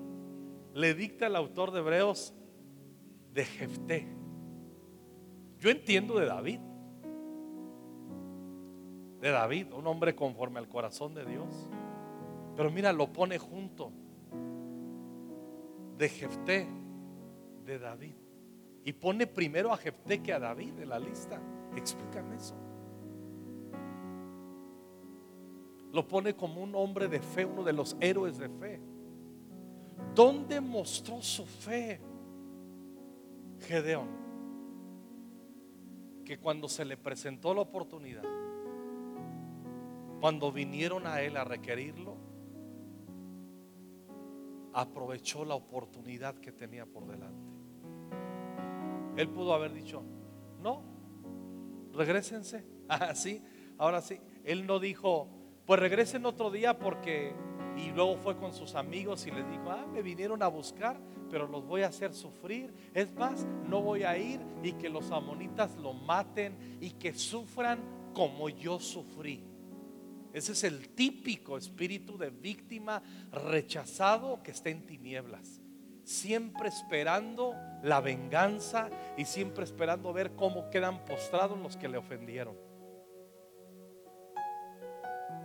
le 0.78 0.94
dicta 0.94 1.26
el 1.26 1.34
autor 1.34 1.72
de 1.72 1.80
Hebreos 1.80 2.32
de 3.34 3.44
Jefté. 3.44 4.06
Yo 5.58 5.70
entiendo 5.70 6.16
de 6.20 6.26
David. 6.26 6.60
De 9.20 9.30
David, 9.30 9.72
un 9.72 9.88
hombre 9.88 10.14
conforme 10.14 10.60
al 10.60 10.68
corazón 10.68 11.14
de 11.14 11.24
Dios. 11.24 11.48
Pero 12.56 12.70
mira, 12.70 12.92
lo 12.92 13.12
pone 13.12 13.38
junto 13.38 13.90
de 15.96 16.08
Jefté, 16.08 16.68
de 17.64 17.78
David. 17.80 18.14
Y 18.84 18.92
pone 18.92 19.26
primero 19.26 19.72
a 19.72 19.76
Jefté 19.76 20.22
que 20.22 20.32
a 20.32 20.38
David 20.38 20.78
en 20.78 20.88
la 20.90 21.00
lista. 21.00 21.40
Explícame 21.74 22.36
eso. 22.36 22.54
Lo 25.92 26.06
pone 26.06 26.36
como 26.36 26.62
un 26.62 26.76
hombre 26.76 27.08
de 27.08 27.18
fe, 27.18 27.44
uno 27.44 27.64
de 27.64 27.72
los 27.72 27.96
héroes 27.98 28.38
de 28.38 28.48
fe. 28.48 28.80
¿Dónde 30.14 30.60
mostró 30.60 31.22
su 31.22 31.46
fe 31.46 32.00
Gedeón? 33.60 34.08
Que 36.24 36.38
cuando 36.38 36.68
se 36.68 36.84
le 36.84 36.96
presentó 36.96 37.54
la 37.54 37.62
oportunidad, 37.62 38.24
cuando 40.20 40.52
vinieron 40.52 41.06
a 41.06 41.22
él 41.22 41.36
a 41.36 41.44
requerirlo, 41.44 42.16
aprovechó 44.72 45.44
la 45.44 45.54
oportunidad 45.54 46.36
que 46.36 46.52
tenía 46.52 46.86
por 46.86 47.06
delante. 47.06 47.48
Él 49.16 49.28
pudo 49.28 49.54
haber 49.54 49.72
dicho, 49.72 50.02
no, 50.60 50.82
regresense. 51.92 52.64
Así, 52.88 53.42
ah, 53.78 53.84
ahora 53.84 54.00
sí. 54.00 54.20
Él 54.44 54.66
no 54.66 54.78
dijo, 54.78 55.28
pues 55.66 55.80
regresen 55.80 56.24
otro 56.26 56.50
día 56.50 56.78
porque 56.78 57.34
y 57.78 57.92
luego 57.92 58.16
fue 58.16 58.36
con 58.36 58.52
sus 58.52 58.74
amigos 58.74 59.26
y 59.26 59.30
les 59.30 59.48
dijo, 59.48 59.70
ah, 59.70 59.86
me 59.92 60.02
vinieron 60.02 60.42
a 60.42 60.48
buscar, 60.48 60.98
pero 61.30 61.46
los 61.46 61.64
voy 61.64 61.82
a 61.82 61.88
hacer 61.88 62.12
sufrir. 62.12 62.72
Es 62.92 63.12
más, 63.14 63.46
no 63.68 63.80
voy 63.80 64.02
a 64.02 64.18
ir 64.18 64.40
y 64.62 64.72
que 64.72 64.88
los 64.88 65.10
amonitas 65.12 65.76
lo 65.76 65.92
maten 65.92 66.78
y 66.80 66.90
que 66.90 67.14
sufran 67.14 67.78
como 68.14 68.48
yo 68.48 68.80
sufrí. 68.80 69.44
Ese 70.32 70.52
es 70.52 70.64
el 70.64 70.88
típico 70.90 71.56
espíritu 71.56 72.18
de 72.18 72.30
víctima 72.30 73.02
rechazado 73.30 74.42
que 74.42 74.50
está 74.50 74.70
en 74.70 74.84
tinieblas. 74.84 75.60
Siempre 76.02 76.68
esperando 76.68 77.54
la 77.82 78.00
venganza 78.00 78.88
y 79.16 79.24
siempre 79.24 79.64
esperando 79.64 80.12
ver 80.12 80.32
cómo 80.32 80.68
quedan 80.70 81.04
postrados 81.04 81.58
los 81.58 81.76
que 81.76 81.88
le 81.88 81.98
ofendieron. 81.98 82.56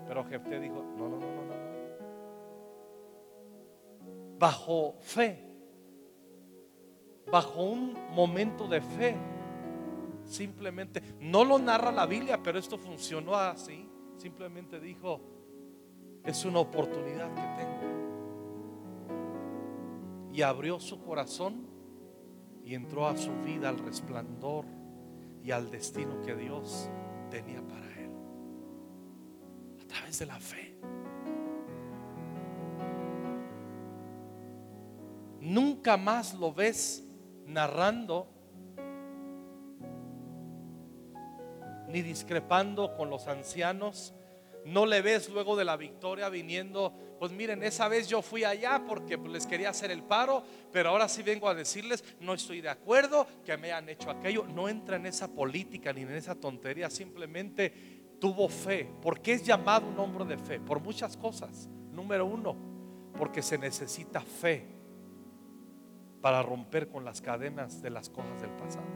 Pero 0.07 0.25
Jefté 0.25 0.59
dijo, 0.59 0.83
no, 0.97 1.09
no, 1.09 1.17
no, 1.19 1.27
no, 1.27 1.62
bajo 4.39 4.95
fe, 5.01 5.43
bajo 7.31 7.63
un 7.63 7.93
momento 8.11 8.67
de 8.67 8.81
fe. 8.81 9.15
Simplemente, 10.25 11.01
no 11.19 11.43
lo 11.43 11.59
narra 11.59 11.91
la 11.91 12.05
Biblia, 12.05 12.41
pero 12.41 12.57
esto 12.57 12.77
funcionó 12.77 13.35
así. 13.35 13.89
Simplemente 14.17 14.79
dijo, 14.79 15.19
es 16.23 16.45
una 16.45 16.59
oportunidad 16.59 17.33
que 17.33 17.63
tengo. 17.63 17.83
Y 20.31 20.41
abrió 20.41 20.79
su 20.79 21.01
corazón 21.01 21.67
y 22.63 22.73
entró 22.75 23.07
a 23.07 23.17
su 23.17 23.31
vida 23.41 23.69
al 23.69 23.77
resplandor 23.79 24.65
y 25.43 25.51
al 25.51 25.69
destino 25.69 26.21
que 26.21 26.35
Dios 26.35 26.89
tenía 27.29 27.61
para 27.61 27.85
él. 27.99 28.11
A 29.81 29.87
través 29.87 30.19
de 30.19 30.25
la 30.25 30.39
fe. 30.39 30.62
Nunca 35.43 35.97
más 35.97 36.33
lo 36.33 36.53
ves 36.53 37.03
narrando 37.45 38.27
ni 41.89 42.01
discrepando 42.01 42.95
con 42.95 43.09
los 43.09 43.27
ancianos. 43.27 44.13
No 44.65 44.85
le 44.85 45.01
ves 45.01 45.29
luego 45.29 45.57
de 45.57 45.65
la 45.65 45.75
victoria 45.75 46.29
viniendo, 46.29 46.93
pues 47.19 47.33
miren, 47.33 47.61
esa 47.63 47.89
vez 47.89 48.07
yo 48.07 48.21
fui 48.21 48.45
allá 48.45 48.83
porque 48.87 49.17
pues, 49.17 49.31
les 49.31 49.45
quería 49.45 49.69
hacer 49.69 49.91
el 49.91 50.03
paro, 50.03 50.41
pero 50.71 50.89
ahora 50.89 51.09
sí 51.09 51.21
vengo 51.21 51.49
a 51.49 51.53
decirles, 51.53 52.03
no 52.21 52.33
estoy 52.33 52.61
de 52.61 52.69
acuerdo, 52.69 53.27
que 53.45 53.57
me 53.57 53.73
han 53.73 53.89
hecho 53.89 54.09
aquello. 54.09 54.45
No 54.45 54.69
entra 54.69 54.95
en 54.95 55.05
esa 55.05 55.27
política 55.27 55.91
ni 55.91 56.01
en 56.01 56.13
esa 56.13 56.35
tontería, 56.35 56.89
simplemente 56.89 57.73
tuvo 58.19 58.47
fe. 58.47 58.89
porque 59.01 59.33
es 59.33 59.43
llamado 59.43 59.85
un 59.85 59.99
hombre 59.99 60.23
de 60.23 60.37
fe? 60.37 60.61
Por 60.61 60.79
muchas 60.79 61.17
cosas. 61.17 61.67
Número 61.91 62.25
uno, 62.25 62.55
porque 63.17 63.41
se 63.41 63.57
necesita 63.57 64.21
fe 64.21 64.82
para 66.23 66.41
romper 66.41 66.87
con 66.87 67.03
las 67.03 67.19
cadenas 67.19 67.81
de 67.81 67.89
las 67.89 68.09
cosas 68.09 68.41
del 68.41 68.51
pasado. 68.51 68.87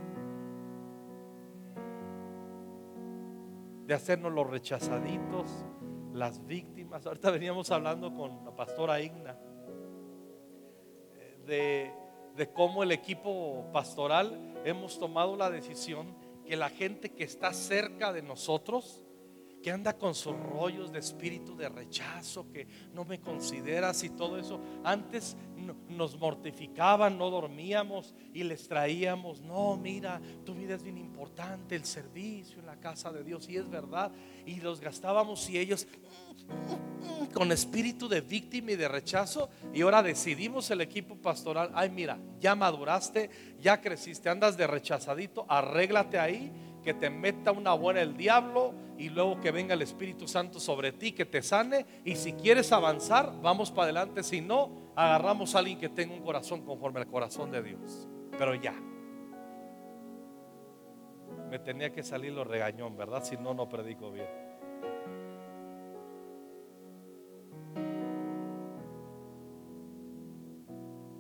De 3.86 3.94
hacernos 3.94 4.32
los 4.32 4.50
rechazaditos, 4.50 5.66
las 6.14 6.48
víctimas. 6.48 7.06
Ahorita 7.06 7.30
veníamos 7.30 7.70
hablando 7.70 8.16
con 8.16 8.46
la 8.46 8.56
pastora 8.56 9.02
Igna 9.02 9.38
de, 11.46 11.92
de 12.38 12.54
cómo 12.54 12.82
el 12.82 12.94
equipo 12.94 13.66
pastoral 13.74 14.62
hemos 14.64 14.98
tomado 14.98 15.36
la 15.36 15.50
decisión 15.50 16.16
que 16.46 16.56
la 16.56 16.70
gente 16.70 17.10
que 17.10 17.26
está 17.26 17.52
cerca 17.52 18.14
de 18.14 18.22
nosotros, 18.22 19.04
que 19.62 19.72
anda 19.72 19.98
con 19.98 20.14
sus 20.16 20.36
rollos 20.36 20.92
de 20.92 21.00
espíritu 21.00 21.56
de 21.56 21.70
rechazo, 21.70 22.50
que 22.52 22.68
no 22.94 23.06
me 23.06 23.20
consideras 23.20 24.04
y 24.04 24.10
todo 24.10 24.38
eso. 24.38 24.60
Antes 24.84 25.36
nos 25.90 26.18
mortificaban, 26.18 27.18
no 27.18 27.30
dormíamos 27.30 28.14
y 28.34 28.44
les 28.44 28.68
traíamos, 28.68 29.42
no, 29.42 29.76
mira, 29.78 30.22
tu 30.46 30.54
vida 30.54 30.76
es 30.76 30.84
bien 30.84 30.98
importante, 30.98 31.76
el 31.76 31.86
servicio 31.86 32.60
en 32.60 32.66
la 32.66 32.80
casa 32.80 33.12
de 33.12 33.24
Dios, 33.24 33.50
y 33.50 33.58
es 33.58 33.70
verdad. 33.70 34.12
Y 34.46 34.62
los 34.62 34.80
gastábamos 34.80 35.50
y 35.50 35.58
ellos 35.58 35.88
con 37.34 37.52
espíritu 37.52 38.08
de 38.08 38.22
víctima 38.22 38.72
y 38.72 38.76
de 38.76 38.88
rechazo. 38.88 39.50
Y 39.74 39.82
ahora 39.82 40.04
decidimos 40.04 40.70
el 40.72 40.82
equipo 40.82 41.16
pastoral, 41.16 41.72
ay 41.74 41.90
mira, 41.90 42.20
ya 42.40 42.56
maduraste, 42.56 43.30
ya 43.60 43.82
creciste, 43.82 44.30
andas 44.30 44.56
de 44.58 44.68
rechazadito, 44.68 45.46
arréglate 45.50 46.20
ahí 46.20 46.52
que 46.84 46.94
te 46.94 47.10
meta 47.10 47.52
una 47.52 47.74
buena 47.74 48.02
el 48.02 48.16
diablo 48.16 48.74
y 48.98 49.10
luego 49.10 49.40
que 49.40 49.52
venga 49.52 49.74
el 49.74 49.82
Espíritu 49.82 50.28
Santo 50.28 50.60
sobre 50.60 50.92
ti, 50.92 51.12
que 51.12 51.26
te 51.26 51.42
sane. 51.42 51.86
Y 52.04 52.16
si 52.16 52.34
quieres 52.34 52.72
avanzar, 52.72 53.32
vamos 53.42 53.72
para 53.72 53.84
adelante. 53.84 54.24
Si 54.24 54.42
no, 54.42 54.92
agarramos 54.96 55.56
a 55.56 55.60
alguien 55.60 55.80
que 55.80 55.90
tenga 55.90 56.14
un 56.14 56.22
corazón 56.22 56.64
conforme 56.64 57.00
al 57.00 57.08
corazón 57.08 57.52
de 57.52 57.62
Dios. 57.62 58.08
Pero 58.38 58.56
ya. 58.56 58.74
Me 61.50 61.60
tenía 61.60 61.94
que 61.94 62.04
salir 62.04 62.34
lo 62.34 62.44
regañón, 62.44 62.98
¿verdad? 62.98 63.24
Si 63.24 63.38
no, 63.38 63.54
no 63.54 63.70
predico 63.70 64.12
bien. 64.12 64.28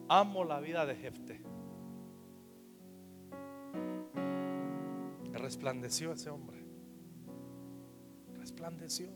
Amo 0.09 0.43
la 0.45 0.59
vida 0.59 0.86
de 0.86 0.95
Jefte. 0.95 1.41
Resplandeció 5.34 6.13
ese 6.13 6.30
hombre. 6.30 6.66
Resplandeció. 8.47 9.09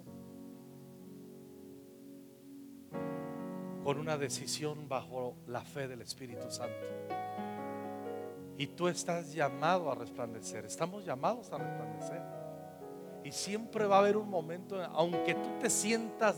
Con 3.82 3.98
una 3.98 4.18
decisión 4.18 4.90
bajo 4.90 5.38
la 5.48 5.62
fe 5.62 5.88
del 5.88 6.02
Espíritu 6.02 6.52
Santo. 6.52 6.76
Y 8.58 8.68
tú 8.68 8.90
estás 8.90 9.32
llamado 9.32 9.90
a 9.90 9.96
resplandecer. 9.96 10.66
Estamos 10.66 11.06
llamados 11.06 11.50
a 11.54 11.60
resplandecer. 11.60 12.22
Y 13.24 13.32
siempre 13.32 13.86
va 13.86 13.96
a 13.96 14.00
haber 14.00 14.18
un 14.18 14.30
momento, 14.30 14.84
aunque 14.84 15.34
tú 15.34 15.50
te 15.62 15.70
sientas 15.70 16.36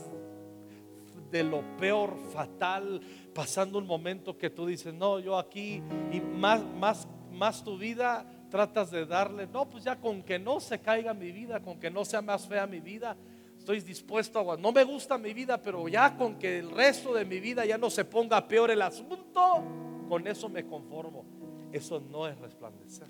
de 1.32 1.42
lo 1.42 1.76
peor, 1.76 2.16
fatal, 2.32 3.00
pasando 3.34 3.78
un 3.78 3.88
momento 3.88 4.38
que 4.38 4.50
tú 4.50 4.66
dices, 4.66 4.94
no, 4.94 5.18
yo 5.18 5.36
aquí, 5.36 5.82
y 6.12 6.20
más, 6.20 6.62
más, 6.62 7.08
más 7.32 7.64
tu 7.64 7.76
vida 7.76 8.24
tratas 8.54 8.92
de 8.92 9.04
darle, 9.04 9.48
no, 9.48 9.68
pues 9.68 9.82
ya 9.82 9.96
con 9.96 10.22
que 10.22 10.38
no 10.38 10.60
se 10.60 10.78
caiga 10.78 11.12
mi 11.12 11.32
vida, 11.32 11.60
con 11.60 11.80
que 11.80 11.90
no 11.90 12.04
sea 12.04 12.22
más 12.22 12.46
fea 12.46 12.68
mi 12.68 12.78
vida, 12.78 13.16
estoy 13.58 13.80
dispuesto 13.80 14.52
a, 14.52 14.56
no 14.56 14.70
me 14.70 14.84
gusta 14.84 15.18
mi 15.18 15.34
vida, 15.34 15.60
pero 15.60 15.88
ya 15.88 16.16
con 16.16 16.38
que 16.38 16.60
el 16.60 16.70
resto 16.70 17.12
de 17.12 17.24
mi 17.24 17.40
vida 17.40 17.66
ya 17.66 17.76
no 17.76 17.90
se 17.90 18.04
ponga 18.04 18.46
peor 18.46 18.70
el 18.70 18.80
asunto, 18.80 19.64
con 20.08 20.24
eso 20.28 20.48
me 20.48 20.64
conformo. 20.64 21.24
Eso 21.72 21.98
no 21.98 22.28
es 22.28 22.38
resplandecer. 22.38 23.08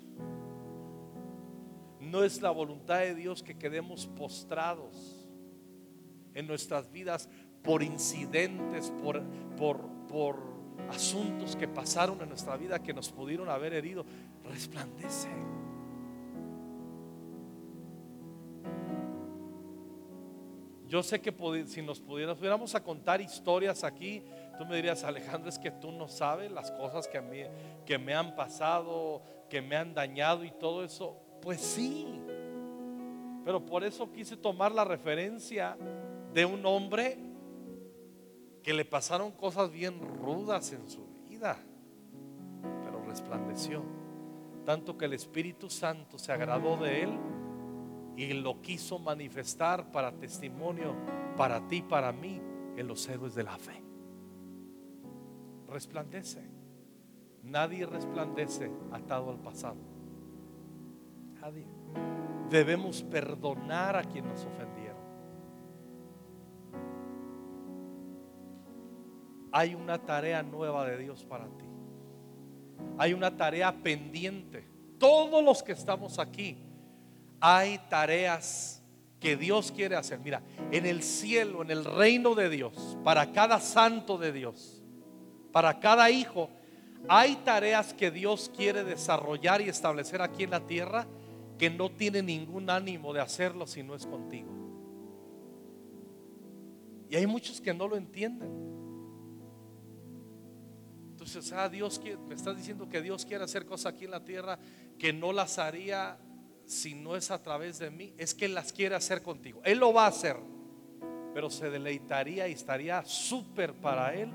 No 1.99 2.23
es 2.23 2.41
la 2.41 2.49
voluntad 2.49 3.01
de 3.01 3.13
Dios 3.13 3.43
que 3.43 3.55
quedemos 3.55 4.07
postrados 4.07 5.29
en 6.33 6.47
nuestras 6.47 6.91
vidas 6.91 7.29
por 7.61 7.83
incidentes, 7.83 8.91
por, 9.03 9.21
por, 9.55 9.79
por 10.07 10.54
asuntos 10.89 11.55
que 11.55 11.67
pasaron 11.67 12.21
en 12.21 12.29
nuestra 12.29 12.57
vida 12.57 12.81
que 12.81 12.93
nos 12.93 13.09
pudieron 13.09 13.49
haber 13.49 13.73
herido, 13.73 14.05
resplandece. 14.43 15.29
Yo 20.87 21.01
sé 21.01 21.19
que 21.19 21.33
si 21.65 21.81
nos 21.81 21.99
pudiéramos 21.99 22.75
a 22.75 22.83
contar 22.83 23.19
historias 23.19 23.83
aquí, 23.83 24.23
tú 24.57 24.65
me 24.65 24.75
dirías, 24.75 25.03
Alejandro, 25.03 25.49
es 25.49 25.57
que 25.57 25.71
tú 25.71 25.91
no 25.91 26.07
sabes 26.07 26.51
las 26.51 26.71
cosas 26.71 27.07
que, 27.07 27.17
a 27.17 27.21
mí, 27.21 27.39
que 27.85 27.97
me 27.97 28.13
han 28.13 28.35
pasado, 28.35 29.21
que 29.49 29.61
me 29.61 29.75
han 29.75 29.93
dañado 29.93 30.43
y 30.43 30.51
todo 30.51 30.83
eso. 30.83 31.17
Pues 31.41 31.59
sí, 31.59 32.07
pero 33.43 33.65
por 33.65 33.83
eso 33.83 34.11
quise 34.11 34.37
tomar 34.37 34.71
la 34.71 34.85
referencia 34.85 35.75
de 36.33 36.45
un 36.45 36.65
hombre 36.65 37.17
que 38.65 38.73
le 38.73 38.83
pasaron 38.83 39.31
cosas 39.31 39.71
bien 39.71 39.99
rudas 40.23 40.71
en 40.71 40.89
su 40.89 41.05
vida, 41.29 41.55
pero 42.83 43.05
resplandeció. 43.05 43.83
Tanto 44.65 44.97
que 44.97 45.05
el 45.05 45.13
Espíritu 45.13 45.69
Santo 45.69 46.17
se 46.17 46.31
agradó 46.31 46.75
de 46.75 47.03
él 47.03 47.11
y 48.17 48.33
lo 48.33 48.63
quiso 48.63 48.97
manifestar 48.97 49.91
para 49.91 50.11
testimonio 50.13 50.95
para 51.37 51.67
ti, 51.67 51.83
para 51.83 52.11
mí, 52.11 52.41
en 52.75 52.87
los 52.87 53.07
héroes 53.07 53.35
de 53.35 53.43
la 53.43 53.55
fe. 53.55 53.83
Resplandece. 55.67 56.49
Nadie 57.43 57.85
resplandece 57.85 58.71
atado 58.91 59.29
al 59.29 59.37
pasado. 59.37 59.77
Nadie. 61.39 61.67
Debemos 62.49 63.03
perdonar 63.03 63.95
a 63.95 64.03
quien 64.03 64.25
nos 64.25 64.43
ofendieron. 64.43 64.84
Hay 69.55 69.73
una 69.73 69.97
tarea 69.97 70.43
nueva 70.43 70.85
de 70.85 70.97
Dios 70.97 71.23
para 71.23 71.45
ti. 71.45 71.63
Hay 72.97 73.13
una 73.13 73.37
tarea 73.37 73.73
pendiente. 73.73 74.67
Todos 74.97 75.41
los 75.41 75.63
que 75.63 75.71
estamos 75.71 76.19
aquí, 76.19 76.57
hay 77.39 77.79
tareas 77.89 78.83
que 79.17 79.37
Dios 79.37 79.71
quiere 79.71 79.95
hacer. 79.95 80.19
Mira, 80.19 80.41
en 80.71 80.85
el 80.85 81.01
cielo, 81.01 81.61
en 81.61 81.71
el 81.71 81.85
reino 81.85 82.35
de 82.35 82.49
Dios, 82.49 82.97
para 83.01 83.31
cada 83.31 83.61
santo 83.61 84.17
de 84.17 84.33
Dios, 84.33 84.83
para 85.53 85.79
cada 85.79 86.11
hijo, 86.11 86.49
hay 87.07 87.37
tareas 87.37 87.93
que 87.93 88.11
Dios 88.11 88.51
quiere 88.53 88.83
desarrollar 88.83 89.61
y 89.61 89.69
establecer 89.69 90.21
aquí 90.21 90.43
en 90.43 90.49
la 90.49 90.67
tierra 90.67 91.07
que 91.57 91.69
no 91.69 91.89
tiene 91.89 92.21
ningún 92.21 92.69
ánimo 92.69 93.13
de 93.13 93.21
hacerlo 93.21 93.65
si 93.67 93.83
no 93.83 93.95
es 93.95 94.05
contigo. 94.05 94.51
Y 97.09 97.15
hay 97.15 97.25
muchos 97.25 97.61
que 97.61 97.73
no 97.73 97.87
lo 97.87 97.95
entienden. 97.95 98.74
Ah, 101.53 101.69
Dios 101.69 101.99
me 102.27 102.35
estás 102.35 102.55
diciendo 102.55 102.87
que 102.87 103.01
Dios 103.01 103.25
quiere 103.25 103.43
hacer 103.43 103.65
cosas 103.65 103.93
aquí 103.93 104.05
en 104.05 104.11
la 104.11 104.23
tierra 104.23 104.59
que 104.99 105.11
no 105.11 105.33
las 105.33 105.57
haría 105.57 106.19
si 106.65 106.93
no 106.93 107.15
es 107.15 107.31
a 107.31 107.41
través 107.41 107.79
de 107.79 107.89
mí. 107.89 108.13
Es 108.17 108.35
que 108.35 108.47
las 108.47 108.71
quiere 108.71 108.95
hacer 108.95 109.21
contigo. 109.21 109.61
Él 109.63 109.79
lo 109.79 109.91
va 109.93 110.05
a 110.05 110.09
hacer, 110.09 110.37
pero 111.33 111.49
se 111.49 111.69
deleitaría 111.69 112.47
y 112.47 112.53
estaría 112.53 113.03
súper 113.05 113.73
para 113.73 114.13
Él 114.13 114.31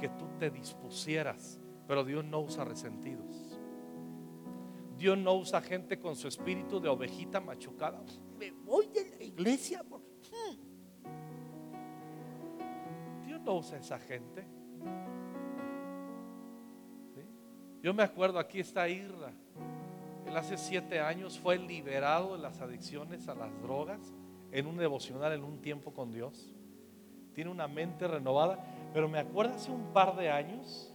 que 0.00 0.08
tú 0.08 0.26
te 0.38 0.50
dispusieras. 0.50 1.60
Pero 1.86 2.04
Dios 2.04 2.24
no 2.24 2.40
usa 2.40 2.64
resentidos. 2.64 3.58
Dios 4.96 5.16
no 5.16 5.34
usa 5.34 5.60
gente 5.60 6.00
con 6.00 6.16
su 6.16 6.26
espíritu 6.26 6.80
de 6.80 6.88
ovejita 6.88 7.40
machucada. 7.40 8.02
Me 8.36 8.50
voy 8.50 8.88
de 8.88 9.08
la 9.16 9.24
iglesia. 9.24 9.84
Hmm. 9.84 10.56
Dios 13.24 13.40
no 13.40 13.56
usa 13.56 13.78
esa 13.78 14.00
gente. 14.00 14.44
Yo 17.82 17.94
me 17.94 18.02
acuerdo, 18.02 18.38
aquí 18.38 18.60
está 18.60 18.88
Irra. 18.88 19.32
Él 20.26 20.36
hace 20.36 20.58
siete 20.58 21.00
años 21.00 21.38
fue 21.38 21.58
liberado 21.58 22.36
de 22.36 22.42
las 22.42 22.60
adicciones 22.60 23.28
a 23.28 23.34
las 23.34 23.50
drogas 23.62 24.00
en 24.52 24.66
un 24.66 24.76
devocional, 24.76 25.32
en 25.32 25.44
un 25.44 25.60
tiempo 25.60 25.92
con 25.92 26.12
Dios. 26.12 26.54
Tiene 27.34 27.50
una 27.50 27.68
mente 27.68 28.08
renovada. 28.08 28.58
Pero 28.92 29.08
me 29.08 29.18
acuerdo 29.18 29.54
hace 29.54 29.70
un 29.70 29.92
par 29.92 30.16
de 30.16 30.30
años, 30.30 30.92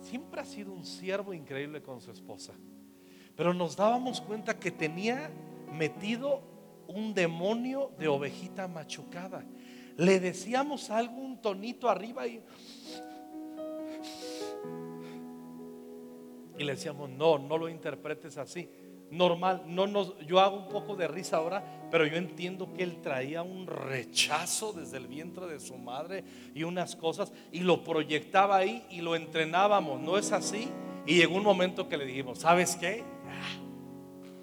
siempre 0.00 0.40
ha 0.40 0.44
sido 0.44 0.72
un 0.72 0.84
siervo 0.84 1.32
increíble 1.32 1.82
con 1.82 2.00
su 2.00 2.10
esposa. 2.10 2.52
Pero 3.34 3.54
nos 3.54 3.76
dábamos 3.76 4.20
cuenta 4.20 4.58
que 4.58 4.70
tenía 4.70 5.30
metido 5.72 6.42
un 6.88 7.14
demonio 7.14 7.92
de 7.98 8.08
ovejita 8.08 8.68
machucada. 8.68 9.44
Le 9.96 10.20
decíamos 10.20 10.90
algo, 10.90 11.16
un 11.16 11.40
tonito 11.40 11.88
arriba 11.88 12.26
y 12.26 12.42
Y 16.58 16.64
le 16.64 16.72
decíamos, 16.72 17.10
no, 17.10 17.38
no 17.38 17.58
lo 17.58 17.68
interpretes 17.68 18.38
así. 18.38 18.68
Normal, 19.10 19.62
no 19.66 19.86
nos, 19.86 20.18
yo 20.26 20.40
hago 20.40 20.56
un 20.56 20.68
poco 20.68 20.96
de 20.96 21.06
risa 21.06 21.36
ahora, 21.36 21.88
pero 21.92 22.06
yo 22.06 22.16
entiendo 22.16 22.72
que 22.72 22.82
él 22.82 23.00
traía 23.00 23.42
un 23.42 23.66
rechazo 23.66 24.72
desde 24.72 24.96
el 24.96 25.06
vientre 25.06 25.46
de 25.46 25.60
su 25.60 25.76
madre 25.76 26.24
y 26.54 26.64
unas 26.64 26.96
cosas 26.96 27.32
y 27.52 27.60
lo 27.60 27.84
proyectaba 27.84 28.56
ahí 28.56 28.84
y 28.90 29.02
lo 29.02 29.14
entrenábamos, 29.14 30.00
¿no 30.00 30.18
es 30.18 30.32
así? 30.32 30.68
Y 31.06 31.18
llegó 31.18 31.36
un 31.36 31.44
momento 31.44 31.88
que 31.88 31.96
le 31.96 32.04
dijimos, 32.04 32.40
¿sabes 32.40 32.74
qué? 32.74 33.04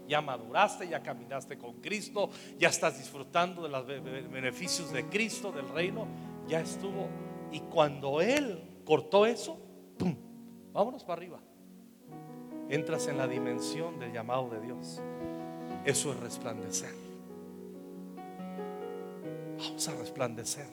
Ya 0.07 0.22
maduraste, 0.22 0.88
ya 0.88 1.03
caminaste 1.03 1.57
con 1.57 1.82
Cristo, 1.82 2.30
ya 2.57 2.70
estás 2.70 2.97
disfrutando 2.97 3.64
de 3.64 3.70
los 3.70 3.86
beneficios 3.86 4.93
de 4.93 5.07
Cristo, 5.07 5.51
del 5.51 5.68
reino, 5.70 6.07
ya 6.47 6.61
estuvo. 6.61 7.09
Y 7.51 7.59
cuando 7.61 8.22
Él 8.22 8.61
cortó 8.86 9.26
eso, 9.26 9.59
¡Pum! 9.97 10.16
Vámonos 10.72 11.03
para 11.03 11.22
arriba. 11.22 11.39
Entras 12.70 13.07
en 13.07 13.18
la 13.18 13.28
dimensión 13.28 13.99
del 13.99 14.11
llamado 14.11 14.49
de 14.49 14.61
Dios. 14.61 15.01
Eso 15.86 16.11
es 16.11 16.20
resplandecer. 16.20 16.93
Vamos 19.57 19.88
a 19.88 19.95
resplandecer 19.95 20.68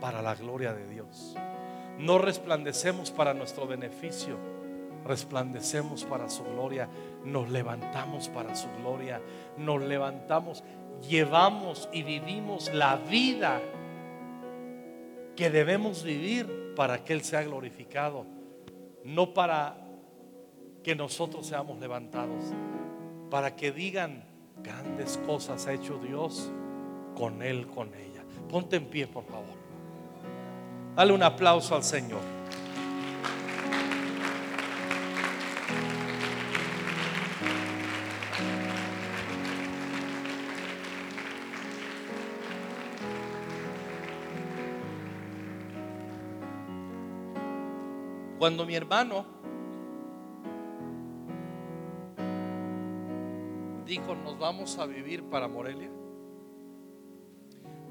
para 0.00 0.22
la 0.22 0.34
gloria 0.34 0.72
de 0.72 0.88
Dios. 0.88 1.36
No 1.98 2.18
resplandecemos 2.18 3.10
para 3.10 3.34
nuestro 3.34 3.66
beneficio, 3.66 4.36
resplandecemos 5.04 6.04
para 6.04 6.28
su 6.28 6.44
gloria. 6.44 6.88
Nos 7.24 7.48
levantamos 7.50 8.28
para 8.28 8.54
su 8.54 8.68
gloria. 8.78 9.20
Nos 9.56 9.82
levantamos, 9.82 10.64
llevamos 11.08 11.88
y 11.92 12.02
vivimos 12.02 12.72
la 12.72 12.96
vida 12.96 13.60
que 15.36 15.50
debemos 15.50 16.02
vivir 16.02 16.74
para 16.76 17.04
que 17.04 17.12
Él 17.12 17.22
sea 17.22 17.42
glorificado, 17.42 18.26
no 19.04 19.34
para 19.34 19.83
que 20.84 20.94
nosotros 20.94 21.46
seamos 21.46 21.80
levantados, 21.80 22.44
para 23.30 23.56
que 23.56 23.72
digan 23.72 24.22
grandes 24.62 25.18
cosas 25.26 25.66
ha 25.66 25.72
hecho 25.72 25.98
Dios 25.98 26.50
con 27.16 27.42
Él, 27.42 27.66
con 27.66 27.88
ella. 27.94 28.22
Ponte 28.48 28.76
en 28.76 28.84
pie, 28.84 29.06
por 29.06 29.24
favor. 29.24 29.56
Dale 30.94 31.12
un 31.12 31.22
aplauso 31.22 31.74
al 31.74 31.82
Señor. 31.82 32.20
Cuando 48.38 48.66
mi 48.66 48.74
hermano 48.74 49.24
vamos 54.44 54.76
a 54.78 54.84
vivir 54.84 55.24
para 55.24 55.48
Morelia, 55.48 55.88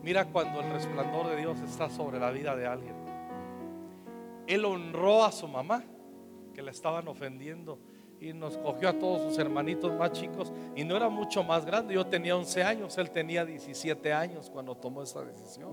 mira 0.04 0.26
cuando 0.26 0.62
el 0.62 0.70
resplandor 0.72 1.26
de 1.30 1.38
Dios 1.38 1.60
está 1.62 1.90
sobre 1.90 2.20
la 2.20 2.30
vida 2.30 2.56
de 2.56 2.68
alguien. 2.68 2.94
Él 4.46 4.64
honró 4.64 5.26
a 5.26 5.32
su 5.32 5.48
mamá, 5.48 5.84
que 6.54 6.62
la 6.62 6.70
estaban 6.70 7.08
ofendiendo, 7.08 7.80
y 8.20 8.34
nos 8.34 8.56
cogió 8.60 8.90
a 8.90 8.94
todos 8.94 9.24
sus 9.24 9.40
hermanitos 9.40 9.98
más 9.98 10.12
chicos, 10.12 10.54
y 10.76 10.84
no 10.84 10.96
era 10.96 11.10
mucho 11.10 11.44
más 11.44 11.66
grande, 11.66 11.96
yo 11.96 12.06
tenía 12.06 12.38
11 12.38 12.62
años, 12.62 12.96
él 13.00 13.10
tenía 13.10 13.44
17 13.46 14.14
años 14.14 14.52
cuando 14.52 14.76
tomó 14.76 15.02
esa 15.02 15.24
decisión. 15.24 15.72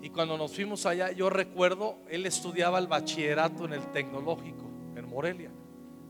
Y 0.00 0.08
cuando 0.08 0.38
nos 0.38 0.54
fuimos 0.54 0.86
allá, 0.86 1.12
yo 1.12 1.28
recuerdo, 1.28 1.96
él 2.08 2.24
estudiaba 2.24 2.78
el 2.78 2.86
bachillerato 2.86 3.66
en 3.66 3.74
el 3.74 3.86
tecnológico, 3.88 4.69
Morelia. 5.10 5.50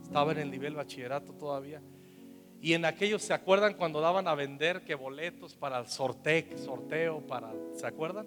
Estaba 0.03 0.33
en 0.33 0.39
el 0.39 0.51
nivel 0.51 0.75
bachillerato 0.75 1.33
todavía. 1.33 1.81
Y 2.61 2.75
en 2.75 2.85
aquellos, 2.85 3.23
¿se 3.23 3.33
acuerdan 3.33 3.75
cuando 3.75 4.01
daban 4.01 4.29
a 4.29 4.35
vender 4.35 4.85
que 4.85 4.95
boletos 4.95 5.57
para 5.57 5.79
el 5.79 5.87
sorteo, 5.87 6.59
sorteo 6.59 7.27
para, 7.27 7.53
¿se 7.75 7.87
acuerdan? 7.87 8.27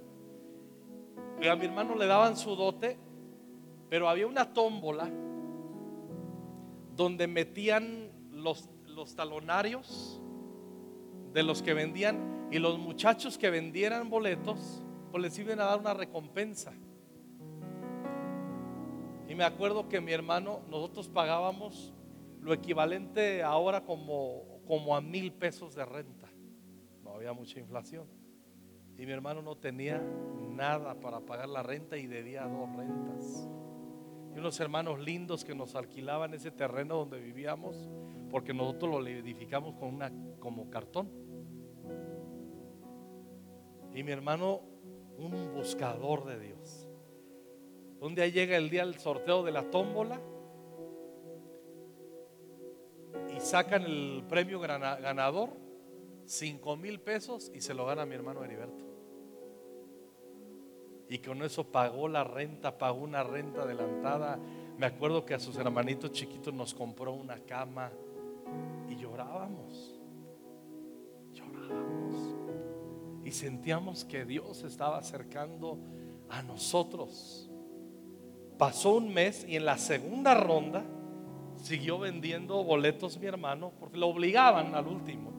Y 1.40 1.48
a 1.48 1.56
mi 1.56 1.66
hermano 1.66 1.96
le 1.96 2.08
daban 2.08 2.36
su 2.36 2.56
dote, 2.56 2.98
pero 3.90 4.10
había 4.10 4.26
una 4.26 4.52
tómbola 4.54 5.10
donde 6.96 7.28
metían 7.28 8.12
los, 8.32 8.70
los 8.88 9.16
talonarios 9.16 10.20
de 11.34 11.44
los 11.44 11.62
que 11.62 11.74
vendían 11.74 12.48
y 12.52 12.60
los 12.60 12.80
muchachos 12.80 13.38
que 13.38 13.50
vendieran 13.50 14.10
boletos 14.10 14.84
pues 15.12 15.22
les 15.22 15.38
iban 15.38 15.60
a 15.60 15.66
dar 15.66 15.80
una 15.80 15.94
recompensa. 15.94 16.74
Y 19.28 19.36
me 19.36 19.44
acuerdo 19.44 19.88
que 19.88 20.02
mi 20.02 20.12
hermano, 20.12 20.62
nosotros 20.70 21.10
pagábamos 21.10 21.94
lo 22.42 22.54
equivalente 22.54 23.42
ahora 23.42 23.84
como, 23.84 24.62
como 24.68 24.96
a 24.96 25.02
mil 25.02 25.32
pesos 25.32 25.76
de 25.76 25.86
renta. 25.86 26.30
No 27.04 27.12
había 27.12 27.34
mucha 27.34 27.60
inflación. 27.60 28.08
Y 28.98 29.06
mi 29.06 29.12
hermano 29.12 29.42
no 29.42 29.58
tenía 29.58 30.02
nada 30.50 31.00
para 31.00 31.22
pagar 31.22 31.50
la 31.50 31.64
renta 31.64 31.98
y 31.98 32.06
debía 32.06 32.46
dos 32.48 32.70
rentas. 32.76 33.50
Y 34.36 34.40
unos 34.40 34.60
hermanos 34.60 35.00
lindos 35.00 35.44
que 35.44 35.56
nos 35.56 35.76
alquilaban 35.76 36.34
ese 36.34 36.52
terreno 36.52 36.98
donde 36.98 37.20
vivíamos, 37.20 37.90
porque 38.30 38.54
nosotros 38.54 38.92
lo 38.92 39.08
edificamos 39.08 39.76
con 39.76 39.96
una 39.96 40.12
como 40.40 40.70
cartón. 40.70 41.10
Y 43.94 44.04
mi 44.04 44.12
hermano 44.12 44.62
un 45.18 45.54
buscador 45.54 46.26
de 46.26 46.40
Dios. 46.40 46.83
Un 48.04 48.16
día 48.16 48.28
llega 48.28 48.58
el 48.58 48.70
día 48.70 48.86
del 48.86 49.00
sorteo 49.00 49.44
de 49.44 49.54
la 49.54 49.72
tómbola 49.72 50.20
y 53.34 53.40
sacan 53.40 53.84
el 53.84 54.26
premio 54.28 54.60
ganador, 54.60 55.52
cinco 56.26 56.76
mil 56.76 57.00
pesos, 57.00 57.50
y 57.56 57.62
se 57.62 57.74
lo 57.74 57.86
gana 57.86 58.06
mi 58.06 58.16
hermano 58.16 58.44
Heriberto. 58.44 58.84
Y 61.08 61.20
con 61.20 61.42
eso 61.44 61.64
pagó 61.64 62.10
la 62.10 62.26
renta, 62.26 62.78
pagó 62.78 63.00
una 63.00 63.24
renta 63.24 63.62
adelantada. 63.62 64.38
Me 64.78 64.86
acuerdo 64.86 65.26
que 65.26 65.36
a 65.36 65.40
sus 65.40 65.56
hermanitos 65.56 66.12
chiquitos 66.12 66.54
nos 66.54 66.74
compró 66.74 67.14
una 67.14 67.40
cama 67.46 67.90
y 68.90 68.98
llorábamos. 68.98 69.98
Llorábamos 71.32 72.36
y 73.24 73.32
sentíamos 73.32 74.04
que 74.04 74.26
Dios 74.26 74.62
estaba 74.64 74.98
acercando 74.98 75.78
a 76.28 76.42
nosotros. 76.42 77.50
Pasó 78.58 78.96
un 78.96 79.14
mes 79.14 79.46
y 79.48 79.56
en 79.56 79.66
la 79.66 79.78
segunda 79.78 80.34
ronda 80.36 80.84
siguió 81.62 82.00
vendiendo 82.00 82.64
boletos 82.64 83.18
mi 83.18 83.26
hermano 83.26 83.72
porque 83.80 83.98
lo 83.98 84.08
obligaban 84.08 84.76
al 84.76 84.88
último. 84.88 85.32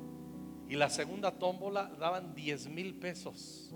Y 0.68 0.76
la 0.76 0.88
segunda 0.90 1.30
tómbola 1.32 1.90
daban 1.98 2.34
10 2.34 2.68
mil 2.68 2.94
pesos. 2.94 3.72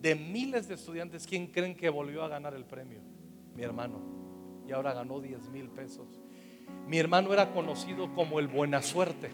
De 0.00 0.14
miles 0.14 0.68
de 0.68 0.74
estudiantes, 0.74 1.26
¿quién 1.26 1.46
creen 1.46 1.74
que 1.74 1.88
volvió 1.88 2.24
a 2.24 2.28
ganar 2.28 2.54
el 2.54 2.64
premio? 2.64 3.00
Mi 3.54 3.62
hermano. 3.62 4.00
Y 4.68 4.72
ahora 4.72 4.92
ganó 4.92 5.20
10 5.20 5.48
mil 5.50 5.68
pesos. 5.70 6.06
Mi 6.86 6.98
hermano 6.98 7.32
era 7.32 7.52
conocido 7.52 8.12
como 8.14 8.38
el 8.38 8.48
buena 8.48 8.82
suerte. 8.82 9.30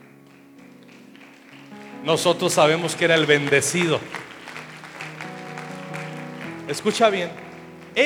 Nosotros 2.04 2.52
sabemos 2.52 2.94
que 2.94 3.06
era 3.06 3.14
el 3.14 3.26
bendecido. 3.26 3.98
Escucha 6.68 7.10
bien, 7.10 7.30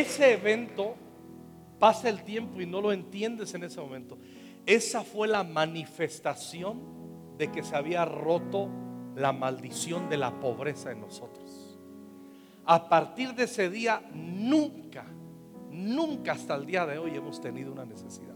ese 0.01 0.33
evento 0.33 0.97
pasa 1.79 2.09
el 2.09 2.23
tiempo 2.25 2.61
y 2.61 2.67
no 2.67 2.81
lo 2.81 2.93
entiendes 2.93 3.55
en 3.55 3.65
ese 3.65 3.81
momento. 3.81 4.19
Esa 4.67 5.03
fue 5.03 5.29
la 5.29 5.45
manifestación 5.45 7.37
de 7.37 7.51
que 7.51 7.63
se 7.63 7.77
había 7.77 8.05
roto 8.05 8.69
la 9.17 9.33
maldición 9.33 10.09
de 10.09 10.17
la 10.17 10.41
pobreza 10.41 10.91
en 10.91 11.01
nosotros. 11.01 11.79
A 12.65 12.89
partir 12.89 13.35
de 13.35 13.45
ese 13.45 13.69
día, 13.69 14.03
nunca, 14.15 15.05
nunca 15.71 16.33
hasta 16.33 16.55
el 16.55 16.67
día 16.67 16.87
de 16.87 16.99
hoy 16.99 17.15
hemos 17.15 17.41
tenido 17.41 17.73
una 17.73 17.85
necesidad. 17.85 18.35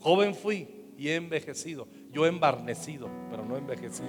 Joven 0.00 0.34
fui 0.34 0.68
y 0.98 1.08
he 1.08 1.14
envejecido. 1.14 1.88
Yo 2.10 2.26
he 2.26 2.28
embarnecido, 2.28 3.08
pero 3.30 3.44
no 3.44 3.54
he 3.54 3.58
envejecido. 3.58 4.08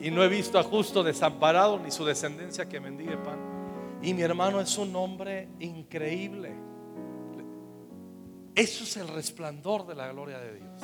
Y 0.00 0.10
no 0.10 0.22
he 0.22 0.28
visto 0.28 0.58
a 0.58 0.62
justo 0.62 1.02
desamparado 1.02 1.78
ni 1.78 1.90
su 1.90 2.04
descendencia 2.04 2.68
que 2.68 2.80
mendigue 2.80 3.16
pan. 3.16 3.53
Y 4.04 4.12
mi 4.12 4.20
hermano 4.20 4.60
es 4.60 4.76
un 4.76 4.94
hombre 4.96 5.48
increíble. 5.60 6.52
Eso 8.54 8.84
es 8.84 8.96
el 8.98 9.08
resplandor 9.08 9.86
de 9.86 9.94
la 9.94 10.12
gloria 10.12 10.38
de 10.38 10.56
Dios. 10.56 10.82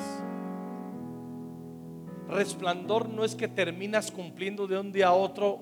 Resplandor 2.27 3.09
no 3.09 3.23
es 3.23 3.35
que 3.35 3.47
terminas 3.47 4.09
cumpliendo 4.09 4.65
de 4.65 4.79
un 4.79 4.91
día 4.91 5.09
a 5.09 5.13
otro 5.13 5.59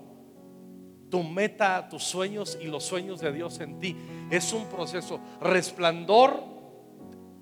tu 1.09 1.21
meta, 1.21 1.89
tus 1.89 2.03
sueños 2.03 2.57
y 2.61 2.67
los 2.67 2.85
sueños 2.85 3.19
de 3.19 3.33
Dios 3.33 3.59
en 3.59 3.77
ti. 3.77 3.95
Es 4.31 4.53
un 4.53 4.69
proceso. 4.69 5.19
Resplandor 5.41 6.41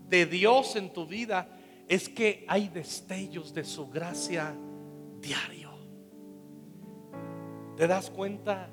de 0.09 0.25
Dios 0.25 0.75
en 0.77 0.91
tu 0.93 1.05
vida 1.05 1.47
es 1.87 2.09
que 2.09 2.43
hay 2.47 2.69
destellos 2.69 3.53
de 3.53 3.63
su 3.63 3.87
gracia 3.87 4.55
diario. 5.21 5.77
Te 7.75 7.85
das 7.85 8.09
cuenta, 8.09 8.67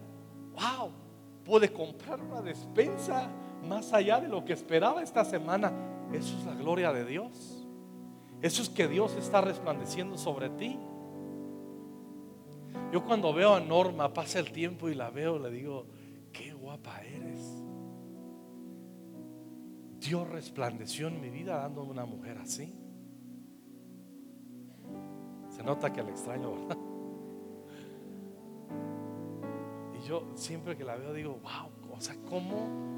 wow, 0.55 1.04
pude 1.45 1.73
comprar 1.73 2.21
una 2.21 2.43
despensa 2.43 3.29
más 3.67 3.93
allá 3.93 4.21
de 4.21 4.29
lo 4.29 4.45
que 4.45 4.53
esperaba 4.53 5.03
esta 5.03 5.25
semana. 5.25 5.73
Eso 6.13 6.37
es 6.39 6.45
la 6.45 6.55
gloria 6.55 6.93
de 6.93 7.05
Dios. 7.05 7.67
Eso 8.43 8.63
es 8.63 8.69
que 8.69 8.89
Dios 8.89 9.15
está 9.17 9.41
resplandeciendo 9.41 10.19
sobre 10.19 10.51
ti. 10.51 10.79
Yo 12.93 13.05
cuando 13.05 13.33
veo 13.33 13.55
a 13.55 13.61
Norma, 13.61 14.13
pasa 14.13 14.39
el 14.39 14.53
tiempo 14.53 14.89
y 14.89 14.95
la 14.95 15.11
veo, 15.11 15.39
le 15.39 15.51
digo, 15.51 15.87
qué 16.33 16.53
guapa 16.53 17.03
eres. 17.03 17.63
Dios 19.99 20.29
resplandeció 20.29 21.09
en 21.09 21.21
mi 21.21 21.31
vida 21.31 21.57
dándome 21.57 21.91
una 21.91 22.05
mujer 22.05 22.39
así. 22.39 22.75
Se 25.49 25.63
nota 25.63 25.93
que 25.93 26.01
el 26.01 26.09
extraño, 26.09 26.53
Y 26.59 26.94
yo 30.07 30.33
siempre 30.35 30.77
que 30.77 30.85
la 30.85 30.97
veo 30.97 31.13
digo, 31.13 31.41
wow, 31.43 31.97
o 31.97 32.01
sea, 32.01 32.17
¿cómo? 32.29 32.93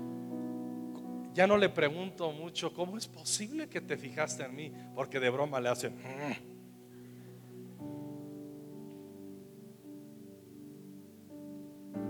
Ya 1.34 1.46
no 1.46 1.56
le 1.58 1.68
pregunto 1.68 2.32
mucho, 2.32 2.72
¿cómo 2.72 2.96
es 2.96 3.06
posible 3.06 3.68
que 3.68 3.80
te 3.80 3.96
fijaste 3.96 4.44
en 4.44 4.54
mí? 4.54 4.72
Porque 4.94 5.20
de 5.20 5.30
broma 5.30 5.60
le 5.60 5.68
hacen... 5.68 5.94
"Mm". 5.96 6.56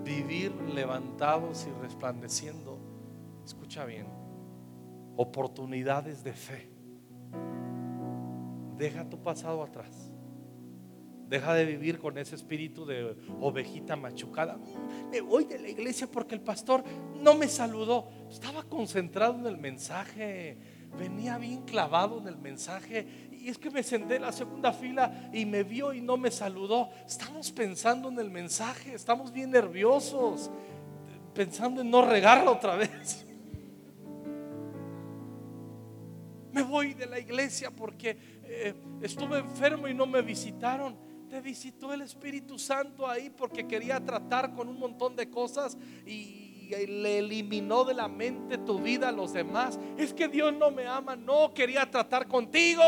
Vivir 0.05 0.53
levantados 0.73 1.67
y 1.67 1.83
resplandeciendo, 1.83 2.79
escucha 3.45 3.85
bien, 3.85 4.07
oportunidades 5.17 6.23
de 6.23 6.33
fe. 6.33 6.71
Deja 8.79 9.09
tu 9.09 9.21
pasado 9.21 9.63
atrás. 9.65 10.06
Deja 11.29 11.55
de 11.55 11.65
vivir 11.65 11.99
con 11.99 12.19
ese 12.19 12.37
espíritu 12.37 12.87
de 12.87 13.17
ovejita 13.41 13.97
machucada. 13.97 14.59
Me 15.11 15.21
voy 15.21 15.45
de 15.45 15.59
la 15.59 15.69
iglesia 15.69 16.07
porque 16.07 16.37
el 16.37 16.41
pastor 16.41 16.85
no 17.21 17.35
me 17.35 17.49
saludó. 17.49 18.09
Estaba 18.31 18.63
concentrado 18.63 19.35
en 19.35 19.47
el 19.47 19.59
mensaje. 19.59 20.57
Venía 20.97 21.37
bien 21.37 21.63
clavado 21.63 22.21
en 22.21 22.29
el 22.29 22.39
mensaje. 22.39 23.29
Y 23.33 23.49
es 23.49 23.59
que 23.59 23.71
me 23.71 23.83
senté 23.83 24.17
en 24.17 24.23
la 24.23 24.31
segunda 24.31 24.73
fila 24.73 25.31
y 25.33 25.45
me 25.45 25.65
vio 25.65 25.93
y 25.93 26.01
no 26.01 26.17
me 26.17 26.31
saludó. 26.31 26.91
Estamos 27.05 27.51
pensando 27.51 28.09
en 28.09 28.21
el 28.21 28.31
mensaje. 28.31 28.95
Estamos 28.95 29.33
bien 29.33 29.51
nerviosos. 29.51 30.49
Pensando 31.35 31.81
en 31.81 31.91
no 31.91 32.07
regarlo 32.07 32.53
otra 32.53 32.77
vez. 32.77 33.27
Me 36.53 36.63
voy 36.63 36.95
de 36.95 37.07
la 37.07 37.19
iglesia 37.19 37.71
porque 37.71 38.17
eh, 38.45 38.75
estuve 39.03 39.41
enfermo 39.41 39.89
y 39.89 39.95
no 39.95 40.07
me 40.07 40.23
visitaron. 40.23 40.97
Te 41.29 41.41
visitó 41.41 41.93
el 41.93 42.03
Espíritu 42.03 42.59
Santo 42.59 43.09
ahí 43.09 43.31
porque 43.31 43.67
quería 43.67 44.03
tratar 44.03 44.55
con 44.55 44.69
un 44.69 44.79
montón 44.79 45.17
de 45.17 45.29
cosas 45.29 45.77
y 46.07 46.47
le 46.71 47.19
eliminó 47.19 47.85
de 47.85 47.95
la 47.95 48.09
mente 48.09 48.59
tu 48.59 48.81
vida 48.81 49.09
a 49.09 49.13
los 49.13 49.33
demás. 49.33 49.79
Es 49.97 50.13
que 50.13 50.29
Dios 50.29 50.53
no 50.55 50.71
me 50.71 50.87
ama, 50.87 51.17
no 51.17 51.53
quería 51.53 51.91
tratar 51.91 52.27
contigo. 52.27 52.83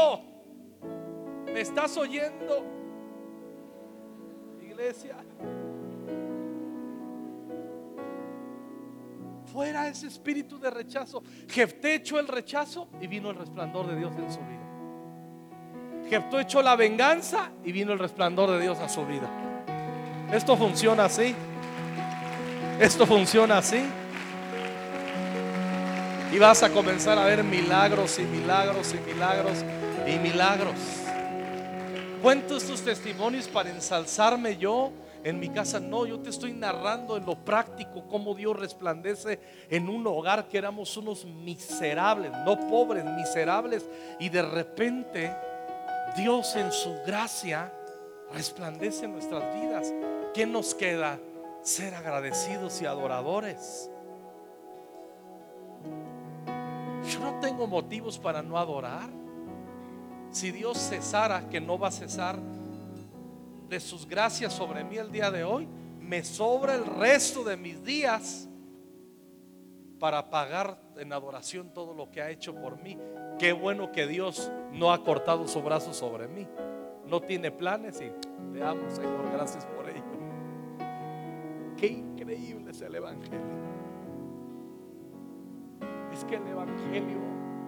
¿Me 1.53 1.61
estás 1.61 1.97
oyendo? 1.97 2.65
Iglesia. 4.61 5.17
Fuera 9.53 9.89
ese 9.89 10.07
espíritu 10.07 10.59
de 10.59 10.71
rechazo. 10.71 11.23
Jefté 11.49 11.97
echó 11.97 12.19
el 12.19 12.29
rechazo 12.29 12.89
y 13.01 13.07
vino 13.07 13.31
el 13.31 13.37
resplandor 13.37 13.87
de 13.87 13.97
Dios 13.97 14.15
en 14.17 14.31
su 14.31 14.41
vida. 14.41 14.58
Jefté 16.09 16.41
echó 16.41 16.63
la 16.63 16.77
venganza 16.77 17.51
y 17.65 17.73
vino 17.73 17.93
el 17.93 17.99
resplandor 17.99 18.51
de 18.51 18.61
Dios 18.61 18.79
a 18.79 18.89
su 18.89 19.05
vida. 19.05 19.29
Esto 20.33 20.57
funciona 20.57 21.05
así. 21.05 21.35
Esto 22.81 23.07
funciona 23.07 23.59
así. 23.59 23.85
Y 26.33 26.39
vas 26.39 26.63
a 26.63 26.71
comenzar 26.71 27.19
a 27.19 27.25
ver 27.25 27.43
milagros 27.43 28.19
y 28.19 28.23
milagros 28.23 28.95
y 28.95 29.11
milagros 29.11 29.65
y 30.07 30.19
milagros. 30.19 30.75
Cuento 32.23 32.57
estos 32.57 32.83
testimonios 32.83 33.49
para 33.49 33.71
ensalzarme 33.71 34.57
yo 34.57 34.93
en 35.25 35.39
mi 35.39 35.49
casa. 35.49 35.81
No, 35.81 36.07
yo 36.07 36.21
te 36.21 36.31
estoy 36.31 36.53
narrando 36.53 37.17
en 37.17 37.25
lo 37.25 37.37
práctico 37.37 38.07
cómo 38.09 38.35
Dios 38.35 38.59
resplandece 38.59 39.41
en 39.71 39.89
un 39.89 40.07
hogar 40.07 40.49
que 40.49 40.59
éramos 40.59 40.97
unos 40.97 41.25
miserables, 41.25 42.33
no 42.45 42.59
pobres, 42.69 43.05
miserables. 43.05 43.87
Y 44.19 44.29
de 44.29 44.43
repente 44.43 45.33
Dios 46.17 46.57
en 46.57 46.73
su 46.73 46.95
gracia 47.07 47.73
resplandece 48.33 49.05
en 49.05 49.13
nuestras 49.13 49.55
vidas. 49.55 49.93
¿Qué 50.35 50.47
nos 50.47 50.75
queda? 50.75 51.19
Ser 51.63 51.95
agradecidos 51.95 52.81
y 52.83 52.87
adoradores. 52.87 53.91
Yo 57.11 57.21
no 57.21 57.41
tengo 57.41 57.67
motivos 57.67 58.19
para 58.19 58.43
no 58.43 58.59
adorar. 58.59 59.09
Si 60.31 60.51
Dios 60.51 60.79
cesara, 60.79 61.49
que 61.49 61.61
no 61.61 61.79
va 61.79 61.89
a 61.89 61.93
cesar 61.93 62.39
de 63.69 63.81
sus 63.81 64.07
gracias 64.07 64.53
sobre 64.53 64.85
mí 64.85 64.97
el 64.97 65.11
día 65.11 65.31
de 65.31 65.45
hoy, 65.45 65.67
me 66.01 66.25
sobra 66.25 66.75
el 66.75 66.85
resto 66.85 67.45
de 67.45 67.57
mis 67.57 67.83
días 67.85 68.48
para 69.99 70.31
pagar 70.31 70.79
en 70.97 71.13
adoración 71.13 71.71
todo 71.73 71.95
lo 71.95 72.11
que 72.11 72.23
ha 72.23 72.31
hecho 72.31 72.55
por 72.55 72.81
mí. 72.83 72.99
Qué 73.39 73.53
bueno 73.53 73.93
que 73.93 74.07
Dios 74.07 74.51
no 74.73 74.93
ha 74.93 75.03
cortado 75.03 75.47
su 75.49 75.63
brazo 75.63 75.93
sobre 75.93 76.29
mí. 76.29 76.47
No 77.07 77.21
tiene 77.21 77.51
planes 77.51 78.01
y 78.01 78.11
veamos, 78.53 78.93
Señor, 78.95 79.31
gracias 79.33 79.65
por 79.67 79.89
ello. 79.89 80.03
Qué 81.77 81.87
increíble 81.87 82.71
es 82.71 82.81
el 82.83 82.95
Evangelio. 82.95 83.41
Es 86.13 86.25
que 86.25 86.37
el 86.37 86.47
Evangelio 86.47 87.19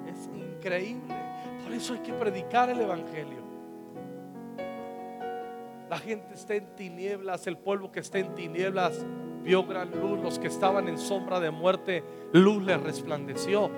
es 0.06 0.28
increíble. 0.34 1.14
Por 1.62 1.72
eso 1.72 1.94
hay 1.94 2.00
que 2.00 2.12
predicar 2.12 2.68
el 2.70 2.80
Evangelio. 2.80 3.40
La 5.88 5.98
gente 5.98 6.34
está 6.34 6.54
en 6.54 6.76
tinieblas, 6.76 7.46
el 7.46 7.58
pueblo 7.58 7.90
que 7.90 8.00
está 8.00 8.18
en 8.18 8.34
tinieblas 8.34 9.04
vio 9.42 9.64
gran 9.64 9.90
luz, 9.90 10.20
los 10.20 10.38
que 10.38 10.48
estaban 10.48 10.88
en 10.88 10.98
sombra 10.98 11.40
de 11.40 11.50
muerte, 11.50 12.04
luz 12.32 12.62
les 12.62 12.80
resplandeció. 12.80 13.70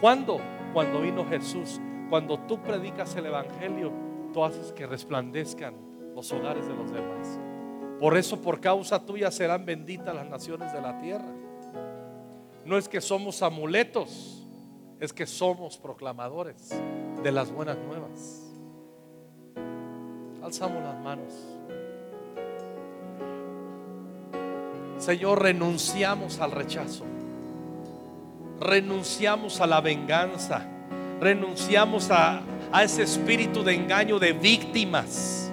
¿Cuándo? 0.00 0.40
Cuando 0.72 1.00
vino 1.00 1.24
Jesús. 1.26 1.80
Cuando 2.10 2.38
tú 2.40 2.62
predicas 2.62 3.16
el 3.16 3.26
Evangelio, 3.26 3.92
tú 4.32 4.44
haces 4.44 4.72
que 4.72 4.86
resplandezcan 4.86 5.74
los 6.14 6.32
hogares 6.32 6.66
de 6.66 6.74
los 6.74 6.90
demás. 6.92 7.40
Por 7.98 8.16
eso, 8.16 8.40
por 8.40 8.60
causa 8.60 9.04
tuya, 9.04 9.30
serán 9.30 9.64
benditas 9.64 10.14
las 10.14 10.28
naciones 10.28 10.72
de 10.72 10.80
la 10.80 10.98
tierra. 11.00 11.32
No 12.64 12.76
es 12.76 12.88
que 12.88 13.00
somos 13.00 13.42
amuletos, 13.42 14.46
es 15.00 15.12
que 15.12 15.26
somos 15.26 15.78
proclamadores 15.78 16.70
de 17.22 17.32
las 17.32 17.50
buenas 17.50 17.78
nuevas. 17.78 18.52
Alzamos 20.42 20.82
las 20.82 21.02
manos. 21.02 21.55
Señor, 25.06 25.40
renunciamos 25.40 26.40
al 26.40 26.50
rechazo. 26.50 27.04
Renunciamos 28.58 29.60
a 29.60 29.66
la 29.68 29.80
venganza. 29.80 30.66
Renunciamos 31.20 32.10
a, 32.10 32.40
a 32.72 32.82
ese 32.82 33.04
espíritu 33.04 33.62
de 33.62 33.74
engaño 33.74 34.18
de 34.18 34.32
víctimas. 34.32 35.52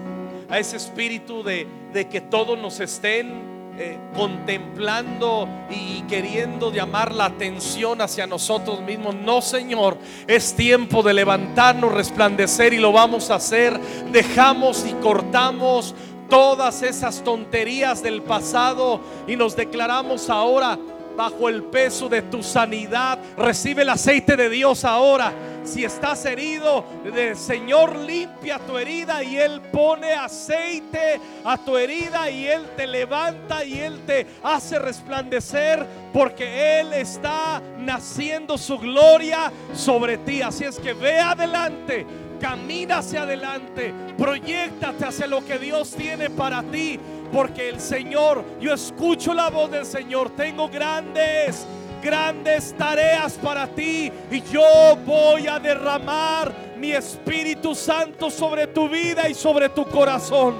A 0.49 0.57
ese 0.57 0.77
espíritu 0.77 1.43
de, 1.43 1.67
de 1.93 2.07
que 2.09 2.19
todos 2.19 2.57
nos 2.57 2.79
estén 2.79 3.53
eh, 3.77 3.99
contemplando 4.15 5.47
y 5.69 6.01
queriendo 6.03 6.71
llamar 6.71 7.13
la 7.13 7.25
atención 7.25 8.01
hacia 8.01 8.25
nosotros 8.25 8.81
mismos. 8.81 9.13
No, 9.13 9.39
Señor, 9.43 9.99
es 10.25 10.55
tiempo 10.55 11.03
de 11.03 11.13
levantarnos, 11.13 11.91
resplandecer 11.91 12.73
y 12.73 12.79
lo 12.79 12.91
vamos 12.91 13.29
a 13.29 13.35
hacer. 13.35 13.79
Dejamos 14.11 14.83
y 14.87 14.93
cortamos 14.93 15.93
todas 16.33 16.81
esas 16.81 17.23
tonterías 17.23 18.01
del 18.01 18.23
pasado 18.23 18.99
y 19.27 19.35
nos 19.35 19.55
declaramos 19.55 20.31
ahora 20.31 20.79
bajo 21.15 21.47
el 21.47 21.61
peso 21.61 22.09
de 22.09 22.23
tu 22.23 22.41
sanidad. 22.41 23.19
Recibe 23.37 23.83
el 23.83 23.89
aceite 23.89 24.35
de 24.35 24.49
Dios 24.49 24.83
ahora. 24.83 25.31
Si 25.63 25.85
estás 25.85 26.25
herido, 26.25 26.83
el 27.05 27.37
Señor 27.37 27.95
limpia 27.97 28.57
tu 28.57 28.79
herida 28.79 29.23
y 29.23 29.37
Él 29.37 29.61
pone 29.71 30.11
aceite 30.11 31.21
a 31.45 31.55
tu 31.55 31.77
herida 31.77 32.29
y 32.31 32.47
Él 32.47 32.65
te 32.75 32.87
levanta 32.87 33.63
y 33.63 33.79
Él 33.79 33.99
te 34.07 34.25
hace 34.41 34.79
resplandecer 34.79 35.85
porque 36.11 36.79
Él 36.79 36.93
está 36.93 37.61
naciendo 37.77 38.57
su 38.57 38.79
gloria 38.79 39.51
sobre 39.73 40.17
ti. 40.17 40.41
Así 40.41 40.65
es 40.65 40.79
que 40.79 40.93
ve 40.93 41.19
adelante, 41.19 42.05
camina 42.43 42.97
hacia 42.97 43.21
adelante, 43.21 43.93
proyectate 44.17 45.05
hacia 45.05 45.27
lo 45.27 45.45
que 45.45 45.57
Dios 45.57 45.91
tiene 45.91 46.29
para 46.29 46.61
ti. 46.61 46.99
Porque 47.31 47.69
el 47.69 47.79
Señor, 47.79 48.43
yo 48.59 48.73
escucho 48.73 49.33
la 49.33 49.49
voz 49.49 49.71
del 49.71 49.85
Señor, 49.85 50.29
tengo 50.35 50.67
grandes 50.67 51.65
grandes 52.01 52.75
tareas 52.77 53.39
para 53.41 53.65
ti 53.65 54.11
y 54.29 54.41
yo 54.41 54.97
voy 55.05 55.47
a 55.47 55.57
derramar 55.57 56.51
mi 56.77 56.91
Espíritu 56.91 57.73
Santo 57.73 58.29
sobre 58.29 58.67
tu 58.67 58.89
vida 58.89 59.29
y 59.29 59.33
sobre 59.33 59.69
tu 59.69 59.85
corazón. 59.85 60.53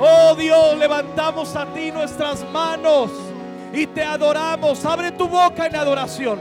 Oh 0.00 0.34
Dios, 0.34 0.76
levantamos 0.76 1.54
a 1.54 1.66
ti 1.66 1.92
nuestras 1.92 2.44
manos 2.50 3.12
y 3.72 3.86
te 3.86 4.02
adoramos. 4.02 4.84
Abre 4.84 5.12
tu 5.12 5.28
boca 5.28 5.66
en 5.66 5.76
adoración. 5.76 6.40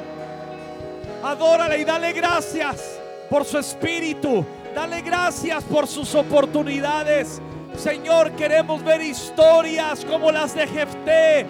Adórale 1.24 1.78
y 1.78 1.84
dale 1.84 2.14
gracias 2.14 2.98
por 3.30 3.46
su 3.46 3.60
Espíritu. 3.60 4.44
Dale 4.78 5.02
gracias 5.02 5.64
por 5.64 5.88
sus 5.88 6.14
oportunidades. 6.14 7.42
Señor, 7.76 8.34
queremos 8.34 8.84
ver 8.84 9.02
historias 9.02 10.06
como 10.06 10.32
las 10.32 10.54
de 10.54 10.68
Jefté 10.68 11.48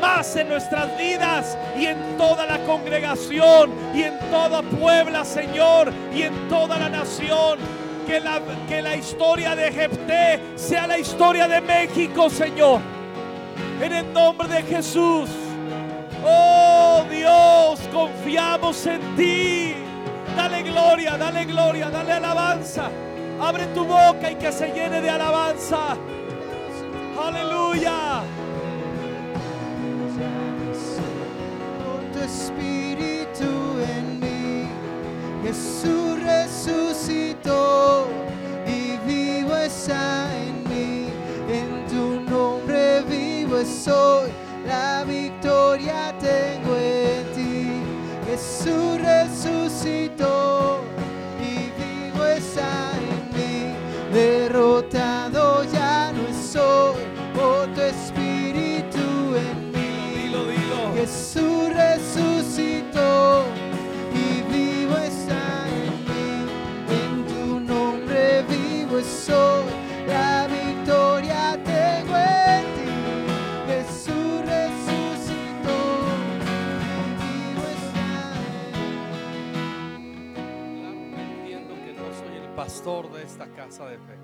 más 0.00 0.36
en 0.36 0.48
nuestras 0.48 0.96
vidas 0.96 1.58
y 1.76 1.86
en 1.86 2.16
toda 2.16 2.46
la 2.46 2.60
congregación 2.66 3.72
y 3.92 4.04
en 4.04 4.16
toda 4.30 4.62
Puebla, 4.62 5.24
Señor, 5.24 5.92
y 6.14 6.22
en 6.22 6.48
toda 6.48 6.78
la 6.78 6.88
nación. 6.88 7.58
Que 8.06 8.20
la, 8.20 8.40
que 8.68 8.80
la 8.80 8.94
historia 8.94 9.56
de 9.56 9.72
Jefté 9.72 10.40
sea 10.54 10.86
la 10.86 11.00
historia 11.00 11.48
de 11.48 11.60
México, 11.60 12.30
Señor. 12.30 12.80
En 13.82 13.92
el 13.92 14.12
nombre 14.12 14.46
de 14.46 14.62
Jesús. 14.62 15.28
Oh 16.24 17.04
Dios, 17.10 17.80
confiamos 17.92 18.86
en 18.86 19.00
ti. 19.16 19.87
Dale 20.38 20.62
gloria, 20.62 21.16
dale 21.16 21.44
gloria, 21.46 21.90
dale 21.90 22.12
alabanza. 22.12 22.88
Abre 23.40 23.66
tu 23.74 23.84
boca 23.84 24.30
y 24.30 24.36
que 24.36 24.52
se 24.52 24.68
llene 24.68 25.00
de 25.00 25.10
alabanza. 25.10 25.96
Aleluya. 27.20 28.22
Con 31.82 32.12
tu 32.12 32.20
espíritu 32.20 33.50
en 33.96 34.20
mí, 34.20 34.68
Jesús 35.42 36.22
resucitó 36.22 38.06
y 38.64 38.96
vivo 39.08 39.56
está 39.56 40.32
en 40.36 40.54
mí. 40.70 41.08
En 41.50 41.84
tu 41.88 42.20
nombre 42.30 43.02
vivo 43.08 43.64
soy, 43.64 44.30
la 44.68 45.02
victoria 45.02 46.14
tengo 46.20 46.76
en 46.76 47.32
ti. 47.34 47.37
Jesús 48.28 49.00
resucitó 49.00 50.80
y 51.40 51.72
vivo 51.80 52.26
está 52.26 52.92
en 52.98 53.20
mí. 53.34 53.74
Derrotado 54.12 55.64
ya 55.72 56.12
no 56.12 56.26
soy, 56.34 57.04
por 57.34 57.68
tu 57.72 57.80
espíritu 57.80 59.34
en 59.34 59.72
mí. 59.72 60.24
Dilo, 60.24 60.44
dilo. 60.44 60.92
Jesús 60.94 61.72
resucitó 61.72 63.44
y 64.12 64.42
vivo 64.52 64.98
está 64.98 65.66
en 65.66 65.94
mí. 66.04 66.52
En 67.00 67.24
tu 67.24 67.60
nombre 67.60 68.42
vivo 68.42 69.00
soy, 69.00 69.67
pastor 82.68 83.10
de 83.10 83.22
esta 83.22 83.46
casa 83.54 83.86
de 83.86 83.96
fe. 83.96 84.18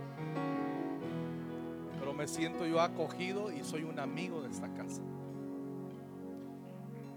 Pero 1.99 2.13
me 2.13 2.29
siento 2.29 2.67
yo 2.67 2.79
acogido 2.79 3.51
y 3.51 3.65
soy 3.65 3.85
un 3.85 3.99
amigo 3.99 4.43
de 4.43 4.51
esta 4.51 4.69
casa. 4.75 5.01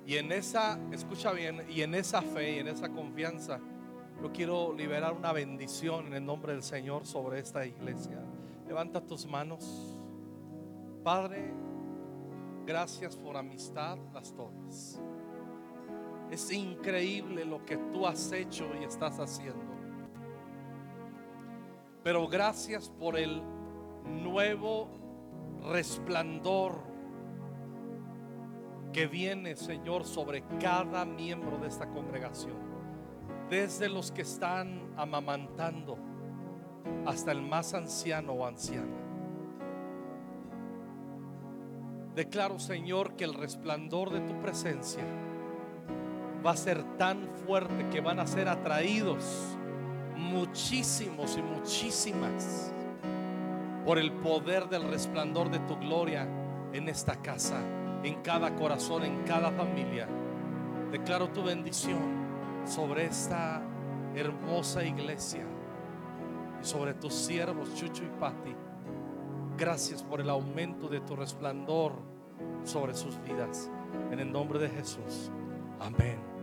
Y 0.06 0.16
en 0.16 0.32
esa, 0.32 0.80
escucha 0.94 1.34
bien, 1.34 1.66
y 1.70 1.82
en 1.82 1.96
esa 1.96 2.22
fe 2.22 2.56
y 2.56 2.60
en 2.60 2.70
esa 2.70 2.88
confianza, 2.88 3.60
yo 4.22 4.32
quiero 4.32 4.74
liberar 4.74 5.12
una 5.12 5.34
bendición 5.34 6.08
en 6.08 6.14
el 6.14 6.26
nombre 6.26 6.54
del 6.54 6.64
Señor 6.64 7.06
sobre 7.06 7.40
esta 7.40 7.66
iglesia. 7.66 8.24
Levanta 8.66 9.02
tus 9.02 9.28
manos. 9.28 9.98
Padre, 11.04 11.52
gracias 12.66 13.18
por 13.18 13.36
amistad 13.36 13.98
las. 14.14 14.98
Es 16.32 16.50
increíble 16.54 17.44
lo 17.44 17.66
que 17.66 17.76
tú 17.76 18.08
has 18.08 18.32
hecho 18.32 18.66
y 18.80 18.86
estás 18.86 19.20
haciendo. 19.20 19.67
Pero 22.08 22.26
gracias 22.30 22.88
por 22.88 23.18
el 23.18 23.42
nuevo 24.06 24.88
resplandor 25.70 26.80
que 28.94 29.08
viene, 29.08 29.58
Señor, 29.58 30.06
sobre 30.06 30.42
cada 30.58 31.04
miembro 31.04 31.58
de 31.58 31.68
esta 31.68 31.90
congregación. 31.90 32.56
Desde 33.50 33.90
los 33.90 34.14
que 34.14 34.22
están 34.22 34.94
amamantando 34.96 35.98
hasta 37.06 37.34
el 37.34 37.42
más 37.42 37.74
anciano 37.74 38.32
o 38.32 38.46
anciana. 38.46 38.96
Declaro, 42.16 42.58
Señor, 42.58 43.18
que 43.18 43.26
el 43.26 43.34
resplandor 43.34 44.12
de 44.12 44.22
tu 44.22 44.40
presencia 44.40 45.04
va 46.46 46.52
a 46.52 46.56
ser 46.56 46.86
tan 46.96 47.28
fuerte 47.46 47.90
que 47.90 48.00
van 48.00 48.22
a 48.22 48.28
ser 48.28 48.48
atraídos 48.48 49.57
muchísimos 50.18 51.38
y 51.38 51.42
muchísimas 51.42 52.72
por 53.86 53.98
el 53.98 54.12
poder 54.12 54.68
del 54.68 54.84
resplandor 54.84 55.50
de 55.50 55.60
tu 55.60 55.78
gloria 55.78 56.28
en 56.74 56.90
esta 56.90 57.22
casa, 57.22 57.62
en 58.04 58.16
cada 58.22 58.56
corazón, 58.56 59.04
en 59.04 59.24
cada 59.24 59.52
familia. 59.52 60.08
Declaro 60.92 61.30
tu 61.30 61.44
bendición 61.44 62.02
sobre 62.66 63.06
esta 63.06 63.62
hermosa 64.16 64.84
iglesia 64.84 65.46
y 66.62 66.66
sobre 66.66 66.94
tus 66.94 67.14
siervos, 67.14 67.74
Chucho 67.76 68.04
y 68.04 68.20
Pati. 68.20 68.56
Gracias 69.58 70.04
por 70.04 70.20
el 70.20 70.30
aumento 70.30 70.88
de 70.88 71.00
tu 71.00 71.16
resplandor 71.16 71.94
sobre 72.64 72.94
sus 72.94 73.22
vidas. 73.24 73.72
En 74.12 74.20
el 74.20 74.32
nombre 74.32 74.60
de 74.60 74.70
Jesús. 74.70 75.32
Amén. 75.80 76.37